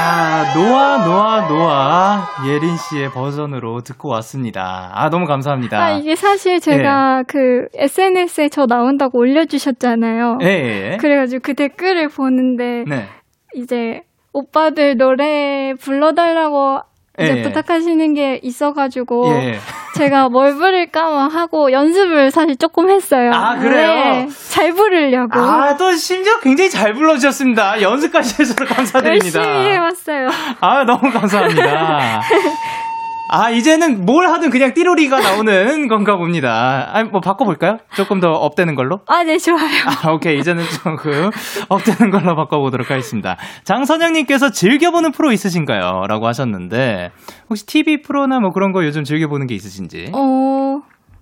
야, 0.06 0.54
노아 0.54 1.04
노아 1.04 1.48
노아 1.48 2.28
예린 2.46 2.76
씨의 2.76 3.10
버전으로 3.10 3.80
듣고 3.80 4.08
왔습니다. 4.10 4.92
아 4.94 5.10
너무 5.10 5.26
감사합니다. 5.26 5.82
아, 5.82 5.90
이게 5.90 6.14
사실 6.14 6.60
제가 6.60 7.24
그 7.26 7.66
SNS에 7.74 8.48
저 8.48 8.66
나온다고 8.66 9.18
올려주셨잖아요. 9.18 10.38
예, 10.42 10.46
예, 10.46 10.92
예. 10.92 10.96
그래가지고 10.98 11.40
그 11.42 11.54
댓글을 11.54 12.08
보는데 12.08 12.84
네. 12.86 13.08
이제 13.56 14.02
오빠들 14.32 14.96
노래 14.96 15.74
불러달라고 15.74 16.82
이제 17.18 17.32
예, 17.32 17.38
예. 17.38 17.42
부탁하시는 17.42 18.14
게 18.14 18.38
있어가지고 18.44 19.26
예. 19.30 19.54
제가 19.96 20.28
뭘 20.28 20.54
부를까 20.54 21.10
막 21.10 21.34
하고 21.34 21.72
연습을 21.72 22.30
사실 22.30 22.56
조금 22.56 22.90
했어요. 22.90 23.30
아, 23.32 23.56
그래요? 23.56 23.88
네, 23.88 24.28
잘 24.50 24.72
부르려고 24.72 25.38
아, 25.40 25.76
또 25.76 25.92
심지어 25.94 26.38
굉장히 26.40 26.70
잘 26.70 26.94
불러주셨습니다. 26.94 27.80
연습까지 27.82 28.34
해주셔서 28.42 28.64
감사드립니다. 28.74 29.38
열심히 29.40 29.70
해왔어요. 29.72 30.28
아, 30.60 30.84
너무 30.84 31.10
감사합니다. 31.10 32.20
아, 33.28 33.50
이제는 33.50 34.06
뭘 34.06 34.28
하든 34.28 34.50
그냥 34.50 34.72
띠로리가 34.72 35.20
나오는 35.20 35.88
건가 35.88 36.16
봅니다. 36.16 36.88
아, 36.92 37.02
뭐 37.04 37.20
바꿔볼까요? 37.20 37.78
조금 37.96 38.20
더 38.20 38.30
업되는 38.30 38.74
걸로? 38.76 39.00
아, 39.06 39.24
네, 39.24 39.36
좋아요. 39.38 39.66
아, 40.04 40.10
오케이. 40.12 40.38
이제는 40.38 40.64
조금 40.64 41.30
업되는 41.68 42.10
걸로 42.12 42.36
바꿔보도록 42.36 42.90
하겠습니다. 42.90 43.36
장선영님께서 43.64 44.50
즐겨보는 44.50 45.10
프로 45.12 45.32
있으신가요? 45.32 46.06
라고 46.08 46.26
하셨는데, 46.28 47.10
혹시 47.50 47.66
TV 47.66 48.02
프로나 48.02 48.38
뭐 48.38 48.52
그런 48.52 48.72
거 48.72 48.84
요즘 48.84 49.02
즐겨보는 49.02 49.48
게 49.48 49.54
있으신지? 49.56 50.10
어, 50.14 50.80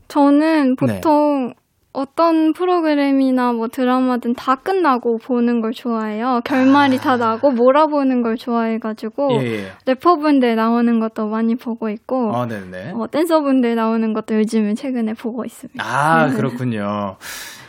저는 0.09 0.77
네. 0.87 0.95
보통 0.95 1.55
어떤 1.95 2.53
프로그램이나 2.53 3.53
뭐 3.53 3.69
드라마든 3.69 4.35
다 4.35 4.57
끝나고 4.57 5.19
보는 5.19 5.61
걸 5.61 5.73
좋아해요. 5.73 6.41
결말이 6.45 6.99
다 6.99 7.17
나고 7.17 7.53
몰아보는 7.53 8.21
걸 8.21 8.37
좋아해가지고 8.37 9.29
예, 9.43 9.47
예. 9.47 9.67
래퍼분들 9.87 10.57
나오는 10.57 10.99
것도 10.99 11.29
많이 11.29 11.55
보고 11.55 11.89
있고 11.89 12.35
아, 12.35 12.47
네네. 12.47 12.95
어, 12.97 13.07
댄서분들 13.09 13.77
나오는 13.77 14.13
것도 14.13 14.35
요즘에 14.35 14.75
최근에 14.75 15.15
보고 15.15 15.45
있습니다. 15.45 15.83
아, 15.85 16.31
그렇군요. 16.31 17.17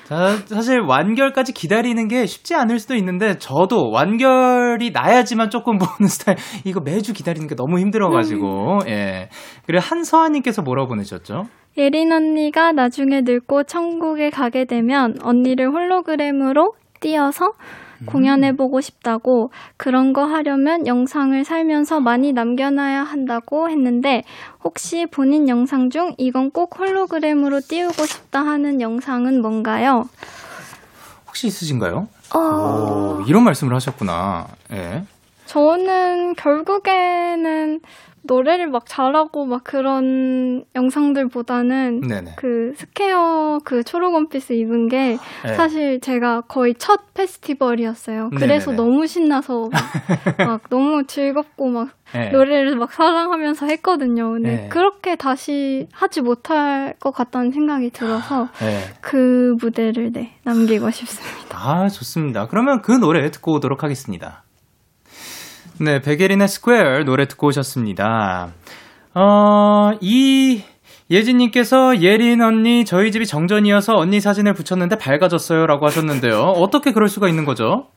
자, 0.05 0.37
사실 0.45 0.79
완결까지 0.81 1.51
기다리는 1.53 2.07
게 2.07 2.27
쉽지 2.27 2.53
않을 2.53 2.77
수도 2.77 2.93
있는데, 2.93 3.39
저도 3.39 3.89
완결이 3.91 4.91
나야지만 4.91 5.49
조금 5.49 5.77
보는 5.79 6.07
스타일, 6.07 6.37
이거 6.63 6.79
매주 6.79 7.11
기다리는 7.11 7.47
게 7.47 7.55
너무 7.55 7.79
힘들어가지고, 7.79 8.81
예. 8.87 9.29
그리고 9.65 9.81
한서아님께서 9.81 10.61
뭐라고 10.61 10.89
보내셨죠? 10.89 11.45
예린 11.77 12.11
언니가 12.11 12.71
나중에 12.71 13.21
늙고 13.21 13.63
천국에 13.63 14.29
가게 14.29 14.65
되면 14.65 15.15
언니를 15.23 15.69
홀로그램으로 15.71 16.73
띄어서 17.01 17.51
공연해보고 18.05 18.81
싶다고 18.81 19.51
그런 19.77 20.13
거 20.13 20.25
하려면 20.25 20.87
영상을 20.87 21.43
살면서 21.43 21.99
많이 21.99 22.33
남겨놔야 22.33 23.03
한다고 23.03 23.69
했는데 23.69 24.23
혹시 24.63 25.05
본인 25.05 25.47
영상 25.49 25.89
중 25.89 26.13
이건 26.17 26.51
꼭 26.51 26.79
홀로그램으로 26.79 27.61
띄우고 27.61 28.05
싶다 28.05 28.41
하는 28.41 28.81
영상은 28.81 29.41
뭔가요? 29.41 30.07
혹시 31.27 31.47
있으신가요? 31.47 32.07
어, 32.33 32.39
오, 32.39 33.23
이런 33.27 33.43
말씀을 33.43 33.75
하셨구나. 33.75 34.47
예. 34.71 35.03
저는 35.45 36.35
결국에는 36.35 37.79
노래를 38.25 38.67
막 38.67 38.85
잘하고 38.87 39.45
막 39.45 39.63
그런 39.63 40.65
영상들보다는 40.75 42.01
네네. 42.01 42.33
그 42.37 42.73
Square 42.75 43.59
그 43.63 43.83
초록 43.83 44.13
원피스 44.13 44.53
입은 44.53 44.87
게 44.89 45.17
네. 45.43 45.53
사실 45.53 45.99
제가 45.99 46.41
거의 46.41 46.75
첫 46.75 47.13
페스티벌이었어요. 47.13 48.31
그래서 48.37 48.71
네네네. 48.71 48.75
너무 48.75 49.07
신나서 49.07 49.69
막, 49.71 49.71
막 50.47 50.69
너무 50.69 51.05
즐겁고 51.05 51.67
막 51.69 51.89
예. 52.13 52.29
노래를 52.29 52.75
막 52.75 52.91
사랑하면서 52.91 53.65
했거든요. 53.67 54.31
근데 54.31 54.55
네. 54.55 54.69
그렇게 54.69 55.15
다시 55.15 55.87
하지 55.91 56.21
못할 56.21 56.95
것 56.99 57.11
같다는 57.11 57.51
생각이 57.51 57.89
들어서 57.91 58.49
예. 58.61 58.93
그 59.01 59.55
무대를 59.59 60.11
네, 60.11 60.37
남기고 60.43 60.91
싶습니다. 60.91 61.57
아, 61.57 61.89
좋습니다. 61.89 62.47
그러면 62.47 62.81
그 62.81 62.91
노래 62.91 63.29
듣고 63.31 63.53
오도록 63.53 63.83
하겠습니다. 63.83 64.44
네, 65.79 65.99
백예린의 66.01 66.47
Square 66.47 67.03
노래 67.03 67.27
듣고 67.27 67.47
오셨습니다. 67.47 68.49
어, 69.13 69.91
이, 69.99 70.63
예진님께서 71.09 72.01
예린 72.01 72.41
언니, 72.41 72.85
저희 72.85 73.11
집이 73.11 73.25
정전이어서 73.25 73.95
언니 73.95 74.19
사진을 74.19 74.53
붙였는데 74.53 74.97
밝아졌어요. 74.97 75.67
라고 75.67 75.85
하셨는데요. 75.85 76.39
어떻게 76.39 76.91
그럴 76.91 77.09
수가 77.09 77.27
있는 77.27 77.45
거죠? 77.45 77.87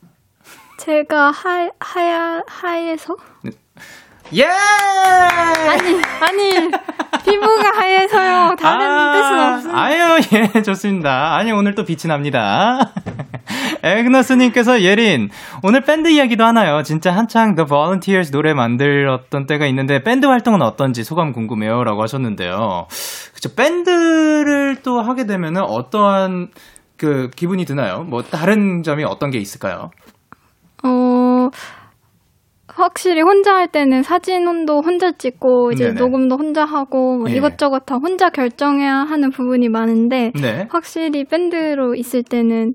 제가 0.77 1.31
하, 1.31 1.69
하얘, 1.79 2.41
하얘서? 2.47 3.15
예! 4.35 4.45
아니, 4.45 6.01
아니, 6.21 6.71
비 7.23 7.31
피부가 7.31 7.71
하얘서요. 7.75 8.55
다른 8.57 9.13
뜻은 9.13 9.53
없습니다. 9.53 9.81
아유, 9.81 10.19
예, 10.33 10.61
좋습니다. 10.61 11.35
아니, 11.35 11.51
오늘 11.51 11.75
또 11.75 11.83
빛이 11.83 12.07
납니다. 12.07 12.91
에그너스님께서 13.83 14.81
예린, 14.81 15.29
오늘 15.63 15.81
밴드 15.81 16.09
이야기도 16.09 16.43
하나요? 16.43 16.83
진짜 16.83 17.11
한창 17.11 17.55
The 17.55 17.67
Volunteers 17.67 18.31
노래 18.31 18.53
만들었던 18.53 19.45
때가 19.45 19.65
있는데, 19.67 20.01
밴드 20.03 20.25
활동은 20.25 20.61
어떤지 20.61 21.03
소감 21.03 21.31
궁금해요. 21.31 21.83
라고 21.83 22.01
하셨는데요. 22.01 22.87
그쵸, 23.33 23.55
밴드를 23.55 24.77
또 24.83 25.01
하게 25.01 25.25
되면은 25.25 25.61
어떠한 25.61 26.49
그 26.97 27.29
기분이 27.35 27.65
드나요? 27.65 28.03
뭐, 28.03 28.21
다른 28.21 28.83
점이 28.83 29.03
어떤 29.03 29.29
게 29.31 29.37
있을까요? 29.37 29.91
어, 30.83 31.49
확실히 32.79 33.21
혼자 33.21 33.55
할 33.55 33.67
때는 33.67 34.03
사진도 34.03 34.81
혼자 34.81 35.11
찍고 35.11 35.71
이제 35.73 35.87
네네. 35.87 35.99
녹음도 35.99 36.37
혼자 36.37 36.63
하고 36.63 37.17
뭐 37.17 37.29
예. 37.29 37.35
이것저것 37.35 37.79
다 37.85 37.95
혼자 37.95 38.29
결정해야 38.29 38.93
하는 38.93 39.31
부분이 39.31 39.67
많은데 39.67 40.31
네. 40.39 40.67
확실히 40.69 41.25
밴드로 41.25 41.95
있을 41.95 42.23
때는 42.23 42.73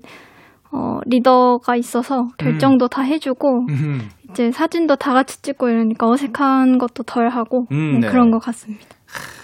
어, 0.71 0.99
리더가 1.05 1.75
있어서 1.77 2.27
결정도 2.37 2.87
다 2.87 3.01
해주고 3.01 3.65
음, 3.69 4.09
이제 4.29 4.51
사진도 4.51 4.95
다 4.95 5.13
같이 5.13 5.41
찍고 5.41 5.69
이러니까 5.69 6.07
어색한 6.09 6.77
것도 6.77 7.03
덜 7.03 7.29
하고 7.29 7.65
음, 7.71 7.99
네, 7.99 8.07
네. 8.07 8.11
그런 8.11 8.31
것 8.31 8.39
같습니다. 8.39 8.85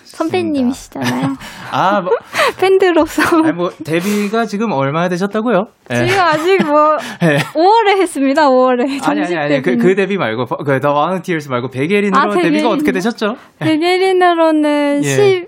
선배님이시잖아요. 0.03 1.35
아, 1.71 2.01
뭐, 2.01 2.11
밴드로서 2.59 3.21
아니, 3.43 3.53
뭐, 3.53 3.69
데뷔가 3.83 4.45
지금 4.45 4.71
얼마나 4.71 5.07
되셨다고요? 5.09 5.65
예. 5.91 6.05
지금 6.05 6.19
아직 6.21 6.63
뭐 6.65 6.97
예. 7.23 7.37
5월에 7.37 7.97
했습니다. 8.01 8.49
5월에 8.49 9.07
아니 9.07 9.21
아니 9.21 9.35
아니 9.37 9.61
그, 9.61 9.71
데뷔는. 9.71 9.77
그 9.85 9.95
데뷔 9.95 10.17
말고 10.17 10.45
그 10.45 10.79
The 10.79 10.93
Volunteers 10.93 11.49
말고 11.49 11.69
베게린으로 11.69 12.19
아, 12.19 12.29
데뷔가. 12.35 12.69
어떻게 12.69 12.91
되셨죠? 12.91 13.35
베게린으로는 13.59 15.01
예. 15.03 15.07
10, 15.07 15.47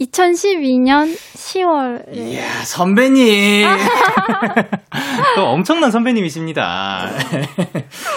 2012년 0.00 1.16
10월. 1.16 2.14
이야 2.14 2.42
선배님 2.64 3.66
또 5.36 5.46
엄청난 5.46 5.90
선배님이십니다. 5.90 7.08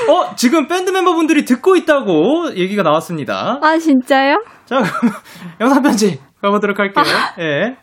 어 0.09 0.35
지금 0.35 0.67
밴드 0.67 0.91
멤버분들이 0.91 1.45
듣고 1.45 1.75
있다고 1.77 2.55
얘기가 2.55 2.83
나왔습니다. 2.83 3.59
아, 3.61 3.77
진짜요? 3.77 4.43
자 4.65 4.81
그럼 4.81 5.13
영상 5.61 5.81
편지 5.81 6.19
가보도록 6.41 6.79
할게요. 6.79 7.03
아. 7.05 7.41
예. 7.41 7.77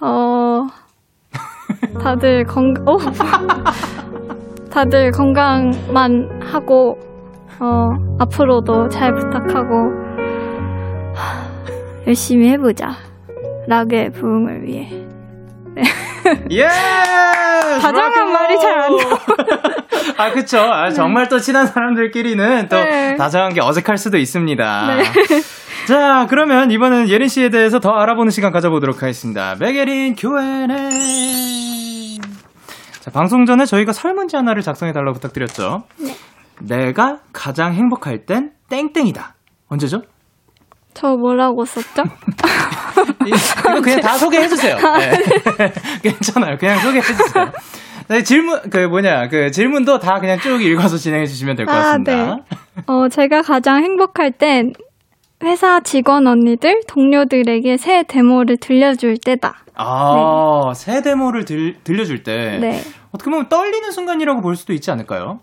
어, 0.00 0.66
다들 2.02 2.44
건강, 2.44 2.84
어? 2.86 2.96
다들 4.70 5.10
건강만 5.10 6.42
하고, 6.42 6.98
어, 7.58 7.88
앞으로도 8.20 8.88
잘 8.88 9.14
부탁하고, 9.14 9.74
하, 9.94 10.05
열심히 12.06 12.48
해보자. 12.50 12.96
락의 13.68 14.12
부흥을 14.12 14.62
위해. 14.64 14.88
예! 16.50 16.68
다정한 17.80 18.32
말이 18.32 18.58
잘 18.60 18.78
안 18.80 18.96
나와. 18.96 19.18
아, 20.18 20.30
그쵸. 20.32 20.58
아, 20.60 20.90
정말 20.90 21.28
또 21.28 21.38
친한 21.38 21.66
사람들끼리는 21.66 22.68
또 22.68 22.76
네. 22.76 23.16
다정한 23.16 23.52
게 23.52 23.60
어색할 23.60 23.98
수도 23.98 24.16
있습니다. 24.18 24.96
네. 24.96 25.02
자, 25.86 26.26
그러면 26.30 26.70
이번엔 26.70 27.08
예린 27.08 27.28
씨에 27.28 27.50
대해서 27.50 27.80
더 27.80 27.90
알아보는 27.90 28.30
시간 28.30 28.50
가져보도록 28.52 29.02
하겠습니다. 29.02 29.56
백예린 29.56 30.14
Q&A. 30.16 32.18
자, 33.00 33.10
방송 33.12 33.44
전에 33.44 33.66
저희가 33.66 33.92
설문지 33.92 34.36
하나를 34.36 34.62
작성해달라고 34.62 35.14
부탁드렸죠. 35.14 35.84
내가 36.60 37.18
가장 37.32 37.74
행복할 37.74 38.24
땐 38.26 38.52
땡땡이다. 38.70 39.34
언제죠? 39.68 40.02
저 40.96 41.14
뭐라고 41.14 41.66
썼죠? 41.66 42.04
이거 43.26 43.80
그냥 43.82 44.00
다 44.00 44.16
소개해 44.16 44.48
주세요. 44.48 44.76
네. 44.76 45.70
괜찮아요. 46.02 46.56
그냥 46.56 46.78
소개해 46.78 47.02
주세요. 47.02 47.52
네, 48.08 48.22
질문, 48.22 48.62
그 48.70 48.78
뭐냐, 48.86 49.28
그 49.28 49.50
질문도 49.50 49.98
다 49.98 50.20
그냥 50.20 50.38
쭉 50.38 50.62
읽어서 50.62 50.96
진행해 50.96 51.26
주시면 51.26 51.56
될것 51.56 51.74
아, 51.74 51.78
같습니다. 51.78 52.36
네. 52.36 52.82
어, 52.86 53.08
제가 53.08 53.42
가장 53.42 53.82
행복할 53.84 54.32
땐 54.32 54.72
회사 55.44 55.80
직원 55.80 56.26
언니들, 56.26 56.80
동료들에게 56.88 57.76
새 57.76 58.02
데모를 58.04 58.56
들려줄 58.56 59.18
때다. 59.18 59.64
아, 59.74 60.72
새 60.74 61.02
데모를 61.02 61.44
들, 61.44 61.74
들려줄 61.84 62.22
때. 62.22 62.56
네. 62.58 62.80
어떻게 63.10 63.30
보면 63.30 63.50
떨리는 63.50 63.90
순간이라고 63.90 64.40
볼 64.40 64.56
수도 64.56 64.72
있지 64.72 64.90
않을까요? 64.90 65.40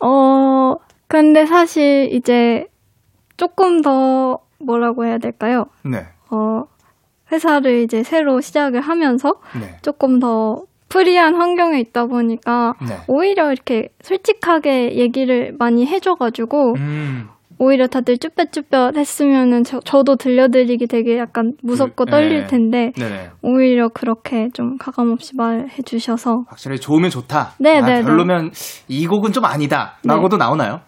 어, 0.00 0.74
근데 1.08 1.46
사실 1.46 2.10
이제 2.12 2.66
조금 3.38 3.80
더 3.80 4.43
뭐라고 4.64 5.04
해야 5.04 5.18
될까요? 5.18 5.64
네. 5.84 6.04
어, 6.30 6.64
회사를 7.32 7.80
이제 7.82 8.02
새로 8.02 8.40
시작을 8.40 8.80
하면서 8.80 9.34
네. 9.58 9.76
조금 9.82 10.18
더 10.18 10.62
프리한 10.88 11.34
환경에 11.34 11.80
있다 11.80 12.06
보니까 12.06 12.74
네. 12.80 12.98
오히려 13.08 13.52
이렇게 13.52 13.88
솔직하게 14.02 14.96
얘기를 14.96 15.54
많이 15.58 15.86
해줘가지고 15.86 16.74
음, 16.76 17.28
오히려 17.58 17.86
다들 17.86 18.18
쭈뼛쭈뼛 18.18 18.96
했으면은 18.96 19.64
저, 19.64 19.80
저도 19.80 20.16
들려드리기 20.16 20.86
되게 20.86 21.18
약간 21.18 21.54
무섭고 21.62 22.04
그, 22.04 22.10
떨릴 22.10 22.42
네. 22.42 22.46
텐데 22.46 22.92
네네. 22.96 23.30
오히려 23.42 23.88
그렇게 23.88 24.48
좀 24.52 24.76
가감없이 24.78 25.36
말해 25.36 25.68
주셔서 25.84 26.44
확실히 26.48 26.78
좋으면 26.78 27.10
좋다. 27.10 27.54
네, 27.58 27.78
아, 27.78 27.84
네, 27.84 27.94
네. 27.94 28.02
별로면 28.02 28.50
이 28.88 29.06
곡은 29.06 29.32
좀 29.32 29.44
아니다. 29.44 29.96
라고도 30.04 30.36
나오나요? 30.36 30.80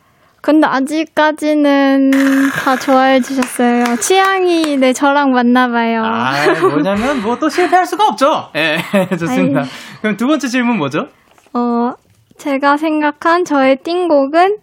근데 0.43 0.67
아직까지는 0.67 2.11
다 2.53 2.77
좋아해 2.77 3.21
주셨어요. 3.21 3.97
취향이 3.97 4.77
네 4.77 4.93
저랑 4.93 5.33
맞나 5.33 5.69
봐요. 5.69 6.03
아, 6.05 6.33
뭐냐면 6.61 7.21
뭐 7.23 7.37
또 7.39 7.49
실패할 7.49 7.85
수가 7.87 8.07
없죠. 8.09 8.51
예, 8.55 8.79
좋습니다. 9.19 9.61
아이. 9.61 9.67
그럼 10.03 10.17
두 10.17 10.27
번째 10.27 10.47
질문 10.49 10.79
뭐죠? 10.79 11.09
어, 11.53 11.93
제가 12.39 12.77
생각한 12.77 13.45
저의 13.45 13.77
띵곡은 13.83 14.59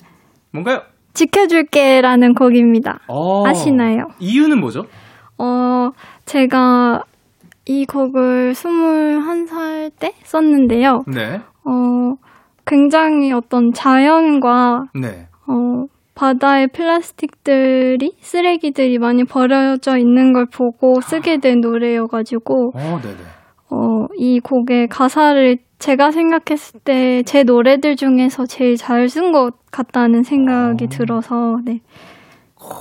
뭔가요? 0.52 0.82
지켜줄게라는 1.14 2.34
곡입니다. 2.34 3.00
어, 3.08 3.46
아시나요? 3.46 4.08
이유는 4.20 4.60
뭐죠? 4.60 4.86
어, 5.38 5.90
제가 6.26 7.04
이 7.66 7.86
곡을 7.86 8.54
21살 8.54 9.92
때 10.00 10.14
썼는데요. 10.24 11.04
네. 11.08 11.42
어, 11.66 12.16
굉장히 12.66 13.32
어떤 13.34 13.74
자연과 13.74 14.86
네. 14.96 15.28
어, 15.48 15.86
바다의 16.16 16.68
플라스틱들이 16.74 18.14
쓰레기들이 18.22 18.98
많이 19.00 19.24
버려져 19.24 19.98
있는 19.98 20.34
걸 20.34 20.46
보고 20.46 21.02
쓰게 21.02 21.40
된 21.40 21.60
노래여가지고 21.62 22.74
어. 22.76 23.00
어, 23.72 24.08
이 24.18 24.40
곡의 24.40 24.88
가사를 24.90 25.58
제가 25.80 26.12
생각했을 26.12 26.80
때 26.84 27.24
제 27.26 27.44
노래들 27.44 27.96
중에서 27.96 28.46
제일 28.46 28.78
잘 28.78 29.08
쓴 29.08 29.32
것 29.32 29.52
같다는 29.72 30.24
생각이 30.24 30.88
들어서 30.88 31.58
네. 31.66 31.80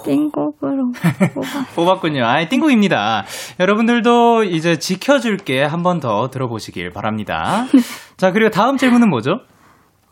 띵곡으로. 0.05 0.93
뽑았군요. 1.75 2.25
아이, 2.25 2.49
띵곡입니다. 2.49 3.25
여러분들도 3.59 4.45
이제 4.45 4.79
지켜줄게 4.79 5.63
한 5.65 5.83
번 5.83 5.99
더 5.99 6.29
들어보시길 6.29 6.91
바랍니다. 6.91 7.65
자, 8.17 8.31
그리고 8.31 8.51
다음 8.51 8.77
질문은 8.77 9.09
뭐죠? 9.11 9.41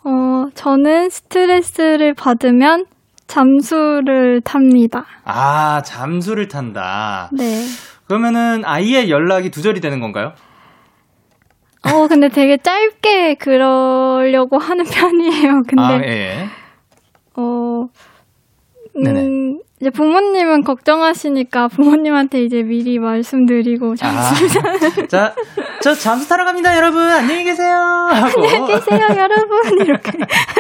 어, 0.04 0.48
저는 0.54 1.10
스트레스를 1.10 2.14
받으면 2.14 2.86
잠수를 3.26 4.40
탑니다. 4.40 5.04
아, 5.24 5.82
잠수를 5.82 6.48
탄다. 6.48 7.30
네. 7.32 7.64
그러면은 8.06 8.64
아이의 8.64 9.10
연락이 9.10 9.50
두절이 9.50 9.80
되는 9.80 10.00
건가요? 10.00 10.32
어, 11.82 12.06
근데 12.08 12.28
되게 12.28 12.56
짧게 12.58 13.34
그러려고 13.34 14.58
하는 14.58 14.84
편이에요. 14.90 15.62
근데, 15.68 15.82
아, 15.82 16.00
예. 16.02 16.46
어, 17.36 17.86
네네. 18.94 19.58
음, 19.80 19.86
이제 19.86 19.90
부모님은 19.90 20.62
걱정하시니까 20.62 21.68
부모님한테 21.68 22.42
이제 22.42 22.62
미리 22.62 22.98
말씀드리고 22.98 23.96
잠수 23.96 24.58
아, 24.58 25.06
자, 25.08 25.34
저 25.82 25.94
잠수 25.94 26.28
타러 26.28 26.44
갑니다, 26.44 26.76
여러분. 26.76 27.02
안녕히 27.02 27.44
계세요. 27.44 27.74
하고. 27.74 28.66
계세요, 28.66 29.00
여러분. 29.16 29.80
이렇게. 29.80 30.12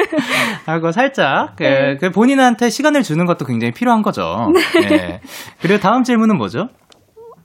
하고 0.66 0.90
살짝 0.92 1.54
그, 1.56 1.62
네. 1.62 1.96
그 2.00 2.10
본인한테 2.10 2.70
시간을 2.70 3.02
주는 3.02 3.24
것도 3.26 3.44
굉장히 3.44 3.72
필요한 3.72 4.02
거죠. 4.02 4.50
네. 4.88 5.20
그리고 5.60 5.78
다음 5.80 6.02
질문은 6.02 6.36
뭐죠? 6.36 6.68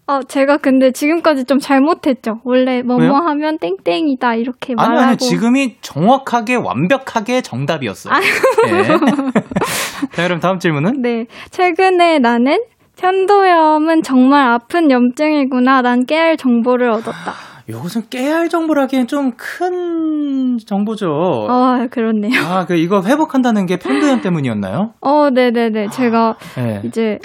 어, 0.07 0.21
제가 0.21 0.57
근데 0.57 0.91
지금까지 0.91 1.45
좀 1.45 1.57
잘못했죠. 1.59 2.39
원래 2.43 2.83
뭐뭐 2.83 3.01
왜요? 3.01 3.13
하면 3.13 3.57
땡땡이다 3.57 4.35
이렇게 4.35 4.73
아니 4.77 4.89
말하고. 4.89 5.07
아니 5.07 5.17
지금이 5.17 5.77
정확하게 5.81 6.55
완벽하게 6.55 7.41
정답이었어요. 7.41 8.13
네. 8.13 8.83
자 10.13 10.23
그럼 10.27 10.39
다음 10.39 10.59
질문은 10.59 11.01
네. 11.01 11.25
최근에 11.49 12.19
나는 12.19 12.59
편도염은 12.97 14.03
정말 14.03 14.47
아픈 14.47 14.91
염증이구나. 14.91 15.81
난 15.81 16.05
깨알 16.05 16.37
정보를 16.37 16.89
얻었다. 16.91 17.33
이것은 17.67 18.03
깨알 18.11 18.47
정보라기엔 18.47 19.07
좀 19.07 19.31
큰 19.37 20.57
정보죠. 20.65 21.07
어, 21.09 21.87
그렇네요. 21.89 22.31
아, 22.45 22.65
그 22.67 22.75
이거 22.75 23.01
회복한다는 23.03 23.65
게 23.65 23.77
편도염 23.77 24.21
때문이었나요? 24.21 24.93
어, 25.01 25.29
네네네. 25.31 25.89
제가 25.89 26.35
네. 26.57 26.81
이제 26.85 27.17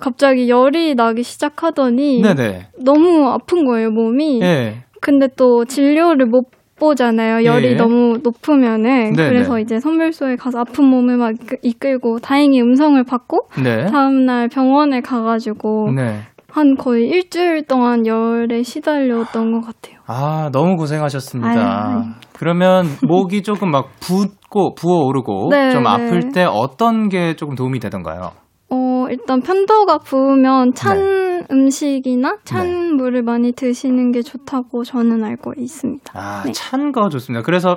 갑자기 0.00 0.48
열이 0.48 0.94
나기 0.94 1.22
시작하더니 1.22 2.22
네네. 2.22 2.68
너무 2.84 3.28
아픈 3.28 3.64
거예요, 3.64 3.90
몸이. 3.90 4.40
예. 4.42 4.84
근데 5.00 5.28
또 5.36 5.64
진료를 5.64 6.26
못 6.26 6.44
보잖아요. 6.78 7.44
열이 7.44 7.72
예. 7.72 7.74
너무 7.74 8.18
높으면은. 8.22 9.12
네네. 9.12 9.28
그래서 9.28 9.58
이제 9.58 9.80
선별소에 9.80 10.36
가서 10.36 10.60
아픈 10.60 10.84
몸을 10.84 11.16
막 11.16 11.32
이끌- 11.34 11.58
이끌고 11.62 12.20
다행히 12.20 12.60
음성을 12.60 13.02
받고 13.04 13.48
네. 13.62 13.86
다음날 13.86 14.48
병원에 14.48 15.00
가가지고 15.00 15.90
네. 15.96 16.20
한 16.50 16.76
거의 16.76 17.08
일주일 17.08 17.66
동안 17.66 18.06
열에 18.06 18.62
시달렸던 18.62 19.52
것 19.52 19.60
같아요. 19.66 19.98
아, 20.06 20.48
너무 20.52 20.76
고생하셨습니다. 20.76 21.50
아유. 21.50 22.02
그러면 22.38 22.86
목이 23.06 23.42
조금 23.42 23.70
막 23.70 23.88
붓고 24.00 24.74
부어오르고 24.76 25.48
네, 25.52 25.70
좀 25.70 25.82
네. 25.82 25.88
아플 25.88 26.30
때 26.32 26.44
어떤 26.44 27.08
게 27.08 27.34
조금 27.34 27.54
도움이 27.56 27.80
되던가요? 27.80 28.30
어, 28.70 29.06
일단 29.10 29.40
편도가 29.40 29.98
부으면 29.98 30.74
찬 30.74 30.98
네. 30.98 31.28
음식이나 31.50 32.36
찬 32.44 32.96
물을 32.96 33.22
많이 33.22 33.52
드시는 33.52 34.12
게 34.12 34.22
좋다고 34.22 34.84
저는 34.84 35.24
알고 35.24 35.54
있습니다. 35.56 36.12
아, 36.14 36.42
네. 36.44 36.52
찬거 36.52 37.08
좋습니다. 37.08 37.42
그래서 37.42 37.76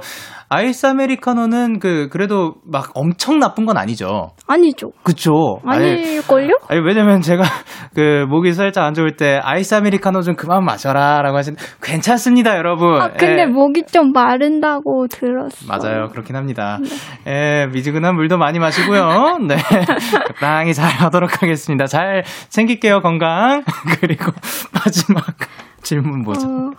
아이스 0.49 0.85
아메리카노는 0.87 1.79
그 1.79 2.09
그래도 2.11 2.55
막 2.69 2.91
엄청 2.93 3.39
나쁜 3.39 3.65
건 3.65 3.77
아니죠. 3.77 4.31
아니죠. 4.47 4.91
그쵸? 5.03 5.59
아니, 5.65 5.91
아닐걸요? 5.91 6.55
아니 6.67 6.81
왜냐면 6.81 7.21
제가 7.21 7.43
그 7.95 8.25
목이 8.27 8.51
살짝 8.51 8.83
안 8.83 8.93
좋을 8.93 9.15
때 9.15 9.39
아이스 9.41 9.75
아메리카노 9.75 10.21
좀 10.21 10.35
그만 10.35 10.65
마셔라라고 10.65 11.37
하시는데 11.37 11.63
괜찮습니다, 11.81 12.57
여러분. 12.57 13.01
아, 13.01 13.09
근데 13.13 13.43
예. 13.43 13.45
목이 13.45 13.83
좀 13.85 14.11
마른다고 14.11 15.07
들었어요. 15.07 15.69
맞아요. 15.69 16.07
그렇긴 16.09 16.35
합니다. 16.35 16.79
네. 17.25 17.31
예, 17.31 17.67
미지근한 17.71 18.15
물도 18.15 18.37
많이 18.37 18.59
마시고요. 18.59 19.37
네. 19.47 19.55
적당히 20.27 20.73
잘 20.81 20.89
하도록 21.05 21.41
하겠습니다. 21.43 21.85
잘 21.85 22.23
챙길게요, 22.49 23.01
건강. 23.01 23.63
그리고 24.01 24.31
마지막 24.73 25.23
질문 25.83 26.23
뭐죠? 26.23 26.47
어, 26.47 26.71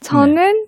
저는 0.00 0.64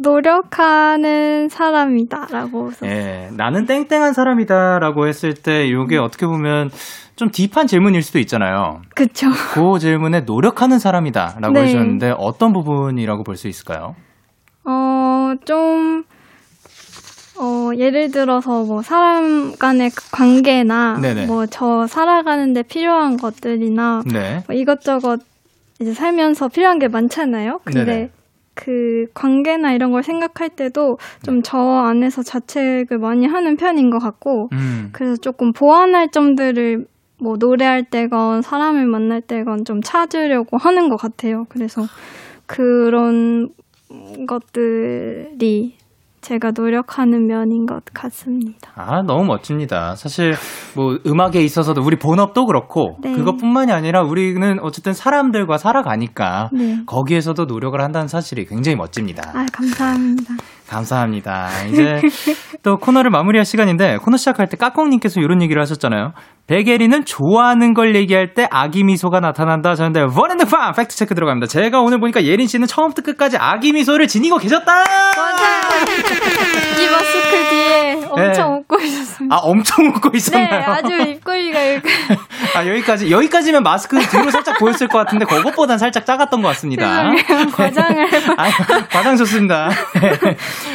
노력하는 0.00 1.48
사람이다라고 1.48 2.70
써. 2.72 2.86
예, 2.86 3.30
나는 3.32 3.64
땡땡한 3.64 4.12
사람이다라고 4.12 5.06
했을 5.08 5.32
때 5.32 5.70
요게 5.70 5.96
어떻게 5.96 6.26
보면 6.26 6.68
좀 7.16 7.30
딥한 7.30 7.66
질문일 7.66 8.02
수도 8.02 8.18
있잖아요. 8.18 8.82
그쵸. 8.94 9.28
그 9.54 9.78
질문에 9.78 10.20
노력하는 10.20 10.78
사람이다라고 10.78 11.52
네. 11.54 11.62
해주셨는데 11.62 12.14
어떤 12.18 12.52
부분이라고 12.52 13.24
볼 13.24 13.36
수 13.36 13.48
있을까요? 13.48 13.94
어, 14.64 15.32
좀, 15.46 16.04
어, 17.40 17.70
예를 17.76 18.10
들어서 18.10 18.64
뭐 18.64 18.82
사람 18.82 19.54
간의 19.56 19.90
그 19.90 20.10
관계나. 20.10 20.98
뭐 21.26 21.46
저 21.46 21.86
살아가는데 21.86 22.62
필요한 22.62 23.16
것들이나 23.16 24.02
네. 24.12 24.42
뭐 24.46 24.56
이것저것 24.56 25.20
이제 25.80 25.92
살면서 25.94 26.48
필요한 26.48 26.78
게 26.78 26.88
많잖아요. 26.88 27.60
근데 27.64 27.84
네네. 27.84 28.10
그 28.54 29.06
관계나 29.14 29.72
이런 29.72 29.92
걸 29.92 30.02
생각할 30.02 30.48
때도 30.50 30.98
좀 31.24 31.42
저 31.44 31.58
안에서 31.58 32.22
자책을 32.22 32.98
많이 32.98 33.26
하는 33.26 33.56
편인 33.56 33.90
것 33.90 33.98
같고 34.00 34.48
음. 34.52 34.88
그래서 34.92 35.16
조금 35.16 35.52
보완할 35.52 36.10
점들을 36.10 36.86
뭐 37.20 37.36
노래할 37.38 37.84
때건 37.84 38.42
사람을 38.42 38.86
만날 38.86 39.20
때건 39.20 39.64
좀 39.64 39.80
찾으려고 39.82 40.56
하는 40.56 40.88
것 40.88 40.96
같아요. 40.96 41.46
그래서 41.48 41.82
그런 42.46 43.50
것들이 44.26 45.76
제가 46.28 46.50
노력하는 46.54 47.26
면인 47.26 47.64
것 47.64 47.86
같습니다. 47.94 48.70
아, 48.74 49.00
너무 49.00 49.24
멋집니다. 49.24 49.94
사실, 49.94 50.34
뭐, 50.76 50.98
음악에 51.06 51.42
있어서도 51.42 51.80
우리 51.82 51.96
본업도 51.96 52.44
그렇고, 52.44 52.98
네. 53.00 53.14
그것뿐만이 53.14 53.72
아니라 53.72 54.02
우리는 54.02 54.58
어쨌든 54.60 54.92
사람들과 54.92 55.56
살아가니까, 55.56 56.50
네. 56.52 56.82
거기에서도 56.84 57.46
노력을 57.46 57.80
한다는 57.80 58.08
사실이 58.08 58.44
굉장히 58.44 58.76
멋집니다. 58.76 59.22
아, 59.34 59.46
감사합니다. 59.50 60.34
감사합니다. 60.68 61.48
이제 61.70 62.00
또 62.62 62.76
코너를 62.76 63.10
마무리할 63.10 63.44
시간인데, 63.44 63.98
코너 63.98 64.16
시작할 64.16 64.48
때 64.48 64.56
까꿍님께서 64.56 65.20
이런 65.20 65.42
얘기를 65.42 65.60
하셨잖아요. 65.62 66.12
백예린은 66.46 67.04
좋아하는 67.04 67.74
걸 67.74 67.94
얘기할 67.94 68.34
때 68.34 68.46
아기 68.50 68.84
미소가 68.84 69.20
나타난다. 69.20 69.74
저는데, 69.74 70.00
원앤드 70.14 70.46
팜! 70.46 70.72
팩트 70.72 70.96
체크 70.96 71.14
들어갑니다. 71.14 71.46
제가 71.46 71.80
오늘 71.80 72.00
보니까 72.00 72.24
예린 72.24 72.46
씨는 72.46 72.66
처음부터 72.66 73.02
끝까지 73.02 73.36
아기 73.38 73.72
미소를 73.72 74.06
지니고 74.08 74.38
계셨다! 74.38 74.72
맞아요. 74.72 75.84
이 76.80 76.90
마스크 76.90 77.57
뒤에 77.96 78.08
엄청 78.10 78.52
네. 78.52 78.58
웃고 78.58 78.80
있었습니다. 78.80 79.34
아, 79.34 79.38
엄청 79.38 79.86
웃고 79.86 80.10
네, 80.10 80.16
있었나요? 80.18 80.64
아주 80.66 80.96
입꼬리가 80.96 81.60
이렇게. 81.60 81.88
아, 82.56 82.66
여기까지, 82.66 83.10
여기까지면 83.10 83.62
마스크 83.62 83.98
뒤로 83.98 84.30
살짝 84.30 84.58
보였을 84.58 84.88
것 84.88 84.98
같은데, 84.98 85.24
그것보단 85.24 85.78
살짝 85.78 86.04
작았던 86.06 86.42
것 86.42 86.48
같습니다. 86.48 87.14
죄송해요. 87.16 87.50
과장을 87.52 88.06
아, 88.38 88.50
과장 88.90 89.16
좋습니다. 89.16 89.70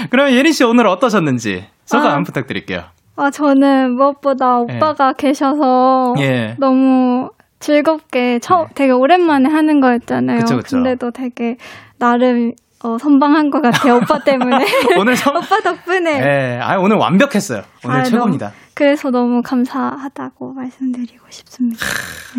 그러면 0.09 0.33
예린 0.33 0.53
씨 0.53 0.63
오늘 0.63 0.87
어떠셨는지 0.87 1.65
소감 1.85 2.21
아. 2.21 2.23
부탁드릴게요. 2.23 2.83
아, 3.15 3.29
저는 3.29 3.91
무엇보다 3.91 4.57
오빠가 4.57 5.13
계셔서 5.13 6.15
예. 6.19 6.55
너무 6.57 7.29
즐겁게 7.59 8.39
처, 8.39 8.67
되게 8.75 8.91
오랜만에 8.91 9.49
하는 9.49 9.79
거였잖아요. 9.79 10.39
그쵸, 10.39 10.57
그쵸. 10.57 10.77
근데도 10.77 11.11
되게 11.11 11.57
나름 11.97 12.53
어, 12.83 12.97
선방한 12.97 13.49
것 13.49 13.61
같아요. 13.61 13.95
오빠 14.03 14.19
때문에. 14.19 14.65
오늘 14.99 15.15
선- 15.15 15.35
오빠 15.37 15.59
덕분에. 15.61 16.19
예, 16.19 16.59
아, 16.61 16.77
오늘 16.77 16.97
완벽했어요. 16.97 17.63
오늘 17.85 17.97
아, 17.99 18.03
최고입니다. 18.03 18.47
너무- 18.47 18.57
그래서 18.75 19.09
너무 19.11 19.41
감사하다고 19.41 20.53
말씀드리고 20.53 21.25
싶습니다. 21.29 21.85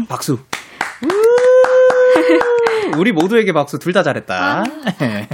박수. 0.08 0.38
우리 2.98 3.12
모두에게 3.12 3.52
박수 3.52 3.78
둘 3.78 3.92
다 3.92 4.02
잘했다. 4.02 4.64
예. 5.02 5.28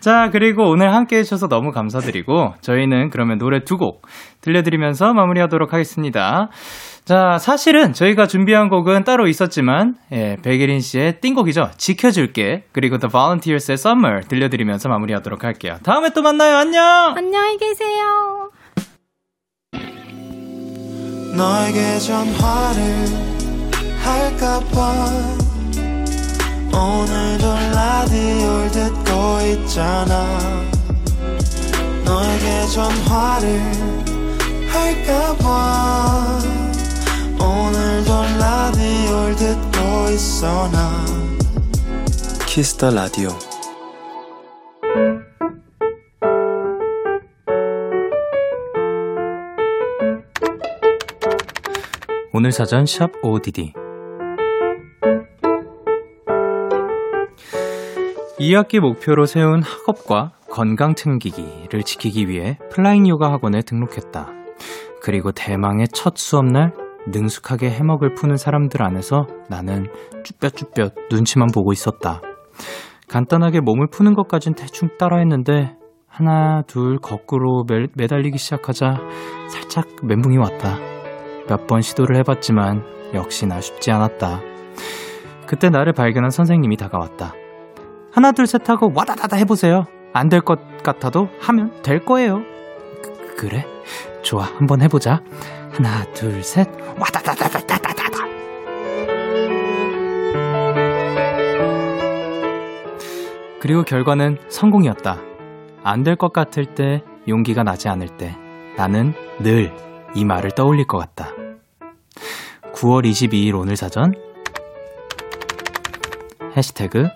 자, 0.00 0.30
그리고 0.32 0.68
오늘 0.70 0.92
함께 0.94 1.18
해주셔서 1.18 1.48
너무 1.48 1.70
감사드리고, 1.72 2.54
저희는 2.60 3.10
그러면 3.10 3.38
노래 3.38 3.62
두 3.64 3.76
곡 3.76 4.02
들려드리면서 4.40 5.12
마무리하도록 5.14 5.72
하겠습니다. 5.72 6.48
자, 7.04 7.38
사실은 7.38 7.92
저희가 7.92 8.28
준비한 8.28 8.68
곡은 8.68 9.02
따로 9.04 9.26
있었지만, 9.26 9.96
예, 10.12 10.36
백예린 10.40 10.80
씨의 10.80 11.20
띵곡이죠. 11.20 11.72
지켜줄게. 11.76 12.64
그리고 12.70 12.98
The 12.98 13.10
Volunteers의 13.10 13.74
Summer 13.74 14.20
들려드리면서 14.28 14.88
마무리하도록 14.88 15.42
할게요. 15.42 15.78
다음에 15.82 16.10
또 16.10 16.22
만나요. 16.22 16.56
안녕! 16.56 17.14
안녕히 17.16 17.58
계세요. 17.58 18.50
너에게 21.34 21.98
전화를 21.98 23.06
할까봐 24.02 25.08
오늘도 26.74 27.46
라디오를 27.74 28.70
듣고 28.70 29.40
있잖아 29.46 30.38
너에게 32.04 32.66
전화를 32.66 33.62
할까봐 34.68 36.38
오늘도 37.42 38.12
라디오를 38.38 39.36
듣고 39.36 40.10
있어 40.10 40.70
나. 40.70 41.04
키스 42.46 42.74
더 42.74 42.90
라디오 42.90 43.30
오늘 52.34 52.52
사전 52.52 52.86
샵 52.86 53.10
OODD 53.22 53.72
2학기 58.38 58.80
목표로 58.80 59.26
세운 59.26 59.62
학업과 59.62 60.32
건강 60.50 60.94
챙기기를 60.94 61.82
지키기 61.84 62.28
위해 62.28 62.58
플라잉 62.70 63.08
요가 63.08 63.32
학원에 63.32 63.62
등록했다. 63.62 64.28
그리고 65.00 65.32
대망의 65.32 65.88
첫 65.92 66.16
수업날 66.16 66.72
능숙하게 67.08 67.70
해먹을 67.70 68.14
푸는 68.14 68.36
사람들 68.36 68.82
안에서 68.82 69.26
나는 69.48 69.86
쭈뼛쭈뼛 70.24 70.94
눈치만 71.10 71.48
보고 71.52 71.72
있었다. 71.72 72.20
간단하게 73.08 73.60
몸을 73.60 73.88
푸는 73.90 74.14
것까진 74.14 74.54
대충 74.54 74.88
따라 74.98 75.18
했는데 75.18 75.76
하나 76.08 76.62
둘 76.66 76.98
거꾸로 76.98 77.64
매, 77.68 77.86
매달리기 77.94 78.38
시작하자 78.38 78.94
살짝 79.50 79.86
멘붕이 80.02 80.36
왔다. 80.38 80.76
몇 81.48 81.66
번 81.66 81.80
시도를 81.80 82.16
해봤지만 82.18 82.82
역시나 83.14 83.60
쉽지 83.60 83.90
않았다. 83.90 84.40
그때 85.46 85.68
나를 85.68 85.92
발견한 85.92 86.30
선생님이 86.30 86.76
다가왔다. 86.76 87.34
하나 88.12 88.32
둘 88.32 88.46
셋 88.46 88.68
하고 88.70 88.90
와다다다 88.94 89.36
해보세요. 89.38 89.84
안 90.14 90.28
될 90.28 90.40
것 90.42 90.58
같아도 90.82 91.28
하면 91.40 91.72
될 91.82 92.04
거예요. 92.04 92.42
그, 93.02 93.34
그래? 93.36 93.64
좋아, 94.22 94.44
한번 94.44 94.82
해보자. 94.82 95.20
하나 95.72 96.04
둘 96.12 96.42
셋 96.42 96.68
와다다다다다다다. 96.98 98.22
그리고 103.60 103.84
결과는 103.84 104.38
성공이었다. 104.48 105.20
안 105.84 106.02
될 106.04 106.16
것 106.16 106.32
같을 106.32 106.74
때, 106.74 107.02
용기가 107.28 107.62
나지 107.62 107.88
않을 107.88 108.16
때, 108.16 108.36
나는 108.76 109.14
늘 109.40 109.72
이 110.14 110.26
말을 110.26 110.50
떠올릴 110.50 110.86
것 110.86 110.98
같다. 110.98 111.30
9월 112.74 113.08
22일 113.10 113.58
오늘 113.58 113.76
사전 113.76 114.12
해시태그 116.54 117.08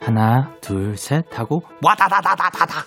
하나 0.00 0.50
둘 0.62 0.96
셋 0.96 1.26
하고 1.38 1.62
와다다다다다다 1.82 2.84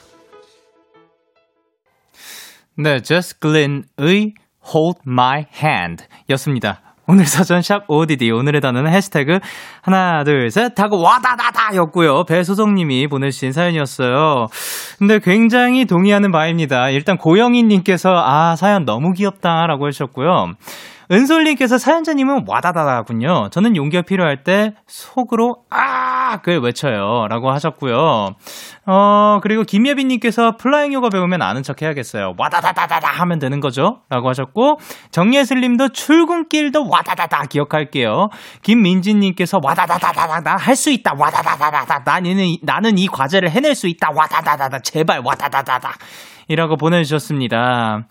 네, 2.77 3.01
Just 3.01 3.39
Glenn의 3.39 4.33
Hold 4.73 4.99
My 5.07 5.45
Hand 5.63 6.05
였습니다. 6.31 6.81
오늘 7.07 7.25
사전 7.25 7.61
샵 7.61 7.83
ODD 7.89 8.31
오늘의 8.31 8.61
단어는 8.61 8.91
해시태그 8.93 9.39
하나 9.81 10.23
둘 10.23 10.49
셋 10.51 10.79
하고 10.79 11.01
와다다다 11.01 11.75
였고요. 11.75 12.23
배소정님이 12.25 13.07
보내주신 13.07 13.51
사연이었어요. 13.51 14.47
근데 14.99 15.19
굉장히 15.19 15.85
동의하는 15.85 16.31
바입니다. 16.31 16.89
일단 16.89 17.17
고영희님께서 17.17 18.13
아 18.15 18.55
사연 18.55 18.85
너무 18.85 19.11
귀엽다라고 19.13 19.87
하셨고요. 19.87 20.53
은솔님께서 21.11 21.77
사연자님은 21.77 22.45
와다다다군요. 22.47 23.49
저는 23.51 23.75
용기가 23.75 24.01
필요할 24.01 24.43
때 24.43 24.73
속으로 24.87 25.63
아! 25.69 26.39
그 26.43 26.59
외쳐요. 26.61 27.27
라고 27.27 27.51
하셨고요. 27.51 28.29
어, 28.85 29.39
그리고 29.41 29.63
김예빈님께서 29.63 30.55
플라잉 30.57 30.93
요가 30.93 31.09
배우면 31.09 31.41
아는 31.41 31.61
척 31.63 31.81
해야겠어요. 31.81 32.35
와다다다다다 32.37 33.09
하면 33.09 33.39
되는 33.39 33.59
거죠. 33.59 34.01
라고 34.09 34.29
하셨고, 34.29 34.79
정예슬님도 35.11 35.89
출근길도 35.89 36.87
와다다다 36.89 37.43
기억할게요. 37.49 38.29
김민진님께서 38.63 39.59
와다다다다다 39.61 40.39
나할수 40.39 40.91
있다. 40.91 41.13
와다다다다다 41.17 41.99
나는, 42.05 42.55
나는 42.63 42.97
이 42.97 43.07
과제를 43.07 43.51
해낼 43.51 43.75
수 43.75 43.87
있다. 43.87 44.11
와다다다다 44.15 44.79
제발 44.79 45.21
와다다다다 45.23 45.95
이라고 46.47 46.77
보내주셨습니다. 46.77 48.05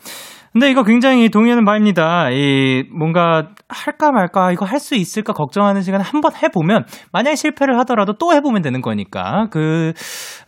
근데 0.53 0.69
이거 0.69 0.83
굉장히 0.83 1.29
동의하는 1.29 1.65
바입니다. 1.65 2.31
이 2.31 2.83
뭔가 2.99 3.51
할까 3.69 4.11
말까 4.11 4.51
이거 4.51 4.65
할 4.65 4.81
수 4.81 4.95
있을까 4.97 5.35
걱정하는 5.35 5.83
시간 5.83 6.01
한번 6.01 6.33
해보면 6.35 6.87
만약에 7.13 7.37
실패를 7.37 7.79
하더라도 7.81 8.15
또 8.15 8.33
해보면 8.33 8.63
되는 8.63 8.81
거니까 8.81 9.47
그 9.51 9.93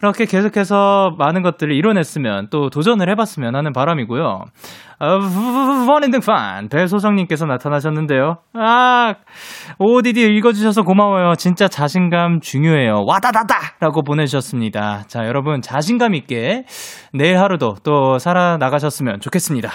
그렇게 0.00 0.24
계속해서 0.24 1.16
많은 1.18 1.42
것들을 1.42 1.72
이뤄냈으면 1.74 2.48
또 2.50 2.70
도전을 2.70 3.10
해봤으면 3.10 3.54
하는 3.54 3.72
바람이고요. 3.74 4.40
원앤등판 5.88 6.68
배소정님께서 6.68 7.46
나타나셨는데요. 7.46 8.36
아 8.54 9.14
ODD 9.78 10.22
읽어주셔서 10.36 10.82
고마워요. 10.82 11.34
진짜 11.36 11.66
자신감 11.66 12.40
중요해요. 12.40 13.04
와다다다! 13.06 13.78
라고 13.80 14.02
보내주셨습니다. 14.02 15.04
자 15.08 15.26
여러분 15.26 15.60
자신감 15.60 16.14
있게 16.14 16.64
내일 17.12 17.38
하루도 17.38 17.76
또 17.82 18.18
살아나가셨으면 18.18 19.20
좋겠습니다. 19.20 19.70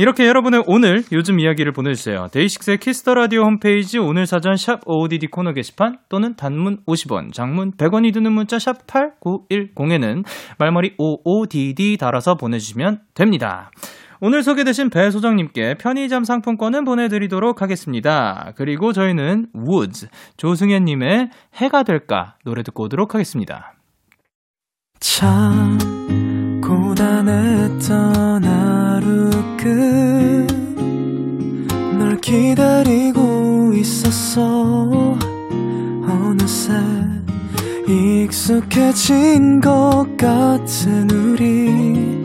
이렇게 0.00 0.28
여러분의 0.28 0.62
오늘 0.68 1.02
요즘 1.10 1.40
이야기를 1.40 1.72
보내주세요. 1.72 2.28
데이식스의 2.30 2.78
키스 2.78 3.01
더 3.01 3.14
라디오 3.14 3.42
홈페이지 3.42 3.98
오늘 3.98 4.26
사전 4.26 4.56
샵 4.56 4.82
OODD 4.86 5.26
코너 5.26 5.52
게시판 5.52 5.98
또는 6.08 6.36
단문 6.36 6.84
50원, 6.86 7.32
장문 7.32 7.72
100원이 7.72 8.14
드는 8.14 8.30
문자 8.32 8.60
샵 8.60 8.86
8910에는 8.86 10.24
말머리 10.58 10.94
OODD 10.98 11.96
달아서 11.96 12.36
보내주시면 12.36 13.00
됩니다. 13.14 13.72
오늘 14.20 14.42
소개되신 14.42 14.90
배소정님께 14.90 15.74
편의점 15.74 16.24
상품권은 16.24 16.84
보내드리도록 16.84 17.62
하겠습니다. 17.62 18.52
그리고 18.56 18.92
저희는 18.92 19.46
Woods, 19.54 20.08
조승연님의 20.36 21.30
해가 21.54 21.84
될까 21.84 22.34
노래 22.44 22.64
듣고 22.64 22.82
오도록 22.84 23.14
하겠습니다. 23.14 23.74
참 24.98 25.78
고단했던 26.60 28.44
하루 28.44 29.30
끝널 29.56 30.48
기다리고 32.20 33.72
있었어 33.74 35.16
어느새 36.08 36.72
익숙해진 37.86 39.60
것 39.60 40.04
같은 40.18 41.08
우리 41.10 42.24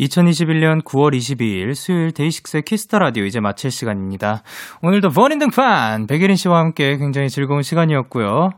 2021년 0.00 0.82
9월 0.82 1.16
22일 1.16 1.74
수요일 1.74 2.12
데이식스의 2.12 2.62
키스 2.62 2.84
더 2.84 2.98
라디오 2.98 3.24
이제 3.24 3.40
마칠 3.40 3.70
시간입니다. 3.70 4.42
오늘도 4.82 5.10
버린 5.10 5.38
등판 5.38 6.06
백예린 6.06 6.36
씨와 6.36 6.58
함께 6.58 6.96
굉장히 6.96 7.28
즐거운 7.28 7.62
시간이었고요. 7.62 8.50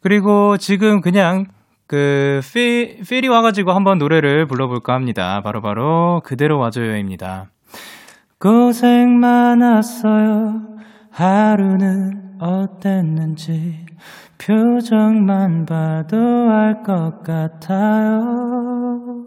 그리고 0.00 0.56
지금 0.56 1.00
그냥 1.00 1.46
그 1.86 2.40
필, 2.52 3.00
필이 3.08 3.28
와가지고 3.28 3.72
한번 3.72 3.98
노래를 3.98 4.46
불러볼까 4.46 4.94
합니다. 4.94 5.40
바로바로 5.42 5.82
바로 5.82 6.22
그대로 6.24 6.58
와줘요입니다. 6.58 7.50
고생 8.38 9.18
많았어요. 9.18 10.62
하루는 11.10 12.38
어땠는지 12.40 13.86
표정만 14.38 15.66
봐도 15.66 16.16
알 16.16 16.82
것 16.82 17.22
같아요. 17.22 19.26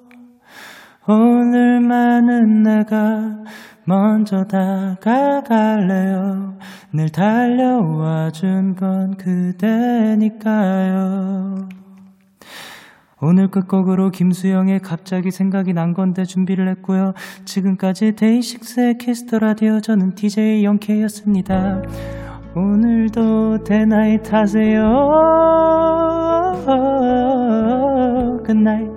오늘만은 1.07 2.63
내가 2.63 3.43
먼저 3.85 4.45
다가갈래요. 4.45 5.43
늘 6.93 7.09
달려와 7.09 8.31
준 8.31 8.75
건 8.75 9.17
그대니까요. 9.17 10.47
오늘 13.21 13.49
끝곡으로 13.49 14.11
김수영의 14.11 14.79
갑자기 14.79 15.29
생각이 15.31 15.73
난 15.73 15.93
건데 15.93 16.23
준비를 16.23 16.69
했고요. 16.69 17.13
지금까지 17.45 18.13
데이식스의 18.15 18.97
키스 18.97 19.23
더 19.24 19.39
라디오 19.39 19.81
저는 19.81 20.15
DJ 20.15 20.63
영케이였습니다. 20.63 21.81
오늘도 22.55 23.63
데나잇 23.65 24.31
하세요. 24.31 24.83
Good 28.45 28.64
night. 28.64 28.92